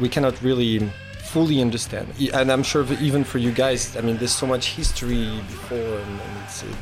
we 0.00 0.08
cannot 0.08 0.42
really 0.42 0.90
fully 1.32 1.60
understand. 1.66 2.06
And 2.38 2.46
I'm 2.52 2.62
sure 2.62 2.84
even 3.08 3.22
for 3.24 3.38
you 3.38 3.52
guys, 3.64 3.96
I 3.98 4.00
mean, 4.06 4.16
there's 4.20 4.34
so 4.44 4.46
much 4.54 4.64
history 4.80 5.24
before, 5.54 5.78
and, 6.02 6.12
and 6.26 6.32
it's 6.44 6.62
it, 6.62 6.76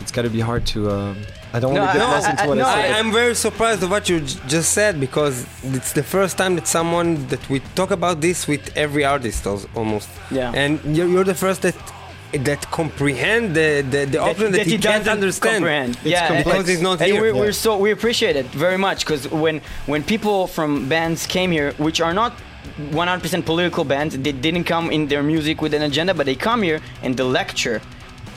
it's 0.00 0.12
got 0.16 0.22
to 0.22 0.30
be 0.38 0.40
hard 0.50 0.64
to. 0.74 0.78
Um, 0.96 1.16
I 1.54 1.60
don't 1.60 1.72
want 1.74 1.84
No, 1.84 1.92
to 1.92 1.98
get 1.98 2.08
I- 2.08 2.12
lost 2.14 2.26
I- 2.26 2.30
into 2.32 2.42
I- 2.44 2.48
what 2.48 2.58
no, 2.58 2.66
I 2.66 2.72
I, 2.72 2.82
said. 2.82 2.92
I'm 2.98 3.10
very 3.12 3.34
surprised 3.46 3.80
of 3.84 3.90
what 3.94 4.04
you 4.10 4.18
j- 4.20 4.40
just 4.54 4.68
said 4.78 4.92
because 5.06 5.36
it's 5.78 5.92
the 6.00 6.02
first 6.14 6.34
time 6.40 6.52
that 6.58 6.66
someone 6.78 7.08
that 7.32 7.42
we 7.50 7.60
talk 7.80 7.90
about 7.90 8.16
this 8.26 8.38
with 8.52 8.64
every 8.84 9.04
artist 9.04 9.46
almost. 9.80 10.08
Yeah. 10.30 10.52
And 10.62 10.72
you're, 10.96 11.08
you're 11.12 11.28
the 11.34 11.40
first 11.46 11.60
that 11.62 11.76
that 12.50 12.62
comprehend 12.70 13.44
the 13.54 13.70
the, 13.94 14.00
the 14.14 14.18
option 14.18 14.52
that, 14.52 14.64
he, 14.66 14.78
can't 14.78 14.82
doesn't 15.04 15.12
understand. 15.18 15.56
comprehend. 15.64 15.92
It's 15.96 16.06
yeah, 16.16 16.28
complex. 16.28 16.48
Because 16.50 16.68
he's 16.72 16.80
not 16.88 16.96
and 17.02 17.12
here. 17.12 17.20
we're, 17.20 17.34
we're 17.40 17.52
so 17.52 17.70
we 17.76 17.90
appreciate 17.98 18.36
it 18.42 18.46
very 18.66 18.78
much 18.86 18.98
because 19.04 19.22
when 19.44 19.60
when 19.92 20.02
people 20.02 20.46
from 20.56 20.70
bands 20.88 21.26
came 21.26 21.50
here, 21.58 21.72
which 21.86 22.00
are 22.00 22.14
not 22.22 22.32
100% 22.90 23.44
political 23.44 23.84
bands, 23.84 24.16
they 24.18 24.32
didn't 24.32 24.64
come 24.64 24.90
in 24.90 25.08
their 25.08 25.22
music 25.22 25.60
with 25.62 25.74
an 25.74 25.82
agenda, 25.82 26.14
but 26.14 26.26
they 26.26 26.34
come 26.34 26.62
here 26.62 26.80
and 27.02 27.16
they 27.16 27.22
lecture 27.22 27.80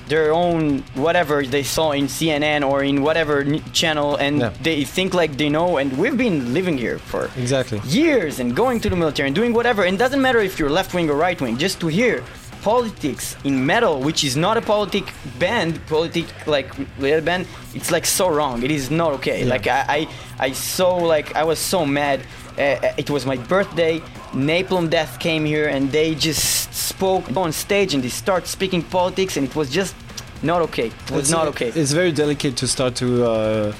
their 0.07 0.31
own 0.31 0.83
whatever 0.93 1.43
they 1.43 1.63
saw 1.63 1.91
in 1.91 2.05
CNN 2.05 2.67
or 2.67 2.83
in 2.83 3.01
whatever 3.01 3.43
channel, 3.73 4.15
and 4.17 4.39
Yeah. 4.39 4.51
they 4.61 4.83
think 4.83 5.13
like 5.15 5.35
they 5.37 5.49
know. 5.49 5.77
And 5.77 5.97
we've 5.97 6.15
been 6.17 6.53
living 6.53 6.77
here 6.77 6.99
for 6.99 7.29
Exactly. 7.37 7.79
years 7.87 8.39
and 8.39 8.55
going 8.55 8.79
to 8.81 8.89
the 8.89 8.95
military 8.95 9.27
and 9.29 9.35
doing 9.35 9.51
whatever. 9.53 9.83
And 9.83 9.95
it 9.95 9.99
doesn't 10.05 10.21
matter 10.21 10.39
if 10.39 10.59
you're 10.59 10.69
left 10.69 10.93
wing 10.93 11.09
or 11.09 11.15
right 11.15 11.39
wing, 11.41 11.57
just 11.57 11.79
to 11.79 11.87
hear 11.87 12.23
politics 12.61 13.35
in 13.43 13.65
metal, 13.65 13.99
which 13.99 14.23
is 14.23 14.35
not 14.35 14.57
a 14.57 14.61
politic 14.61 15.05
band, 15.39 15.79
politic 15.87 16.25
like 16.45 16.69
little 16.99 17.21
band, 17.21 17.47
it's 17.73 17.89
like 17.91 18.05
so 18.05 18.27
wrong. 18.29 18.61
It 18.63 18.71
is 18.71 18.89
not 18.91 19.11
okay. 19.13 19.43
Like 19.43 19.65
I, 19.67 19.81
I, 19.97 20.07
I 20.47 20.51
so 20.51 20.95
like 20.97 21.35
I 21.35 21.43
was 21.43 21.57
so 21.59 21.83
mad. 21.85 22.19
Uh, 22.57 22.93
it 22.97 23.09
was 23.09 23.25
my 23.25 23.35
birthday. 23.37 23.99
Napalm 24.33 24.89
Death 24.89 25.19
came 25.19 25.43
here 25.45 25.67
and 25.67 25.91
they 25.91 26.15
just 26.15 26.73
spoke 26.73 27.35
on 27.35 27.51
stage 27.51 27.93
and 27.93 28.03
they 28.03 28.09
start 28.09 28.47
speaking 28.47 28.81
politics 28.81 29.37
and 29.37 29.47
it 29.47 29.55
was 29.55 29.69
just 29.69 29.93
not 30.41 30.61
okay. 30.61 30.87
It 30.87 31.11
was 31.11 31.29
It's- 31.29 31.31
not 31.31 31.47
okay. 31.49 31.69
It's 31.75 31.91
very 31.91 32.11
delicate 32.11 32.55
to 32.57 32.67
start 32.67 32.95
to 32.95 33.25
uh, 33.25 33.73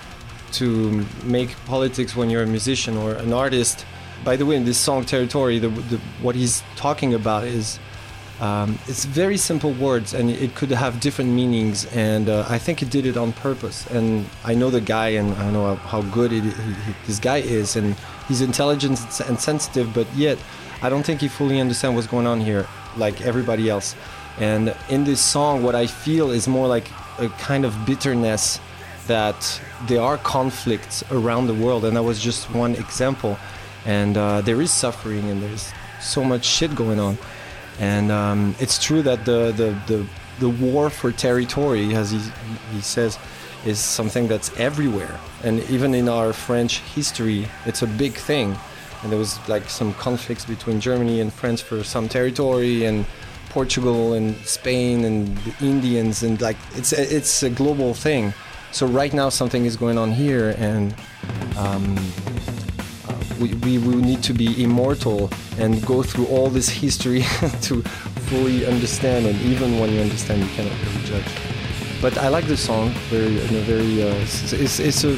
to 0.53 1.05
make 1.23 1.49
politics 1.65 2.15
when 2.15 2.29
you're 2.29 2.43
a 2.43 2.47
musician 2.47 2.97
or 2.97 3.13
an 3.13 3.33
artist. 3.33 3.85
By 4.23 4.35
the 4.37 4.45
way, 4.45 4.55
in 4.55 4.65
this 4.65 4.77
song 4.77 5.03
"Territory," 5.05 5.59
the, 5.59 5.69
the, 5.69 5.97
what 6.21 6.35
he's 6.35 6.63
talking 6.75 7.13
about 7.13 7.43
is 7.43 7.79
um, 8.41 8.77
it's 8.87 9.05
very 9.05 9.37
simple 9.37 9.71
words, 9.73 10.13
and 10.13 10.29
it 10.29 10.55
could 10.55 10.71
have 10.71 10.99
different 10.99 11.31
meanings. 11.31 11.85
And 11.93 12.27
uh, 12.29 12.45
I 12.49 12.57
think 12.57 12.79
he 12.79 12.85
did 12.85 13.05
it 13.05 13.17
on 13.17 13.33
purpose. 13.33 13.85
And 13.91 14.25
I 14.43 14.53
know 14.55 14.69
the 14.69 14.81
guy, 14.81 15.09
and 15.19 15.33
I 15.35 15.51
know 15.51 15.75
how 15.75 16.01
good 16.01 16.31
it, 16.33 16.43
he, 16.43 16.49
he- 16.49 16.95
this 17.07 17.19
guy 17.19 17.37
is, 17.37 17.75
and 17.75 17.95
he's 18.27 18.41
intelligent 18.41 18.99
and 19.27 19.39
sensitive, 19.39 19.93
but 19.93 20.07
yet 20.15 20.37
I 20.81 20.89
don't 20.89 21.03
think 21.03 21.21
he 21.21 21.27
fully 21.27 21.59
understands 21.59 21.95
what's 21.95 22.07
going 22.07 22.27
on 22.27 22.41
here, 22.41 22.67
like 22.97 23.21
everybody 23.21 23.69
else. 23.69 23.95
And 24.39 24.75
in 24.89 25.03
this 25.03 25.21
song, 25.21 25.63
what 25.63 25.75
I 25.75 25.87
feel 25.87 26.31
is 26.31 26.47
more 26.47 26.67
like 26.67 26.89
a 27.19 27.29
kind 27.29 27.65
of 27.65 27.85
bitterness 27.85 28.59
that 29.07 29.61
there 29.87 30.01
are 30.01 30.17
conflicts 30.17 31.03
around 31.11 31.47
the 31.47 31.53
world, 31.53 31.85
and 31.85 31.95
that 31.95 32.03
was 32.03 32.19
just 32.19 32.53
one 32.53 32.75
example. 32.75 33.37
And 33.85 34.17
uh, 34.17 34.41
there 34.41 34.61
is 34.61 34.71
suffering, 34.71 35.29
and 35.29 35.41
there's 35.41 35.71
so 36.01 36.23
much 36.23 36.43
shit 36.43 36.75
going 36.75 36.99
on. 36.99 37.17
And 37.79 38.11
um, 38.11 38.55
it's 38.59 38.81
true 38.83 39.01
that 39.03 39.25
the, 39.25 39.51
the, 39.51 39.77
the, 39.93 40.07
the 40.39 40.49
war 40.49 40.89
for 40.89 41.11
territory, 41.11 41.95
as 41.95 42.11
he, 42.11 42.19
he 42.73 42.81
says, 42.81 43.17
is 43.65 43.79
something 43.79 44.27
that's 44.27 44.57
everywhere. 44.59 45.19
And 45.43 45.59
even 45.69 45.93
in 45.93 46.07
our 46.07 46.33
French 46.33 46.79
history, 46.79 47.47
it's 47.65 47.81
a 47.81 47.87
big 47.87 48.13
thing. 48.13 48.55
And 49.01 49.11
there 49.11 49.19
was 49.19 49.37
like 49.47 49.69
some 49.69 49.93
conflicts 49.95 50.45
between 50.45 50.79
Germany 50.79 51.21
and 51.21 51.31
France 51.31 51.61
for 51.61 51.83
some 51.83 52.07
territory, 52.09 52.85
and 52.85 53.05
Portugal 53.55 54.15
and 54.15 54.35
Spain 54.45 55.05
and 55.05 55.37
the 55.45 55.65
Indians, 55.65 56.23
and 56.23 56.41
like 56.41 56.57
it's 56.75 56.91
a, 56.91 57.15
it's 57.15 57.41
a 57.41 57.49
global 57.49 57.93
thing. 57.93 58.33
So 58.71 58.85
right 58.85 59.13
now 59.13 59.29
something 59.29 59.63
is 59.65 59.77
going 59.77 59.97
on 59.97 60.11
here, 60.11 60.55
and 60.57 60.93
um, 61.57 61.95
uh, 63.07 63.15
we, 63.39 63.53
we 63.65 63.77
will 63.77 64.01
need 64.09 64.21
to 64.23 64.33
be 64.33 64.61
immortal 64.61 65.29
and 65.57 65.81
go 65.85 66.03
through 66.03 66.25
all 66.25 66.49
this 66.49 66.67
history 66.67 67.21
to 67.67 67.81
fully 68.27 68.65
understand. 68.65 69.25
And 69.25 69.39
even 69.43 69.79
when 69.79 69.93
you 69.93 70.01
understand, 70.01 70.41
you 70.41 70.49
cannot 70.49 70.73
really 70.83 71.05
judge. 71.05 71.54
But 72.05 72.19
I 72.19 72.27
like 72.27 72.45
the 72.45 72.55
song 72.55 72.91
very, 73.09 73.41
in 73.45 73.55
a 73.55 73.61
very. 73.61 74.03
Uh, 74.03 74.13
it's, 74.21 74.53
it's, 74.53 74.79
it's 74.79 75.03
a 75.03 75.17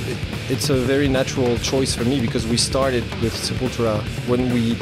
it's 0.49 0.69
a 0.69 0.75
very 0.75 1.09
natural 1.09 1.57
choice 1.57 1.93
for 1.93 2.05
me 2.05 2.21
because 2.21 2.47
we 2.47 2.55
started 2.55 3.03
with 3.21 3.33
Sepultura 3.33 3.99
when 4.29 4.53
we 4.53 4.75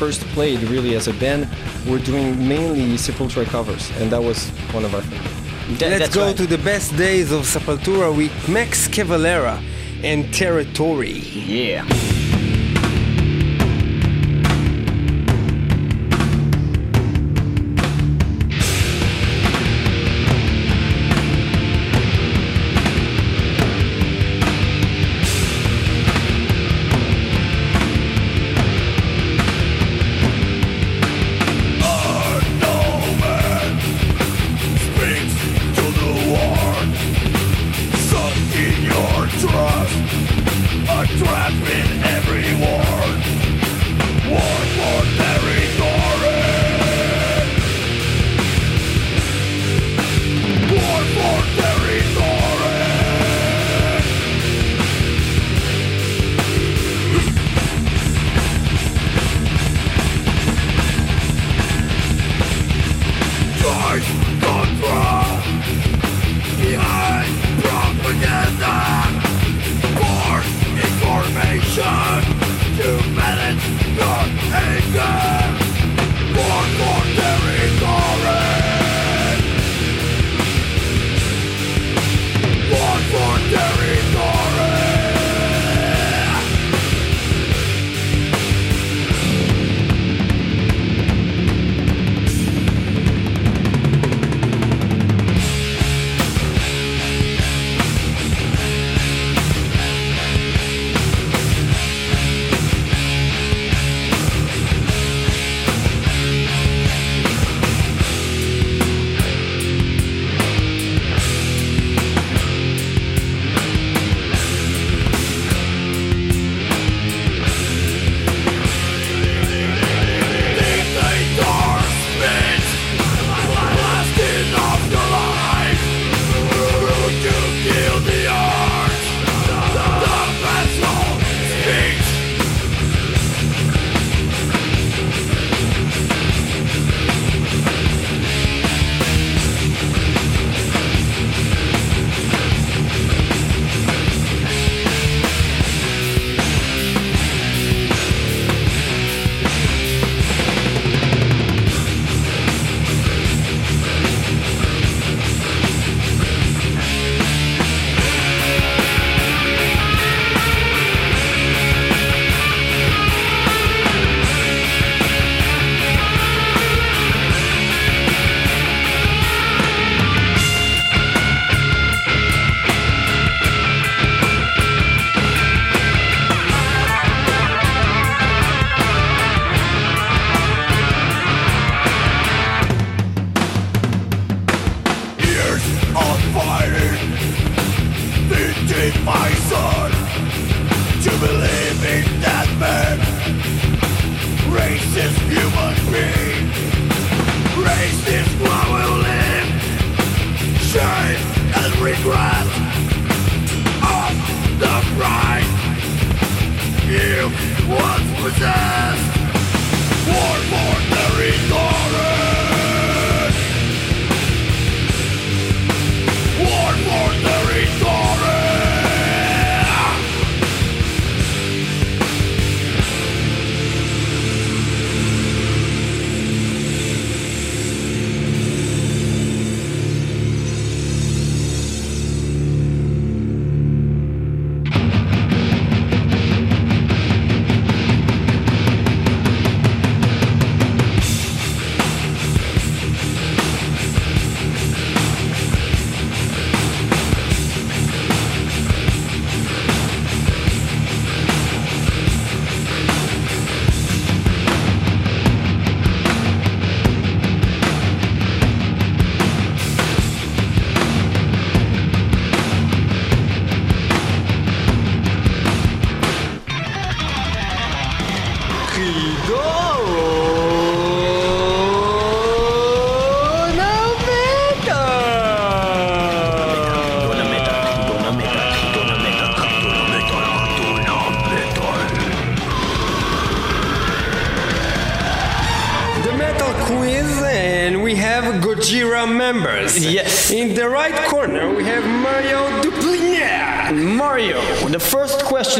first 0.00 0.22
played 0.32 0.62
really 0.70 0.96
as 0.96 1.06
a 1.06 1.12
band. 1.12 1.46
We're 1.86 1.98
doing 1.98 2.48
mainly 2.48 2.96
Sepultura 2.96 3.44
covers, 3.44 3.90
and 3.98 4.10
that 4.10 4.22
was 4.22 4.48
one 4.72 4.86
of 4.86 4.94
our 4.94 5.02
favorites. 5.02 5.80
That- 5.80 6.00
Let's 6.00 6.14
go 6.14 6.28
right. 6.28 6.36
to 6.38 6.46
the 6.46 6.62
best 6.64 6.96
days 6.96 7.30
of 7.30 7.42
Sepultura 7.42 8.16
with 8.16 8.32
Max 8.48 8.88
Cavalera 8.88 9.62
and 10.02 10.32
Territory. 10.32 11.18
Yeah. 11.28 11.84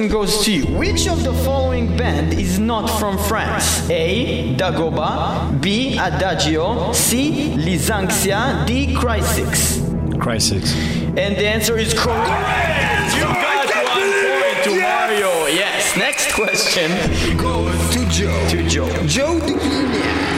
Question 0.04 0.20
goes 0.20 0.44
to 0.44 0.52
you. 0.52 0.66
Which 0.78 1.08
of 1.08 1.24
the 1.24 1.32
following 1.32 1.96
band 1.96 2.34
is 2.34 2.58
not 2.58 2.88
from 2.98 3.16
France? 3.16 3.88
A. 3.88 4.54
Dagoba, 4.54 5.58
B. 5.62 5.96
Adagio, 5.96 6.92
C. 6.92 7.54
Lysanxia, 7.56 8.66
D. 8.66 8.94
Crysis. 8.94 9.80
Crisis. 10.20 10.74
And 11.16 11.36
the 11.36 11.46
answer 11.46 11.78
is 11.78 11.94
correct. 11.94 13.14
You 13.16 13.22
got 13.22 13.66
one 13.86 14.12
point 14.12 14.64
to 14.64 14.80
Mario. 14.80 15.46
Yes. 15.46 15.96
Next 15.96 16.32
question 16.34 16.90
Goes 17.38 17.72
to 17.94 18.06
Joe. 18.10 18.48
to 18.50 18.68
Joe. 18.68 19.06
Joe 19.06 19.38
Duplantier. 19.40 20.34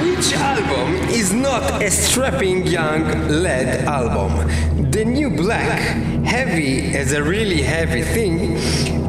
Which 0.00 0.32
album 0.34 0.94
is 1.10 1.32
not 1.34 1.82
a 1.82 1.90
Strapping 1.90 2.66
Young 2.66 3.28
Lad 3.28 3.84
album? 3.84 4.48
The 4.90 5.04
New 5.04 5.30
Black, 5.30 5.80
Heavy 6.24 6.96
as 6.96 7.12
a 7.12 7.22
really 7.22 7.62
heavy 7.62 8.02
thing, 8.02 8.56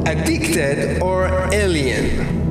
Addicted 0.06 1.02
or 1.02 1.26
Alien? 1.52 2.42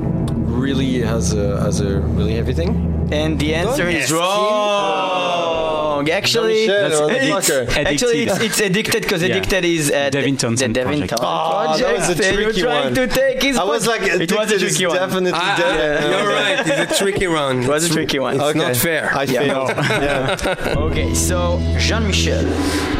Really 0.59 1.01
has 1.01 1.33
a 1.33 1.59
has 1.61 1.79
a 1.81 1.99
really 1.99 2.35
heavy 2.35 2.53
thing. 2.53 2.89
And 3.11 3.37
the 3.39 3.53
answer 3.53 3.83
Don't 3.83 3.93
is 3.95 4.03
ask 4.05 4.11
him. 4.11 4.17
wrong. 4.19 6.09
Actually, 6.09 6.65
Jean-Michel, 6.67 7.09
it's, 7.09 7.77
actually 7.77 8.23
it's, 8.23 8.33
Addicted. 8.35 8.45
it's 8.45 8.59
addicted 8.59 9.01
because 9.03 9.21
Yeah. 9.21 9.29
addicted 9.35 9.63
is 9.65 9.91
uh, 9.91 10.09
Devin 10.09 10.33
the 10.35 10.39
Townsend 10.41 10.73
Devin 10.75 10.99
project. 10.99 11.13
Oh, 11.21 11.77
that 11.77 11.93
was 11.97 12.09
a 12.09 12.15
tricky 12.15 12.41
You're 12.41 12.53
trying 12.67 12.83
one. 12.85 12.95
to 12.95 13.07
take 13.07 13.41
his. 13.41 13.57
I 13.57 13.63
was 13.63 13.87
like, 13.87 14.01
it 14.03 14.31
was 14.31 14.51
a 14.51 14.59
tricky 14.59 14.85
one. 14.87 14.95
definitely 14.97 15.31
Ah, 15.33 15.55
dead. 15.57 16.03
you're 16.11 16.27
right, 16.33 16.67
it's 16.67 16.91
a 16.91 17.03
tricky 17.03 17.27
round. 17.27 17.63
It 17.65 17.69
was 17.69 17.85
a 17.89 17.93
tricky 17.93 18.19
one. 18.19 18.39
It's 18.41 18.55
not 18.55 18.75
fair. 18.75 19.11
I 19.15 19.23
Yeah. 19.23 19.39
failed. 19.41 19.69
yeah. 20.07 20.75
Okay, 20.87 21.13
so 21.13 21.59
Jean 21.77 22.03
Michel, 22.07 22.45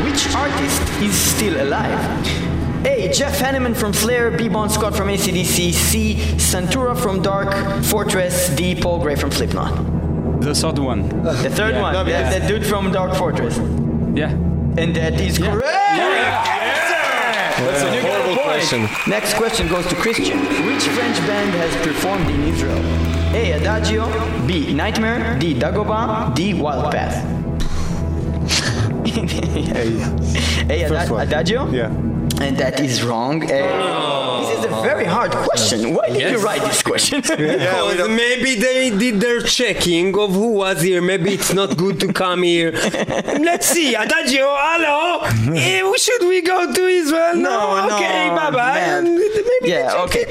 which 0.05 0.23
artist 0.35 0.81
is 1.01 1.15
still 1.15 1.55
alive? 1.65 1.99
A. 2.85 3.11
Jeff 3.13 3.39
Hanneman 3.39 3.75
from 3.75 3.93
Slayer, 3.93 4.29
B. 4.31 4.49
Bon 4.49 4.69
Scott 4.69 4.95
from 4.95 5.07
ACDC, 5.07 5.71
C. 5.73 6.15
Santura 6.37 6.95
from 6.97 7.21
Dark 7.21 7.53
Fortress, 7.85 8.49
D. 8.55 8.75
Paul 8.75 8.99
Gray 8.99 9.15
from 9.15 9.31
Slipknot. 9.31 9.73
The 10.41 10.53
third 10.53 10.79
one. 10.79 11.07
The 11.23 11.49
third 11.49 11.75
one, 11.79 11.93
no, 11.93 11.99
the, 12.03 12.11
because- 12.11 12.41
the 12.41 12.47
dude 12.47 12.65
from 12.65 12.91
Dark 12.91 13.15
Fortress. 13.15 13.57
Yeah. 14.15 14.31
And 14.75 14.95
that 14.95 15.19
is 15.21 15.37
correct! 15.37 15.63
That's 17.55 17.83
a 17.83 17.95
You 17.95 18.01
got 18.01 18.19
a 18.19 18.23
horrible 18.23 18.41
question. 18.43 18.87
Next 19.07 19.35
question 19.35 19.67
goes 19.69 19.85
to 19.87 19.95
Christian. 19.95 20.39
Which 20.65 20.83
French 20.83 21.17
band 21.19 21.51
has 21.55 21.73
performed 21.87 22.27
in 22.29 22.43
Israel? 22.43 22.81
A. 23.35 23.51
Adagio, 23.53 24.07
B. 24.47 24.73
Nightmare, 24.73 25.37
D. 25.39 25.53
Dagoba, 25.53 26.33
D. 26.35 26.53
Wild 26.55 26.91
Path. 26.91 27.23
A. 29.13 30.87
First 30.87 31.05
Ada- 31.05 31.13
one. 31.13 31.27
Adagio? 31.27 31.69
Yeah. 31.71 31.89
And 32.41 32.57
that 32.57 32.79
is 32.79 33.03
wrong. 33.03 33.43
Uh, 33.43 34.41
This 34.41 34.59
is 34.59 34.65
a 34.65 34.81
very 34.81 35.05
hard 35.05 35.31
question. 35.31 35.93
Why 35.95 36.07
did 36.09 36.31
you 36.31 36.39
write 36.45 36.61
this 36.61 36.81
question? 36.83 37.21
Because 37.21 38.09
maybe 38.09 38.55
they 38.55 38.89
did 38.89 39.19
their 39.21 39.41
checking 39.41 40.17
of 40.17 40.31
who 40.33 40.49
was 40.63 40.81
here. 40.81 41.01
Maybe 41.01 41.33
it's 41.33 41.53
not 41.53 41.77
good 41.77 41.99
to 42.01 42.11
come 42.11 42.43
here. 42.43 42.71
Let's 43.49 43.67
see, 43.67 43.95
Adagio, 43.95 44.47
hello. 44.67 45.23
Eh, 45.55 45.81
should 46.05 46.23
we 46.27 46.41
go 46.41 46.71
to 46.73 46.83
Israel? 47.01 47.35
No, 47.35 47.87
no, 47.87 47.95
okay, 47.95 48.29
bye 48.39 48.51
bye. 48.51 48.73
man. 48.79 49.03
yeah, 49.61 50.03
okay. 50.05 50.25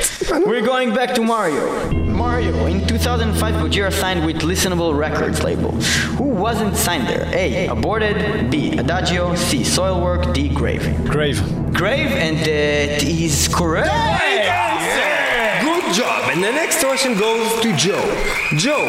We're 0.48 0.66
going 0.74 0.94
back 0.94 1.14
to 1.14 1.22
Mario. 1.22 2.01
Mario, 2.12 2.66
in 2.66 2.86
2005, 2.86 3.54
Gojira 3.54 3.92
signed 3.92 4.24
with 4.24 4.36
Listenable 4.42 4.96
Records 4.96 5.42
label. 5.42 5.72
Who 6.16 6.24
wasn't 6.24 6.76
signed 6.76 7.08
there? 7.08 7.28
A. 7.32 7.66
Aborted. 7.68 8.50
B. 8.50 8.76
Adagio. 8.78 9.34
C. 9.34 9.60
Soilwork. 9.62 10.32
D. 10.34 10.48
Grave. 10.48 10.82
Grave. 11.06 11.40
Grave, 11.72 12.10
and 12.12 12.36
uh, 12.38 12.44
that 12.44 13.02
is 13.02 13.48
correct. 13.48 13.88
Good 15.62 15.94
job. 15.94 16.30
And 16.30 16.42
the 16.42 16.52
next 16.52 16.82
question 16.82 17.18
goes 17.18 17.60
to 17.62 17.76
Joe. 17.76 18.02
Joe, 18.56 18.84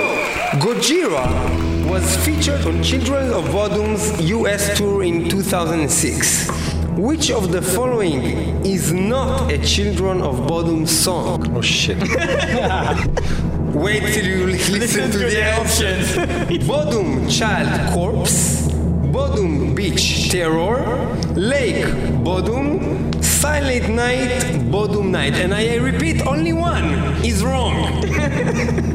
Gojira 0.60 1.90
was 1.90 2.16
featured 2.26 2.66
on 2.66 2.82
Children 2.84 3.32
of 3.32 3.46
Bodom's 3.46 4.20
US 4.30 4.78
tour 4.78 5.04
in 5.04 5.30
2006. 5.30 6.73
Which 6.98 7.32
of 7.32 7.52
the 7.52 7.62
following 7.62 8.64
is 8.64 8.94
not 8.94 9.52
a 9.52 9.58
Children 9.58 10.22
of 10.22 10.46
Bodom 10.48 10.86
song? 10.88 11.56
Oh 11.58 11.62
shit. 11.62 11.98
Wait 13.74 14.04
till 14.14 14.26
you 14.26 14.46
listen, 14.46 15.10
to, 15.10 15.18
the, 15.18 15.60
options. 15.60 16.16
Bodom 16.68 17.28
Child 17.28 17.94
Corpse, 17.94 18.68
Bodom 19.12 19.74
Beach 19.74 20.30
Terror, 20.30 20.86
Lake 21.34 21.86
Bodom, 22.24 23.12
Silent 23.24 23.90
Night 23.90 24.44
Bodom 24.72 25.10
Night. 25.10 25.34
And 25.34 25.52
I 25.52 25.78
repeat, 25.78 26.22
only 26.28 26.54
one 26.54 26.94
is 27.26 27.44
wrong. 27.44 28.04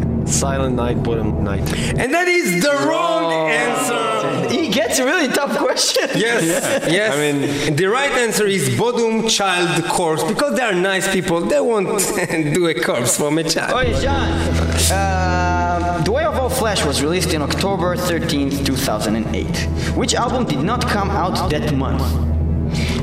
Silent 0.29 0.77
night, 0.77 1.03
bottom 1.03 1.43
night. 1.43 1.67
And 1.99 2.13
that 2.15 2.29
is 2.29 2.63
the 2.63 2.87
wrong 2.87 3.51
answer. 3.51 4.51
He 4.55 4.69
gets 4.69 4.99
a 4.99 5.05
really 5.05 5.29
tough 5.29 5.57
question. 5.59 6.09
Yes, 6.15 6.45
yes. 6.91 7.15
I 7.15 7.19
mean, 7.19 7.77
the 7.77 7.87
right 7.87 8.11
answer 8.13 8.47
is 8.47 8.69
Bodom 8.79 9.29
Child 9.29 9.85
Corpse 9.87 10.23
because 10.25 10.55
they 10.57 10.63
are 10.63 10.75
nice 10.75 11.11
people. 11.13 11.41
They 11.41 11.61
won't 11.61 11.89
do 12.55 12.67
a 12.69 12.75
corpse 12.75 13.17
from 13.17 13.39
a 13.39 13.45
child. 13.45 13.73
Okay, 13.87 14.01
John. 14.03 14.29
Uh, 14.93 16.03
the 16.05 16.13
Way 16.13 16.25
of 16.25 16.37
All 16.39 16.51
Flesh 16.51 16.85
was 16.85 17.03
released 17.03 17.33
in 17.35 17.43
October 17.43 17.97
13th, 17.97 18.65
2008. 18.65 19.97
Which 19.97 20.15
album 20.15 20.45
did 20.45 20.61
not 20.63 20.87
come 20.87 21.11
out 21.11 21.51
that 21.51 21.75
month? 21.75 22.03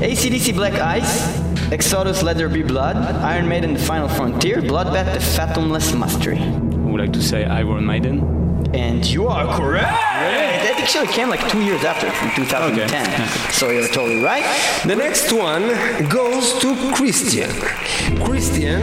ACDC 0.00 0.54
Black 0.54 0.74
Ice, 0.74 1.40
Exodus 1.72 2.22
Let 2.22 2.36
There 2.36 2.48
Be 2.48 2.62
Blood, 2.62 2.96
Iron 2.96 3.48
Maiden 3.48 3.74
The 3.74 3.80
Final 3.80 4.08
Frontier, 4.08 4.62
Bloodbath 4.62 5.12
The 5.14 5.20
Fathomless 5.20 5.92
Mastery. 5.94 6.65
Would 6.96 7.02
like 7.08 7.12
to 7.12 7.22
say 7.22 7.44
Iron 7.44 7.84
Maiden. 7.84 8.20
And 8.72 9.04
you 9.04 9.28
are 9.28 9.44
correct! 9.58 9.84
That 10.64 10.80
actually 10.80 11.08
came 11.08 11.28
like 11.28 11.46
two 11.50 11.60
years 11.60 11.84
after, 11.84 12.10
from 12.10 12.30
2010. 12.34 13.28
So 13.52 13.68
you're 13.68 13.86
totally 13.88 14.22
right. 14.22 14.46
The 14.86 14.96
next 14.96 15.30
one 15.30 15.68
goes 16.08 16.58
to 16.60 16.74
Christian. 16.94 17.50
Christian, 18.24 18.80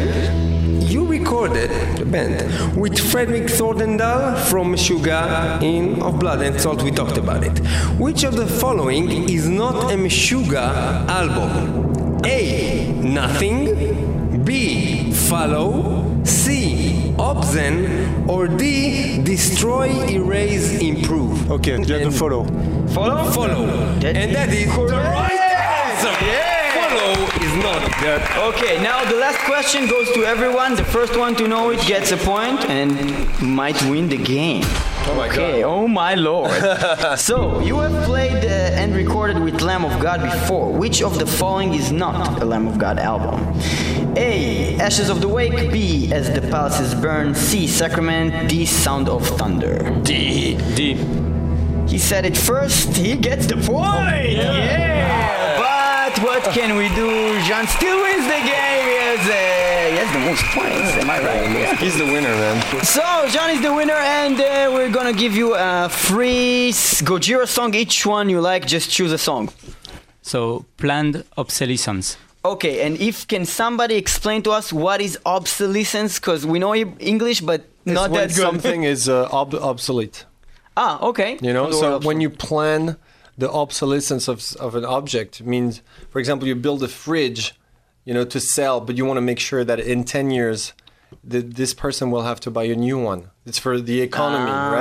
you 0.82 1.08
recorded 1.08 1.72
the 1.98 2.06
band 2.06 2.78
with 2.80 3.00
Fredrik 3.00 3.46
Thordendal 3.46 4.38
from 4.48 4.74
Meshuggah 4.76 5.64
in 5.64 6.00
Of 6.00 6.20
Blood 6.20 6.44
and 6.44 6.62
Salt. 6.62 6.84
We 6.84 6.92
talked 6.92 7.18
about 7.18 7.44
it. 7.44 7.58
Which 7.98 8.24
of 8.24 8.36
the 8.36 8.46
following 8.46 9.28
is 9.28 9.50
not 9.50 9.92
a 9.92 9.96
Meshuggah 9.96 11.08
album? 11.10 12.22
A. 12.26 12.92
Nothing. 12.94 14.44
B. 14.46 15.12
Follow. 15.14 16.22
C. 16.24 16.63
Obzen. 17.34 18.28
Or 18.28 18.48
D. 18.48 19.20
Destroy, 19.24 19.90
erase, 20.10 20.80
improve. 20.80 21.50
Okay, 21.52 21.78
just 21.84 21.92
And- 22.06 22.14
follow. 22.14 22.46
Follow? 22.90 23.24
Follow. 23.32 23.66
That 24.02 24.16
and 24.16 24.36
that 24.36 24.50
is 24.54 24.70
the 24.76 24.82
right 24.86 25.32
answer. 25.32 26.14
Follow 26.78 27.14
is 27.46 27.54
not 27.68 27.82
that. 28.04 28.22
Okay, 28.50 28.82
now 28.84 29.04
the 29.06 29.16
last 29.18 29.40
question 29.50 29.88
goes 29.88 30.12
to 30.12 30.24
everyone. 30.26 30.76
The 30.76 30.84
first 30.84 31.18
one 31.18 31.34
to 31.36 31.48
know 31.48 31.72
it 31.72 31.82
gets 31.88 32.12
a 32.12 32.18
point 32.18 32.60
and 32.70 32.92
might 33.42 33.82
win 33.84 34.10
the 34.10 34.18
game. 34.18 34.64
Oh 35.06 35.16
my 35.16 35.28
Okay, 35.28 35.62
god. 35.62 35.68
oh 35.68 35.88
my 35.88 36.16
lord. 36.16 36.52
so, 37.20 37.60
you 37.62 37.78
have 37.80 38.06
played 38.06 38.44
uh, 38.46 38.80
and 38.82 38.96
recorded 38.96 39.38
with 39.40 39.62
Lamb 39.62 39.84
of 39.86 40.00
God 40.02 40.22
before. 40.22 40.72
Which 40.72 41.02
of 41.02 41.20
the 41.20 41.26
following 41.26 41.74
is 41.74 41.92
not 41.92 42.42
a 42.42 42.46
Lamb 42.46 42.68
of 42.68 42.78
God 42.78 43.00
album? 43.00 43.40
A. 44.16 44.78
Ashes 44.80 45.10
of 45.10 45.20
the 45.22 45.28
Wake. 45.28 45.72
B. 45.72 46.12
As 46.14 46.30
the 46.34 46.42
Palaces 46.42 46.94
Burn. 46.96 47.36
C. 47.36 47.68
Sacrament. 47.68 48.50
D. 48.50 48.66
Sound 48.66 49.10
of 49.10 49.26
Thunder. 49.38 49.78
D. 50.04 50.56
D. 50.76 50.96
He 51.88 51.98
said 52.00 52.26
it 52.26 52.36
first, 52.38 52.96
he 52.98 53.16
gets 53.16 53.46
the 53.46 53.56
point! 53.58 54.32
Yeah! 54.32 55.60
But 55.60 56.24
what 56.24 56.44
can 56.54 56.76
we 56.78 56.88
do? 56.96 57.10
Jean 57.42 57.68
still 57.68 58.02
wins 58.02 58.26
the 58.26 58.42
game. 58.42 58.86
He 58.88 58.98
has, 59.96 60.10
he 60.10 60.14
has 60.14 60.14
the 60.14 60.20
most 60.30 60.44
points, 60.56 60.92
am 61.04 61.10
I 61.10 61.20
right? 61.20 61.78
He's 61.80 61.98
the 61.98 62.06
winner, 62.06 62.30
man. 62.30 62.84
So, 62.84 63.02
Johnny's 63.30 63.62
the 63.62 63.74
winner, 63.74 63.94
and 63.94 64.36
uh, 64.40 64.72
we're 64.74 64.92
gonna 64.92 65.14
give 65.14 65.36
you 65.36 65.56
a 65.56 65.90
free 65.90 66.72
Gojira 67.04 67.48
song. 67.48 67.74
Each 67.74 68.06
one 68.06 68.30
you 68.30 68.42
like, 68.42 68.66
just 68.66 68.90
choose 68.90 69.12
a 69.12 69.18
song. 69.18 69.50
So 70.22 70.66
planned 70.78 71.24
obsolescence. 71.38 72.18
Okay, 72.46 72.86
and 72.86 72.98
if 73.00 73.28
can 73.28 73.46
somebody 73.46 73.96
explain 73.96 74.42
to 74.44 74.52
us 74.52 74.72
what 74.74 75.00
is 75.02 75.18
obsolescence? 75.26 76.20
Because 76.20 76.46
we 76.46 76.60
know 76.60 76.76
English, 76.76 77.42
but 77.42 77.62
It's 77.86 77.94
not 77.94 78.12
when 78.12 78.22
that 78.22 78.36
good. 78.36 78.42
something 78.42 78.84
is 78.94 79.08
uh, 79.10 79.30
ob- 79.32 79.56
obsolete. 79.56 80.26
ah, 80.76 81.00
okay. 81.02 81.38
You 81.42 81.54
know, 81.54 81.72
so 81.72 82.00
when 82.00 82.20
you 82.22 82.30
plan 82.30 82.98
the 83.38 83.50
obsolescence 83.52 84.28
of, 84.28 84.40
of 84.60 84.76
an 84.76 84.86
object, 84.86 85.42
means, 85.42 85.82
for 86.10 86.20
example, 86.20 86.48
you 86.48 86.56
build 86.56 86.84
a 86.84 86.88
fridge, 86.88 87.54
you 88.06 88.14
know, 88.14 88.26
to 88.26 88.40
sell, 88.40 88.80
but 88.82 88.98
you 88.98 89.06
want 89.06 89.18
to 89.18 89.22
make 89.22 89.40
sure 89.40 89.64
that 89.64 89.80
in 89.80 90.04
10 90.04 90.32
years, 90.32 90.74
the, 91.24 91.42
this 91.42 91.74
person 91.74 92.12
will 92.12 92.24
have 92.24 92.40
to 92.42 92.52
buy 92.52 92.64
a 92.64 92.76
new 92.76 92.98
one. 93.00 93.30
It's 93.46 93.60
for 93.60 93.80
the 93.80 94.02
economy, 94.02 94.52
Ah. 94.52 94.72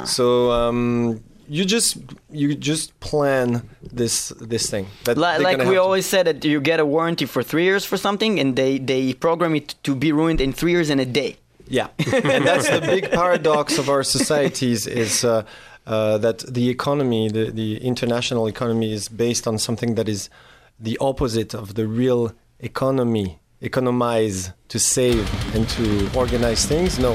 right? 0.00 0.08
So 0.08 0.50
um, 0.52 1.22
you 1.48 1.64
just 1.64 1.96
you 2.30 2.54
just 2.54 2.98
plan 3.00 3.68
this 3.92 4.28
this 4.40 4.70
thing. 4.70 4.86
That 5.04 5.16
Li- 5.16 5.38
like 5.38 5.58
we 5.58 5.64
have 5.64 5.74
to- 5.74 5.82
always 5.82 6.06
said 6.06 6.26
that 6.26 6.44
you 6.44 6.60
get 6.60 6.78
a 6.80 6.86
warranty 6.86 7.26
for 7.26 7.42
three 7.42 7.64
years 7.64 7.84
for 7.84 7.96
something, 7.98 8.38
and 8.40 8.54
they 8.56 8.78
they 8.78 9.12
program 9.14 9.54
it 9.56 9.74
to 9.82 9.94
be 9.94 10.12
ruined 10.12 10.40
in 10.40 10.52
three 10.52 10.72
years 10.72 10.88
and 10.90 11.00
a 11.00 11.04
day. 11.06 11.36
Yeah, 11.68 11.88
and 12.12 12.46
that's 12.46 12.68
the 12.68 12.80
big 12.80 13.10
paradox 13.10 13.78
of 13.78 13.88
our 13.88 14.02
societies 14.04 14.86
is 14.86 15.24
uh, 15.24 15.42
uh, 15.86 16.18
that 16.18 16.38
the 16.40 16.68
economy, 16.68 17.28
the, 17.30 17.50
the 17.50 17.76
international 17.78 18.46
economy, 18.46 18.92
is 18.92 19.08
based 19.08 19.46
on 19.46 19.58
something 19.58 19.94
that 19.96 20.08
is 20.08 20.28
the 20.80 20.96
opposite 21.00 21.54
of 21.54 21.74
the 21.74 21.86
real 21.86 22.32
economy. 22.62 23.38
Economize 23.60 24.50
to 24.68 24.78
save 24.78 25.28
and 25.54 25.68
to 25.68 26.10
organize 26.18 26.64
things. 26.66 26.98
No, 26.98 27.14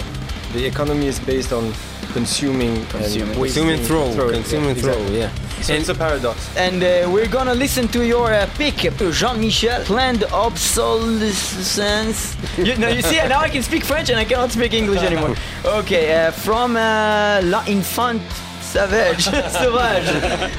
the 0.54 0.66
economy 0.66 1.08
is 1.08 1.20
based 1.20 1.52
on 1.52 1.74
consuming, 2.14 2.86
Consuming. 2.86 2.88
and 2.88 2.89
Consume 2.91 3.30
and 3.30 3.41
wasting, 3.41 3.78
throw. 3.86 4.12
throwing. 4.14 4.34
Consume 4.36 4.64
Yeah, 4.64 4.74
throw, 4.76 4.93
exactly. 4.93 5.20
yeah. 5.20 5.30
So 5.62 5.74
And- 5.74 5.82
it's 5.82 5.89
a 5.89 5.95
paradox. 5.95 6.38
And 6.56 6.82
uh, 6.82 7.10
we're 7.12 7.28
gonna 7.28 7.54
listen 7.54 7.89
to 7.89 8.06
your 8.06 8.32
uh, 8.34 8.48
pick, 8.58 8.76
Jean-Michel. 9.12 9.84
Planned 9.84 10.24
obsolescence. 10.32 12.38
You, 12.58 12.78
no, 12.78 12.88
you 12.88 13.02
see, 13.02 13.18
now 13.28 13.41
I 13.41 13.50
can 13.50 13.62
speak 13.62 13.84
French 13.84 14.10
and 14.10 14.18
I 14.20 14.24
cannot 14.24 14.52
speak 14.52 14.74
English 14.74 15.02
anymore. 15.04 15.36
Okay, 15.66 16.16
uh, 16.16 16.32
from 16.32 16.78
uh, 16.78 17.41
La 17.43 17.66
Infant 17.68 18.22
Savage. 18.62 19.24
Sauvage. 19.52 20.08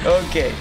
Okay. 0.05 0.53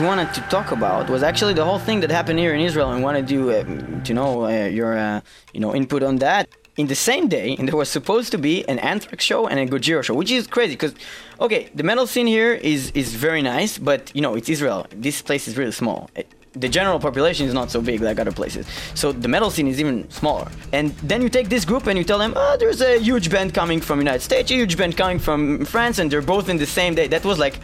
Wanted 0.00 0.32
to 0.34 0.40
talk 0.42 0.72
about 0.72 1.08
was 1.10 1.22
actually 1.22 1.54
the 1.54 1.64
whole 1.64 1.78
thing 1.78 2.00
that 2.00 2.10
happened 2.10 2.38
here 2.38 2.54
in 2.54 2.60
Israel, 2.60 2.90
and 2.92 3.02
wanted 3.02 3.30
you 3.30 3.50
uh, 3.50 3.64
to 4.04 4.14
know 4.14 4.44
uh, 4.46 4.66
your 4.66 4.96
uh, 4.96 5.20
you 5.52 5.60
know 5.60 5.74
input 5.74 6.02
on 6.02 6.16
that. 6.16 6.48
In 6.76 6.88
the 6.88 6.96
same 6.96 7.28
day, 7.28 7.54
and 7.56 7.68
there 7.68 7.76
was 7.76 7.88
supposed 7.88 8.32
to 8.32 8.38
be 8.38 8.54
an 8.68 8.78
Anthrax 8.80 9.24
show 9.24 9.46
and 9.46 9.60
a 9.60 9.66
Gojira 9.66 10.02
show, 10.02 10.14
which 10.14 10.32
is 10.32 10.48
crazy 10.48 10.74
because, 10.74 10.94
okay, 11.40 11.70
the 11.72 11.84
metal 11.84 12.06
scene 12.06 12.26
here 12.26 12.52
is 12.52 12.90
is 13.02 13.14
very 13.14 13.42
nice, 13.42 13.78
but 13.78 14.10
you 14.16 14.22
know 14.24 14.34
it's 14.34 14.48
Israel. 14.48 14.86
This 14.90 15.22
place 15.22 15.46
is 15.48 15.56
really 15.56 15.72
small. 15.82 16.10
It- 16.16 16.30
the 16.56 16.68
general 16.68 17.00
population 17.00 17.46
is 17.46 17.54
not 17.60 17.68
so 17.70 17.80
big 17.80 18.00
like 18.00 18.18
other 18.20 18.30
places. 18.30 18.64
So 18.94 19.10
the 19.10 19.26
metal 19.26 19.50
scene 19.50 19.66
is 19.66 19.80
even 19.80 20.08
smaller. 20.10 20.48
And 20.72 20.86
then 21.10 21.20
you 21.20 21.28
take 21.28 21.48
this 21.48 21.64
group 21.64 21.88
and 21.88 21.98
you 21.98 22.04
tell 22.04 22.18
them, 22.18 22.32
oh, 22.36 22.56
there's 22.60 22.80
a 22.80 22.98
huge 22.98 23.28
band 23.28 23.54
coming 23.54 23.80
from 23.80 23.98
United 23.98 24.22
States, 24.22 24.50
a 24.52 24.54
huge 24.54 24.76
band 24.76 24.96
coming 24.96 25.18
from 25.18 25.64
France, 25.64 25.98
and 25.98 26.06
they're 26.10 26.22
both 26.22 26.48
in 26.48 26.56
the 26.56 26.66
same 26.66 26.94
day. 26.94 27.06
That 27.08 27.24
was 27.24 27.38
like 27.40 27.58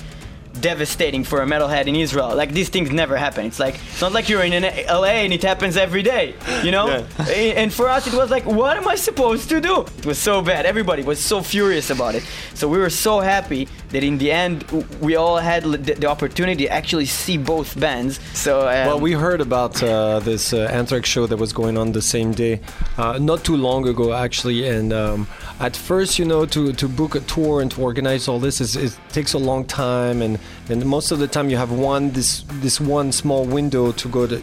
devastating 0.60 1.24
for 1.24 1.42
a 1.42 1.46
metalhead 1.46 1.86
in 1.86 1.96
Israel. 1.96 2.34
Like 2.34 2.52
these 2.52 2.68
things 2.68 2.90
never 2.90 3.16
happen. 3.16 3.46
It's 3.46 3.58
like 3.60 3.74
it's 3.76 4.00
not 4.00 4.12
like 4.12 4.28
you're 4.28 4.42
in 4.44 4.52
an 4.52 4.64
LA 4.86 5.22
and 5.24 5.32
it 5.32 5.42
happens 5.42 5.76
every 5.76 6.02
day, 6.02 6.34
you 6.62 6.70
know. 6.70 7.06
A- 7.28 7.54
And 7.54 7.72
for 7.72 7.88
us, 7.88 8.06
it 8.06 8.14
was 8.14 8.30
like, 8.30 8.44
what 8.46 8.76
am 8.76 8.86
I 8.88 8.94
supposed 8.96 9.48
to 9.50 9.60
do? 9.60 9.82
It 9.98 10.06
was 10.06 10.18
so 10.18 10.42
bad. 10.42 10.66
Everybody 10.66 11.02
was 11.02 11.18
so 11.18 11.40
furious 11.42 11.90
about 11.90 12.14
it. 12.14 12.24
So 12.54 12.68
we 12.68 12.78
were 12.78 12.90
so 12.90 13.20
happy 13.20 13.68
that 13.90 14.02
in 14.04 14.18
the 14.18 14.30
end 14.30 14.64
we 15.00 15.16
all 15.16 15.38
had 15.38 15.62
the, 15.64 15.94
the 15.94 16.06
opportunity 16.06 16.64
to 16.66 16.70
actually 16.72 17.06
see 17.06 17.36
both 17.38 17.78
bands. 17.78 18.20
So 18.34 18.52
um, 18.68 18.86
Well, 18.88 19.00
we 19.00 19.12
heard 19.12 19.40
about 19.40 19.82
uh, 19.82 20.20
this 20.20 20.52
uh, 20.52 20.68
Anthrax 20.80 21.08
show 21.08 21.26
that 21.26 21.36
was 21.38 21.52
going 21.52 21.76
on 21.78 21.92
the 21.92 22.02
same 22.02 22.32
day, 22.32 22.60
uh, 22.98 23.18
not 23.18 23.44
too 23.44 23.56
long 23.56 23.86
ago, 23.88 24.12
actually. 24.12 24.66
And 24.68 24.92
um, 24.92 25.26
at 25.58 25.74
first, 25.76 26.18
you 26.18 26.24
know, 26.24 26.44
to, 26.46 26.72
to 26.72 26.88
book 26.88 27.14
a 27.14 27.20
tour 27.20 27.60
and 27.62 27.70
to 27.72 27.80
organize 27.82 28.28
all 28.28 28.38
this, 28.38 28.60
is, 28.60 28.76
it 28.76 28.98
takes 29.10 29.32
a 29.34 29.38
long 29.38 29.64
time, 29.64 30.22
and, 30.22 30.38
and 30.68 30.84
most 30.84 31.10
of 31.12 31.18
the 31.18 31.28
time 31.28 31.50
you 31.50 31.56
have 31.56 31.72
one 31.72 32.10
this 32.12 32.44
this 32.60 32.80
one 32.80 33.12
small 33.12 33.44
window 33.44 33.92
to 33.92 34.08
go 34.08 34.26
to 34.26 34.40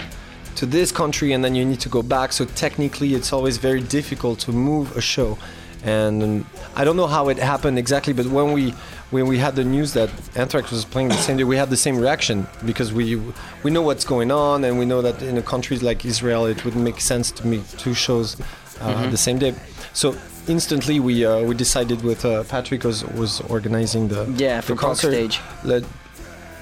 to 0.58 0.66
this 0.66 0.92
country, 0.92 1.34
and 1.34 1.44
then 1.46 1.56
you 1.56 1.64
need 1.64 1.80
to 1.82 1.90
go 1.90 2.02
back. 2.02 2.34
So 2.34 2.46
technically, 2.46 3.14
it's 3.14 3.32
always 3.32 3.58
very 3.58 3.82
difficult 3.82 4.40
to 4.40 4.52
move 4.52 4.98
a 4.98 5.02
show. 5.02 5.38
And 5.84 6.24
um, 6.24 6.50
I 6.76 6.84
don't 6.84 6.98
know 6.98 7.08
how 7.08 7.30
it 7.30 7.38
happened 7.38 7.78
exactly, 7.78 8.12
but 8.12 8.26
when 8.26 8.52
we 8.52 8.74
when 9.12 9.28
we 9.28 9.38
had 9.38 9.56
the 9.56 9.64
news 9.64 9.94
that 9.94 10.10
Anthrax 10.36 10.72
was 10.72 10.84
playing 10.84 11.10
the 11.10 11.16
same 11.16 11.38
day, 11.38 11.44
we 11.44 11.56
had 11.56 11.70
the 11.70 11.78
same 11.78 11.98
reaction 11.98 12.48
because 12.66 12.92
we 12.92 13.16
we 13.64 13.70
know 13.72 13.84
what's 13.84 14.04
going 14.04 14.32
on, 14.32 14.64
and 14.64 14.80
we 14.80 14.86
know 14.86 15.02
that 15.04 15.22
in 15.22 15.38
a 15.38 15.42
country 15.44 15.78
like 15.78 16.04
Israel, 16.04 16.46
it 16.48 16.66
would 16.66 16.76
make 16.76 17.00
sense 17.00 17.32
to 17.32 17.48
make 17.48 17.66
two 17.78 17.94
shows 17.94 18.36
uh, 18.82 19.10
the 19.10 19.18
same 19.18 19.38
day. 19.38 19.54
So 19.94 20.16
instantly, 20.48 21.00
we 21.00 21.26
uh, 21.26 21.42
we 21.44 21.56
decided 21.56 22.02
with 22.04 22.26
uh, 22.26 22.44
Patrick 22.44 22.84
was 22.84 23.04
was 23.22 23.42
organizing 23.42 24.08
the 24.10 24.26
yeah, 24.38 24.62
the 24.62 24.76
concert. 24.76 25.12
stage. 25.12 25.40
Let 25.64 25.84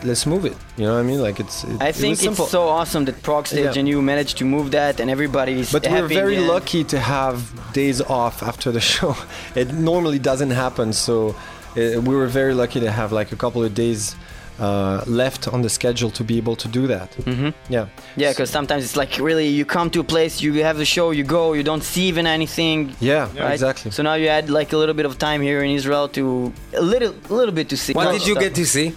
let's 0.04 0.26
move 0.26 0.46
it. 0.46 0.56
You 0.78 0.86
know 0.86 0.94
what 0.94 1.00
I 1.00 1.04
mean? 1.04 1.22
Like 1.22 1.40
it's. 1.40 1.64
It, 1.64 1.82
I 1.82 1.90
it 1.90 1.96
think 1.96 2.24
it's 2.24 2.50
so 2.50 2.64
awesome 2.68 3.06
that 3.06 3.22
Prog 3.24 3.48
stage 3.48 3.64
Yeah. 3.76 3.80
and 3.80 3.88
you 3.88 4.02
managed 4.02 4.38
to 4.38 4.46
move 4.46 4.72
that, 4.72 5.00
and 5.00 5.10
everybody's 5.10 5.72
But 5.72 5.88
we're 5.90 6.08
very 6.08 6.40
lucky 6.40 6.84
to 6.86 7.00
have 7.00 7.38
days 7.74 8.02
off 8.02 8.44
after 8.44 8.72
the 8.72 8.82
show. 8.94 9.16
It 9.56 9.74
normally 9.74 10.20
doesn't 10.20 10.52
happen, 10.52 10.94
so 10.94 11.36
uh, 11.78 12.02
we 12.02 12.16
were 12.16 12.28
very 12.28 12.54
lucky 12.54 12.80
to 12.80 12.92
have 12.92 13.12
like 13.12 13.32
a 13.32 13.36
couple 13.36 13.64
of 13.64 13.74
days 13.74 14.16
uh, 14.60 15.04
left 15.06 15.48
on 15.48 15.62
the 15.62 15.70
schedule 15.70 16.10
to 16.12 16.24
be 16.24 16.38
able 16.38 16.56
to 16.56 16.68
do 16.68 16.88
that. 16.88 17.12
Mhm. 17.26 17.54
Yeah. 17.70 17.88
Yeah, 18.16 18.32
because 18.32 18.50
sometimes 18.50 18.84
it's 18.86 18.96
like 18.96 19.18
really 19.20 19.48
you 19.48 19.66
come 19.66 19.90
to 19.92 20.00
a 20.00 20.04
place, 20.04 20.42
you 20.42 20.64
have 20.64 20.78
the 20.78 20.86
show, 20.86 21.12
you 21.12 21.24
go, 21.24 21.54
you 21.54 21.64
don't 21.64 21.84
see 21.84 22.08
even 22.08 22.26
anything. 22.26 22.96
Yeah, 23.00 23.28
right? 23.38 23.54
exactly. 23.54 23.92
So 23.92 24.02
now 24.04 24.14
you 24.16 24.30
had 24.30 24.50
like 24.50 24.72
a 24.74 24.78
little 24.78 24.96
bit 24.96 25.06
of 25.06 25.18
time 25.18 25.42
here 25.42 25.62
in 25.64 25.72
Israel 25.72 26.08
to 26.10 26.54
a 26.74 26.82
little, 26.82 27.14
a 27.30 27.34
little 27.34 27.54
bit 27.54 27.68
to 27.70 27.78
see. 27.78 27.94
What 27.94 28.12
did 28.12 28.26
you 28.28 28.34
stuff. 28.36 28.44
get 28.44 28.56
to 28.56 28.66
see? 28.66 28.94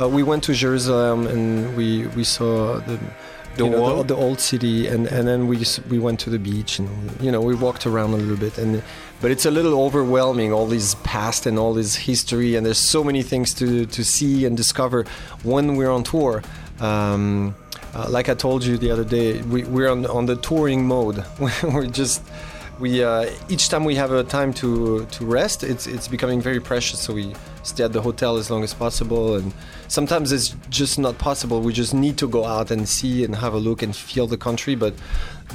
Uh, 0.00 0.08
we 0.08 0.22
went 0.22 0.44
to 0.44 0.52
Jerusalem 0.52 1.26
and 1.26 1.76
we 1.76 2.06
we 2.16 2.22
saw 2.24 2.78
the. 2.86 2.98
The 3.56 3.68
know, 3.70 3.80
wall? 3.80 3.96
the, 4.02 4.14
the 4.14 4.16
old 4.16 4.40
city, 4.40 4.86
and, 4.86 5.06
and 5.06 5.26
then 5.26 5.46
we 5.46 5.60
s- 5.60 5.80
we 5.88 5.98
went 5.98 6.20
to 6.20 6.30
the 6.30 6.38
beach, 6.38 6.78
and 6.78 6.88
you 7.20 7.30
know 7.30 7.40
we 7.40 7.54
walked 7.54 7.86
around 7.86 8.12
a 8.12 8.16
little 8.16 8.36
bit, 8.36 8.58
and 8.58 8.82
but 9.20 9.30
it's 9.30 9.46
a 9.46 9.50
little 9.50 9.80
overwhelming, 9.82 10.52
all 10.52 10.66
this 10.66 10.94
past 11.02 11.46
and 11.46 11.58
all 11.58 11.72
this 11.74 11.96
history, 11.96 12.54
and 12.56 12.64
there's 12.66 12.78
so 12.78 13.02
many 13.02 13.22
things 13.22 13.54
to 13.54 13.86
to 13.86 14.04
see 14.04 14.44
and 14.46 14.56
discover 14.56 15.04
when 15.42 15.76
we're 15.76 15.90
on 15.90 16.02
tour. 16.04 16.42
Um, 16.80 17.54
uh, 17.94 18.06
like 18.10 18.28
I 18.28 18.34
told 18.34 18.62
you 18.64 18.76
the 18.76 18.90
other 18.90 19.04
day, 19.04 19.40
we, 19.42 19.64
we're 19.64 19.88
on, 19.90 20.04
on 20.06 20.26
the 20.26 20.36
touring 20.36 20.86
mode. 20.86 21.24
we're 21.62 21.86
just 21.86 22.22
we 22.78 23.02
uh, 23.02 23.30
each 23.48 23.68
time 23.68 23.84
we 23.84 23.94
have 23.94 24.12
a 24.12 24.22
time 24.22 24.52
to 24.54 25.06
to 25.06 25.24
rest, 25.24 25.62
it's 25.64 25.86
it's 25.86 26.08
becoming 26.08 26.40
very 26.40 26.60
precious. 26.60 27.00
So 27.00 27.14
we 27.14 27.34
stay 27.66 27.84
at 27.84 27.92
the 27.92 28.02
hotel 28.02 28.36
as 28.36 28.50
long 28.50 28.62
as 28.62 28.74
possible, 28.74 29.36
and 29.36 29.52
sometimes 29.88 30.32
it's 30.32 30.54
just 30.70 30.98
not 30.98 31.18
possible. 31.18 31.60
We 31.60 31.72
just 31.72 31.94
need 31.94 32.16
to 32.18 32.28
go 32.28 32.44
out 32.44 32.70
and 32.70 32.88
see 32.88 33.24
and 33.24 33.34
have 33.36 33.54
a 33.54 33.58
look 33.58 33.82
and 33.82 33.94
feel 33.94 34.26
the 34.26 34.38
country. 34.38 34.74
But 34.74 34.94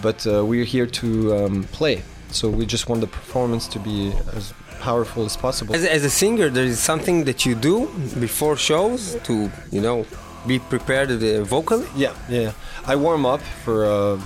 but 0.01 0.25
uh, 0.27 0.45
we're 0.45 0.65
here 0.65 0.87
to 0.87 1.35
um, 1.35 1.63
play, 1.65 2.03
so 2.31 2.49
we 2.49 2.65
just 2.65 2.89
want 2.89 3.01
the 3.01 3.07
performance 3.07 3.67
to 3.69 3.79
be 3.79 4.11
as 4.33 4.53
powerful 4.81 5.23
as 5.25 5.37
possible. 5.37 5.75
As, 5.75 5.85
as 5.85 6.03
a 6.03 6.09
singer, 6.09 6.49
there 6.49 6.65
is 6.65 6.79
something 6.79 7.23
that 7.25 7.45
you 7.45 7.55
do 7.55 7.87
before 8.19 8.57
shows 8.57 9.15
to, 9.23 9.51
you 9.71 9.81
know, 9.81 10.05
be 10.47 10.59
prepared 10.59 11.11
uh, 11.11 11.43
vocally. 11.43 11.87
Yeah, 11.95 12.13
yeah. 12.29 12.51
I 12.85 12.95
warm 12.95 13.25
up 13.25 13.41
for 13.63 13.85
uh, 13.85 14.19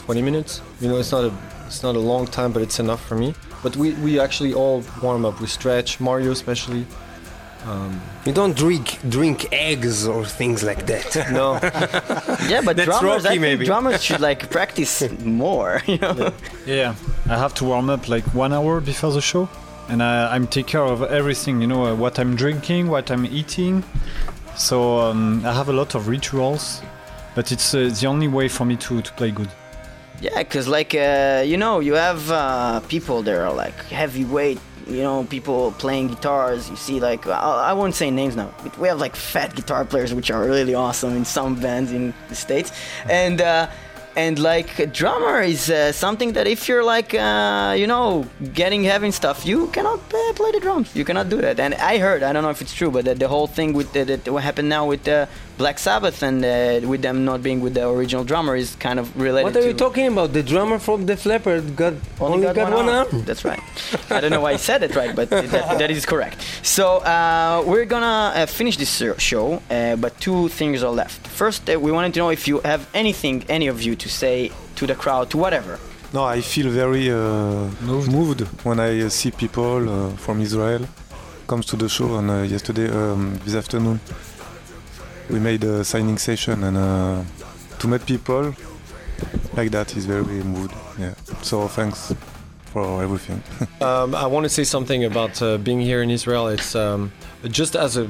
20 0.00 0.22
minutes. 0.22 0.62
You 0.80 0.88
know, 0.88 0.98
it's 0.98 1.12
not 1.12 1.24
a 1.24 1.32
it's 1.66 1.82
not 1.82 1.96
a 1.96 2.04
long 2.12 2.26
time, 2.26 2.50
but 2.52 2.62
it's 2.62 2.80
enough 2.80 3.06
for 3.06 3.14
me. 3.14 3.34
But 3.62 3.76
we, 3.76 3.92
we 4.04 4.18
actually 4.18 4.54
all 4.54 4.82
warm 5.02 5.26
up. 5.26 5.38
We 5.40 5.46
stretch. 5.46 6.00
Mario 6.00 6.30
especially. 6.30 6.86
Um, 7.66 8.00
You 8.24 8.32
don't 8.32 8.56
drink 8.56 8.98
drink 9.08 9.48
eggs 9.52 10.06
or 10.06 10.24
things 10.24 10.62
like 10.62 10.86
that. 10.86 11.06
no, 11.32 11.54
Yeah, 12.48 12.62
but 12.64 12.76
That's 12.76 12.88
drummers, 12.88 13.24
I 13.26 13.30
Rocky, 13.30 13.40
think 13.40 13.64
drummers 13.64 14.02
should 14.02 14.20
like 14.20 14.50
practice 14.50 15.02
more. 15.24 15.82
You 15.86 15.98
know. 15.98 16.32
Yeah, 16.66 16.94
I 17.28 17.36
have 17.38 17.54
to 17.54 17.64
warm 17.64 17.90
up 17.90 18.08
like 18.08 18.24
one 18.34 18.52
hour 18.52 18.80
before 18.80 19.12
the 19.12 19.20
show, 19.20 19.48
and 19.88 20.02
I, 20.02 20.34
I'm 20.34 20.46
take 20.46 20.66
care 20.66 20.84
of 20.84 21.02
everything. 21.02 21.60
You 21.60 21.66
know 21.66 21.86
uh, 21.86 21.94
what 21.94 22.18
I'm 22.18 22.36
drinking, 22.36 22.88
what 22.88 23.10
I'm 23.10 23.26
eating. 23.26 23.82
So 24.56 24.98
um, 25.00 25.44
I 25.44 25.52
have 25.52 25.68
a 25.68 25.72
lot 25.72 25.94
of 25.94 26.08
rituals, 26.08 26.82
but 27.34 27.52
it's 27.52 27.74
uh, 27.74 27.90
the 28.00 28.06
only 28.06 28.28
way 28.28 28.48
for 28.48 28.64
me 28.64 28.76
to, 28.76 29.02
to 29.02 29.12
play 29.12 29.30
good. 29.30 29.48
Yeah, 30.20 30.38
because 30.38 30.66
like 30.68 30.94
uh, 30.94 31.42
you 31.46 31.56
know, 31.56 31.80
you 31.80 31.94
have 31.94 32.30
uh, 32.30 32.80
people 32.88 33.22
that 33.22 33.36
are 33.36 33.52
like 33.52 33.78
heavyweight. 33.90 34.58
You 34.88 35.02
know, 35.02 35.24
people 35.24 35.72
playing 35.72 36.08
guitars. 36.08 36.70
You 36.70 36.76
see, 36.76 37.00
like 37.00 37.26
I, 37.26 37.72
won't 37.74 37.94
say 37.94 38.10
names 38.10 38.36
now, 38.36 38.52
but 38.62 38.76
we 38.78 38.88
have 38.88 39.00
like 39.00 39.16
fat 39.16 39.54
guitar 39.54 39.84
players, 39.84 40.14
which 40.14 40.30
are 40.30 40.42
really 40.44 40.74
awesome 40.74 41.14
in 41.14 41.24
some 41.24 41.60
bands 41.60 41.92
in 41.92 42.14
the 42.28 42.34
states, 42.34 42.72
and. 43.08 43.40
Uh, 43.40 43.68
and 44.16 44.40
like 44.40 44.80
a 44.80 44.86
drummer 44.86 45.40
is 45.40 45.70
uh, 45.70 45.92
something 45.92 46.32
that 46.32 46.46
if 46.48 46.68
you're 46.68 46.82
like 46.82 47.14
uh, 47.14 47.74
you 47.78 47.86
know 47.86 48.26
getting 48.52 48.82
heavy 48.82 49.12
stuff 49.12 49.46
you 49.46 49.68
cannot 49.68 50.00
uh, 50.12 50.32
play 50.32 50.50
the 50.50 50.58
drums 50.60 50.94
you 50.96 51.04
cannot 51.04 51.28
do 51.28 51.40
that 51.40 51.60
and 51.60 51.74
i 51.74 51.98
heard 51.98 52.24
i 52.24 52.32
don't 52.32 52.42
know 52.42 52.50
if 52.50 52.60
it's 52.60 52.74
true 52.74 52.90
but 52.90 53.04
the, 53.04 53.14
the 53.14 53.28
whole 53.28 53.46
thing 53.46 53.72
with 53.74 53.92
the, 53.92 54.02
the, 54.04 54.32
what 54.32 54.42
happened 54.42 54.68
now 54.68 54.84
with 54.86 55.06
black 55.58 55.78
sabbath 55.78 56.22
and 56.22 56.38
uh, 56.44 56.88
with 56.88 57.02
them 57.02 57.24
not 57.24 57.42
being 57.42 57.60
with 57.60 57.74
the 57.74 57.86
original 57.88 58.24
drummer 58.24 58.54
is 58.56 58.76
kind 58.76 58.98
of 58.98 59.04
related 59.20 59.44
what 59.44 59.56
are 59.56 59.62
to 59.62 59.68
you 59.68 59.74
talking 59.74 60.06
about? 60.06 60.32
The 60.32 60.42
drummer 60.42 60.78
from 60.78 61.04
Def 61.04 61.26
Leppard 61.26 61.76
got 61.76 61.94
only, 62.20 62.46
got, 62.52 62.72
one, 62.72 62.88
arm. 62.88 63.08
that's 63.28 63.44
right. 63.44 63.60
I 64.10 64.20
don't 64.20 64.30
know 64.30 64.40
why 64.46 64.52
I 64.52 64.56
said 64.56 64.82
it 64.82 64.94
right, 64.94 65.14
but 65.14 65.28
that, 65.30 65.78
that 65.80 65.90
is 65.90 66.06
correct. 66.06 66.36
So 66.62 66.84
uh, 66.98 67.64
we're 67.66 67.88
gonna 67.94 68.32
uh, 68.34 68.46
finish 68.46 68.76
this 68.76 68.92
show, 69.18 69.60
uh, 69.70 69.96
but 69.96 70.18
two 70.20 70.48
things 70.48 70.82
are 70.82 70.94
left. 71.02 71.26
First, 71.26 71.68
uh, 71.68 71.78
we 71.78 71.90
wanted 71.92 72.14
to 72.14 72.20
know 72.20 72.30
if 72.30 72.46
you 72.48 72.60
have 72.60 72.88
anything, 72.94 73.44
any 73.48 73.66
of 73.66 73.82
you, 73.82 73.96
to 73.96 74.08
say 74.08 74.52
to 74.76 74.86
the 74.86 74.94
crowd, 74.94 75.30
to 75.30 75.36
whatever. 75.38 75.78
No, 76.12 76.24
I 76.24 76.40
feel 76.40 76.70
very 76.70 77.10
uh, 77.10 77.70
moved. 77.82 78.40
when 78.64 78.80
I 78.80 79.00
uh, 79.02 79.08
see 79.10 79.30
people 79.30 79.88
uh, 79.88 80.10
from 80.16 80.40
Israel 80.40 80.86
comes 81.46 81.66
to 81.66 81.76
the 81.76 81.88
show. 81.88 82.16
And 82.18 82.30
uh, 82.30 82.42
yesterday, 82.42 82.88
um, 82.88 83.38
this 83.44 83.54
afternoon, 83.54 84.00
we 85.30 85.38
made 85.38 85.64
a 85.64 85.84
signing 85.84 86.18
session, 86.18 86.64
and 86.64 86.76
uh, 86.76 87.22
to 87.78 87.88
meet 87.88 88.04
people 88.06 88.54
like 89.54 89.70
that 89.70 89.96
is 89.96 90.06
very 90.06 90.42
moved. 90.44 90.74
Yeah. 90.98 91.14
So 91.42 91.68
thanks 91.68 92.14
for 92.66 93.02
everything. 93.02 93.42
um, 93.80 94.14
I 94.14 94.26
want 94.26 94.44
to 94.44 94.48
say 94.48 94.64
something 94.64 95.04
about 95.04 95.40
uh, 95.42 95.58
being 95.58 95.80
here 95.80 96.02
in 96.02 96.10
Israel. 96.10 96.48
It's 96.48 96.74
um, 96.74 97.12
just 97.44 97.76
as 97.76 97.96
a, 97.96 98.08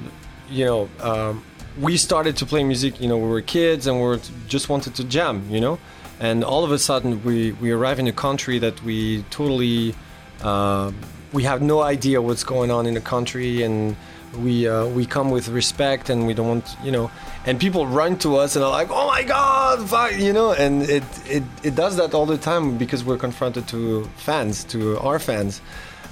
you 0.51 0.65
know, 0.65 0.89
um, 1.01 1.43
we 1.81 1.97
started 1.97 2.37
to 2.37 2.47
play 2.47 2.65
music. 2.65 3.01
You 3.01 3.09
know, 3.09 3.19
we 3.19 3.29
were 3.29 3.41
kids 3.41 3.87
and 3.87 3.97
we 3.97 4.03
were 4.03 4.21
just 4.47 4.69
wanted 4.69 4.95
to 4.97 5.05
jam. 5.05 5.47
You 5.51 5.61
know, 5.61 5.79
and 6.21 6.45
all 6.45 6.65
of 6.65 6.73
a 6.73 6.79
sudden 6.79 7.23
we 7.25 7.53
we 7.53 7.71
arrive 7.71 7.99
in 7.99 8.07
a 8.07 8.13
country 8.13 8.59
that 8.59 8.83
we 8.83 9.23
totally, 9.31 9.95
uh, 10.43 10.93
we 11.33 11.43
have 11.45 11.63
no 11.63 11.81
idea 11.81 12.21
what's 12.23 12.45
going 12.45 12.71
on 12.71 12.87
in 12.87 12.95
the 12.95 13.01
country 13.01 13.63
and. 13.63 13.97
We 14.37 14.69
uh, 14.69 14.87
we 14.87 15.07
come 15.07 15.31
with 15.31 15.49
respect 15.49 16.11
and 16.11 16.27
we 16.27 16.35
don't 16.35 16.49
want 16.49 16.77
you 16.85 16.93
know, 16.93 17.11
and 17.47 17.59
people 17.59 17.87
run 17.87 18.19
to 18.19 18.37
us 18.37 18.57
and 18.57 18.65
are 18.65 18.71
like, 18.71 18.91
oh 18.91 19.07
my 19.07 19.23
god, 19.23 19.89
fuck," 19.89 20.13
you 20.19 20.33
know, 20.33 20.53
and 20.53 20.83
it, 20.83 21.03
it 21.27 21.43
it 21.63 21.75
does 21.75 21.97
that 21.97 22.15
all 22.15 22.27
the 22.27 22.37
time 22.39 22.77
because 22.77 23.05
we're 23.05 23.17
confronted 23.19 23.67
to 23.69 24.05
fans, 24.17 24.65
to 24.65 24.99
our 24.99 25.19
fans, 25.19 25.61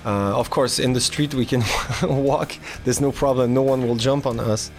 Uh, 0.07 0.39
of 0.39 0.51
course, 0.51 0.79
in 0.79 0.93
the 0.93 1.01
street 1.01 1.35
we 1.35 1.45
can 1.45 1.63
walk. 2.03 2.57
There's 2.85 3.01
no 3.01 3.11
problem. 3.13 3.53
No 3.55 3.63
one 3.63 3.87
will 3.89 3.97
jump 3.97 4.25
on 4.27 4.39
us. 4.39 4.71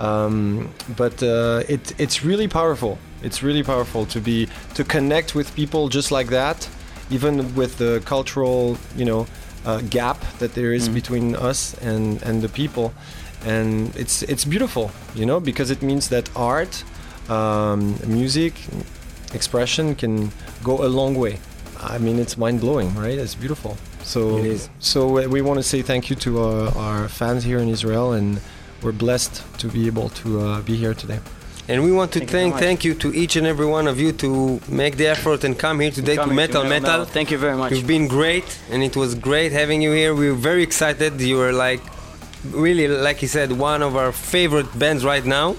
Um, 0.00 0.70
but 0.96 1.22
uh, 1.22 1.62
it, 1.68 1.92
it's 2.00 2.24
really 2.24 2.48
powerful. 2.48 2.96
It's 3.22 3.42
really 3.42 3.62
powerful 3.62 4.06
to 4.06 4.20
be 4.20 4.48
to 4.74 4.82
connect 4.84 5.34
with 5.34 5.54
people 5.54 5.88
just 5.90 6.10
like 6.10 6.28
that, 6.30 6.68
even 7.10 7.54
with 7.54 7.76
the 7.76 8.00
cultural, 8.06 8.78
you 8.96 9.04
know, 9.04 9.26
uh, 9.64 9.80
gap 9.90 10.18
that 10.38 10.54
there 10.54 10.72
is 10.72 10.88
between 10.88 11.34
us 11.36 11.74
and 11.82 12.22
and 12.22 12.42
the 12.42 12.48
people. 12.48 12.92
And 13.46 13.94
it's 13.96 14.22
it's 14.22 14.44
beautiful, 14.44 14.90
you 15.14 15.26
know, 15.26 15.38
because 15.40 15.70
it 15.70 15.82
means 15.82 16.08
that 16.08 16.30
art, 16.34 16.82
um, 17.28 17.96
music, 18.06 18.54
expression 19.34 19.94
can 19.94 20.30
go 20.62 20.84
a 20.84 20.88
long 20.88 21.14
way. 21.14 21.38
I 21.80 21.98
mean, 21.98 22.18
it's 22.18 22.36
mind 22.38 22.60
blowing, 22.60 22.94
right? 22.94 23.18
It's 23.18 23.34
beautiful. 23.34 23.76
So, 24.02 24.38
It 24.38 24.46
is. 24.46 24.68
so 24.78 25.28
we 25.28 25.40
want 25.42 25.58
to 25.58 25.62
say 25.62 25.82
thank 25.82 26.08
you 26.10 26.16
to 26.16 26.30
uh, 26.42 26.72
our 26.76 27.08
fans 27.08 27.44
here 27.44 27.58
in 27.58 27.68
Israel, 27.68 28.12
and 28.12 28.40
we're 28.82 28.92
blessed 28.92 29.42
to 29.58 29.68
be 29.68 29.86
able 29.86 30.08
to 30.10 30.40
uh, 30.40 30.60
be 30.62 30.76
here 30.76 30.94
today. 30.94 31.20
And 31.66 31.82
we 31.82 31.92
want 31.92 32.12
to 32.12 32.18
Thank 32.18 32.30
you 32.30 32.38
thank 32.38 32.54
very 32.54 32.66
thank 32.66 32.84
you 32.84 32.94
to 32.94 33.14
each 33.14 33.36
and 33.36 33.46
every 33.46 33.64
one 33.64 33.86
of 33.86 33.98
you 33.98 34.12
to 34.12 34.60
make 34.68 34.98
the 34.98 35.06
effort 35.06 35.44
and 35.44 35.58
come 35.58 35.80
here 35.80 35.90
today 35.90 36.16
to 36.16 36.20
Coming 36.20 36.36
Metal 36.36 36.64
Metal. 36.64 37.06
Thank 37.06 37.30
you 37.30 37.38
very 37.38 37.56
much. 37.56 37.72
You've 37.72 37.86
been 37.86 38.06
great, 38.06 38.58
and 38.70 38.82
it 38.82 38.96
was 38.96 39.14
great 39.14 39.50
having 39.52 39.80
you 39.80 39.92
here. 39.92 40.14
We 40.14 40.28
are 40.28 40.34
very 40.34 40.62
excited. 40.62 41.18
You 41.22 41.38
were 41.38 41.52
like, 41.52 41.80
really, 42.50 42.86
like 42.86 43.16
he 43.16 43.26
said, 43.26 43.50
one 43.52 43.80
of 43.82 43.96
our 43.96 44.12
favorite 44.12 44.78
bands 44.78 45.06
right 45.06 45.24
now, 45.24 45.56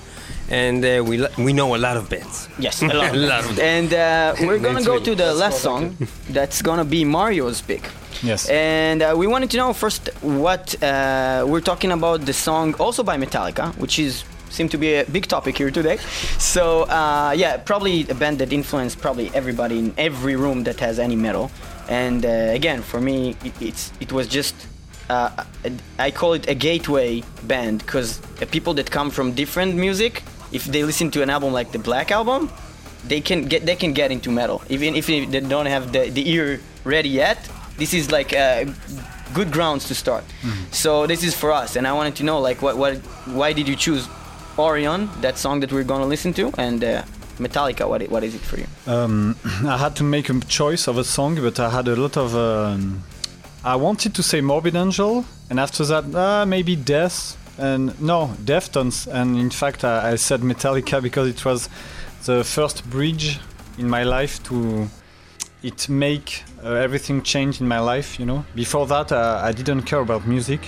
and 0.48 0.86
uh, 0.86 1.04
we 1.04 1.26
we 1.40 1.54
know 1.54 1.76
a 1.76 1.82
lot 1.88 1.98
of 1.98 2.08
bands. 2.08 2.50
Yes, 2.60 2.84
a 2.84 2.88
lot. 2.88 3.16
A 3.16 3.18
lot 3.18 3.44
of. 3.50 3.58
And 3.58 3.92
uh, 3.92 4.36
we're 4.42 4.60
gonna 4.68 4.84
go 4.84 5.00
to 5.00 5.16
the 5.16 5.34
last 5.34 5.62
song. 5.62 5.98
That's 6.30 6.62
gonna 6.62 6.86
be 6.86 7.04
Mario's 7.04 7.62
pick. 7.62 7.84
Yes. 8.22 8.48
And 8.48 9.02
uh, 9.02 9.16
we 9.18 9.26
wanted 9.26 9.50
to 9.52 9.58
know 9.58 9.74
first 9.74 10.10
what 10.22 10.82
uh, 10.84 11.46
we're 11.48 11.62
talking 11.72 11.92
about 11.92 12.26
the 12.26 12.34
song 12.34 12.76
also 12.76 13.02
by 13.04 13.18
Metallica, 13.18 13.76
which 13.78 13.98
is 13.98 14.24
seem 14.56 14.70
to 14.70 14.78
be 14.78 14.96
a 14.96 15.06
big 15.06 15.28
topic 15.28 15.58
here 15.58 15.72
today. 15.72 15.98
So 16.40 16.84
uh, 16.84 17.34
yeah, 17.36 17.58
probably 17.58 18.08
a 18.10 18.16
band 18.16 18.40
that 18.40 18.52
influenced 18.54 19.00
probably 19.00 19.30
everybody 19.34 19.78
in 19.80 19.94
every 19.98 20.36
room 20.36 20.64
that 20.64 20.80
has 20.80 21.00
any 21.00 21.16
metal. 21.16 21.52
And 21.90 22.26
uh, 22.26 22.30
again, 22.60 22.82
for 22.82 23.00
me, 23.00 23.36
it, 23.44 23.54
it's 23.62 23.92
it 24.00 24.12
was 24.12 24.28
just 24.28 24.56
uh, 25.10 25.44
I 26.00 26.12
call 26.12 26.34
it 26.34 26.48
a 26.48 26.56
gateway 26.56 27.24
band 27.44 27.80
because 27.80 28.20
people 28.52 28.74
that 28.76 28.90
come 28.90 29.12
from 29.12 29.34
different 29.34 29.76
music, 29.76 30.24
if 30.52 30.66
they 30.66 30.84
listen 30.84 31.12
to 31.12 31.22
an 31.22 31.30
album 31.30 31.54
like 31.54 31.72
the 31.72 31.80
Black 31.80 32.10
Album, 32.12 32.50
they 33.08 33.22
can 33.22 33.46
get 33.46 33.66
they 33.66 33.76
can 33.76 33.94
get 33.94 34.12
into 34.12 34.32
metal 34.32 34.62
even 34.70 34.96
if 34.96 35.08
they 35.08 35.26
don't 35.26 35.68
have 35.68 35.92
the, 35.92 36.10
the 36.10 36.30
ear 36.30 36.60
ready 36.84 37.10
yet 37.10 37.38
this 37.78 37.94
is 37.94 38.12
like 38.12 38.34
uh, 38.34 38.66
good 39.34 39.52
grounds 39.52 39.88
to 39.88 39.96
start 39.96 40.24
so 40.72 41.06
this 41.08 41.24
is 41.24 41.36
for 41.36 41.52
us 41.52 41.76
and 41.76 41.88
i 41.88 41.94
wanted 41.94 42.16
to 42.16 42.24
know 42.24 42.40
like 42.40 42.62
what 42.62 42.78
what 42.78 42.98
why 43.40 43.54
did 43.54 43.68
you 43.68 43.76
choose 43.76 44.08
orion 44.58 45.10
that 45.22 45.38
song 45.38 45.60
that 45.60 45.72
we're 45.72 45.84
gonna 45.84 46.06
listen 46.06 46.34
to 46.34 46.52
and 46.58 46.84
uh, 46.84 47.04
metallica 47.40 47.88
what, 47.88 48.02
what 48.10 48.24
is 48.24 48.36
it 48.36 48.42
for 48.42 48.58
you 48.58 48.66
Um, 48.88 49.36
I 49.68 49.78
had 49.78 49.96
to 49.98 50.04
make 50.04 50.30
a 50.30 50.40
choice 50.42 50.88
of 50.88 50.98
a 50.98 51.04
song, 51.04 51.36
but 51.36 51.60
I 51.60 51.70
had 51.70 51.88
a 51.88 51.96
lot 51.96 52.18
of. 52.18 52.36
Um, 52.36 53.04
I 53.64 53.76
wanted 53.76 54.14
to 54.14 54.22
say 54.22 54.42
Morbid 54.42 54.76
Angel, 54.76 55.26
and 55.50 55.60
after 55.60 55.84
that, 55.86 56.14
uh, 56.14 56.46
maybe 56.46 56.76
Death, 56.76 57.36
and 57.58 58.00
no, 58.00 58.28
Deftones, 58.46 59.08
and 59.12 59.38
in 59.38 59.50
fact, 59.50 59.84
I, 59.84 60.12
I 60.12 60.16
said 60.18 60.42
Metallica 60.42 61.02
because 61.02 61.28
it 61.30 61.44
was 61.44 61.68
the 62.26 62.44
first 62.44 62.88
bridge 62.90 63.40
in 63.78 63.90
my 63.90 64.04
life 64.04 64.44
to. 64.44 64.88
It 65.64 65.90
make 65.90 66.44
uh, 66.64 66.74
everything 66.74 67.24
change 67.24 67.60
in 67.60 67.68
my 67.68 67.80
life, 67.80 68.20
you 68.20 68.26
know. 68.28 68.46
Before 68.54 68.86
that, 68.86 69.12
uh, 69.12 69.42
I 69.44 69.52
didn't 69.52 69.82
care 69.84 70.00
about 70.00 70.28
music, 70.28 70.62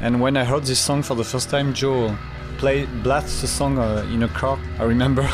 and 0.00 0.22
when 0.22 0.38
I 0.38 0.44
heard 0.44 0.64
this 0.64 0.78
song 0.78 1.02
for 1.02 1.14
the 1.14 1.24
first 1.24 1.50
time, 1.50 1.74
Joe 1.74 2.16
play 2.58 2.86
blast 3.02 3.40
the 3.40 3.46
song 3.48 3.78
uh, 3.78 4.04
in 4.12 4.22
a 4.22 4.28
car. 4.28 4.58
I 4.78 4.84
remember. 4.84 5.28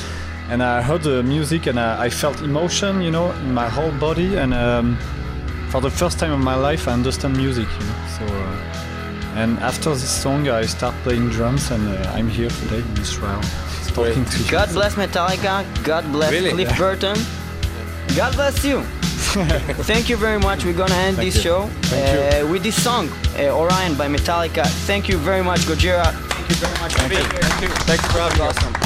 and 0.50 0.62
I 0.62 0.82
heard 0.82 1.02
the 1.02 1.22
music 1.22 1.66
and 1.66 1.78
I, 1.78 2.04
I 2.06 2.10
felt 2.10 2.40
emotion, 2.42 3.00
you 3.02 3.10
know, 3.10 3.30
in 3.32 3.52
my 3.54 3.68
whole 3.68 3.92
body. 3.92 4.36
And 4.36 4.52
um, 4.54 4.96
for 5.70 5.80
the 5.80 5.90
first 5.90 6.18
time 6.18 6.32
in 6.32 6.40
my 6.42 6.54
life, 6.56 6.88
I 6.88 6.92
understand 6.92 7.36
music, 7.36 7.68
you 7.78 7.86
know. 7.86 7.94
So, 8.18 8.24
uh, 8.26 9.36
and 9.36 9.58
after 9.60 9.90
this 9.90 10.10
song, 10.10 10.48
I 10.48 10.66
start 10.66 10.94
playing 11.04 11.28
drums, 11.30 11.70
and 11.70 11.88
uh, 11.88 12.12
I'm 12.16 12.28
here 12.28 12.50
today 12.50 12.80
in 12.80 12.98
Israel, 12.98 13.40
talking 13.94 14.24
to 14.24 14.38
you. 14.42 14.50
god 14.50 14.68
bless 14.72 14.94
metallica 14.94 15.64
god 15.84 16.04
bless 16.12 16.30
Really? 16.32 16.50
cliff 16.50 16.78
burton 16.78 17.16
god 18.16 18.32
bless 18.34 18.64
you 18.64 18.82
thank 19.90 20.08
you 20.08 20.16
very 20.16 20.38
much 20.38 20.64
we're 20.64 20.72
gonna 20.84 20.94
end 20.94 21.16
this 21.16 21.40
show 21.40 21.62
uh, 21.92 22.46
with 22.50 22.62
this 22.62 22.80
song 22.80 23.08
uh, 23.38 23.50
orion 23.62 23.94
by 23.96 24.06
metallica 24.08 24.64
thank 24.86 25.08
you 25.08 25.16
very 25.18 25.42
much 25.42 25.60
gojira 25.60 26.06
thank 26.50 26.62
you 26.62 26.66
very 26.66 26.80
much 26.80 26.94
for 26.94 27.08
being 27.08 27.30
here 27.30 27.42
Thank 27.42 27.72
Thanks 27.82 28.06
for 28.06 28.18
having 28.18 28.40
us. 28.40 28.56
awesome 28.58 28.79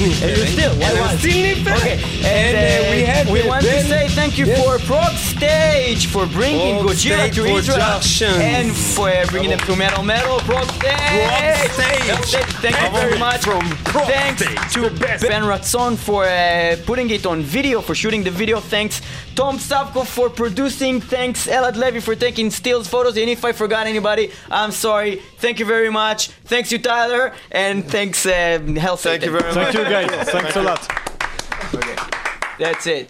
Pelek. 0.00 0.22
I 0.22 0.22
was 0.22 0.22
me. 0.22 0.28
And 0.28 0.36
you 0.36 0.46
still, 0.46 0.72
And 0.72 0.80
why 0.80 1.06
I'm 1.06 1.18
still 1.18 1.76
Okay, 1.76 1.96
And, 2.24 2.56
uh, 2.56 2.90
we 2.90 3.02
have 3.02 3.30
we 3.30 3.42
the 3.42 3.48
want 3.48 3.62
to 3.64 3.82
say 3.84 4.08
thank 4.08 4.38
you 4.38 4.46
Yes. 4.46 4.62
for 4.64 4.78
Prog 4.86 5.14
Stage 5.16 6.06
for 6.06 6.26
bringing 6.26 6.78
Prog 6.78 6.90
Gojira 6.96 7.32
to 7.34 7.44
Israel 7.46 8.00
and 8.40 8.74
for 8.74 9.08
uh, 9.08 9.26
bringing 9.30 9.50
them 9.50 9.58
to 9.60 9.76
Metal 9.76 10.02
Metal 10.02 10.38
Prog 10.40 10.66
Stage. 10.78 10.96
Prog 10.96 11.70
Stage. 11.70 12.08
Prog 12.08 12.24
Stage. 12.24 12.44
Thank 12.64 12.76
you 12.82 12.90
very 13.00 13.18
much. 13.18 13.40
From 13.42 13.60
Prog 13.84 14.06
Thanks 14.06 14.42
Stage, 14.42 14.72
to 14.74 14.90
Ben 15.28 15.42
Ratzon 15.42 15.96
for 15.96 16.24
uh, 16.24 16.76
putting 16.86 17.10
it 17.10 17.26
on 17.26 17.42
video, 17.42 17.80
for 17.80 17.94
shooting 17.94 18.22
the 18.22 18.30
video. 18.30 18.60
Thanks 18.60 19.00
Tom 19.40 19.56
Savko 19.56 20.04
for 20.04 20.28
producing. 20.28 21.00
Thanks 21.00 21.46
Elad 21.46 21.74
Levy 21.74 22.00
for 22.00 22.14
taking 22.14 22.50
stills 22.50 22.86
photos. 22.86 23.16
And 23.16 23.30
if 23.30 23.42
I 23.42 23.52
forgot 23.52 23.86
anybody, 23.86 24.32
I'm 24.50 24.70
sorry. 24.70 25.22
Thank 25.38 25.58
you 25.58 25.64
very 25.64 25.88
much. 25.88 26.28
Thanks 26.44 26.70
you 26.70 26.78
Tyler, 26.78 27.32
and 27.50 27.82
thanks 27.82 28.26
uh, 28.26 28.58
Hell 28.76 28.98
Thank 28.98 29.24
you 29.24 29.30
very 29.30 29.54
much. 29.54 29.72
Thank 29.72 29.78
you 29.78 29.84
guys. 29.84 30.28
Thanks 30.28 30.56
a 30.56 30.62
lot. 30.62 30.86
That's 32.58 32.86
it. 32.86 33.08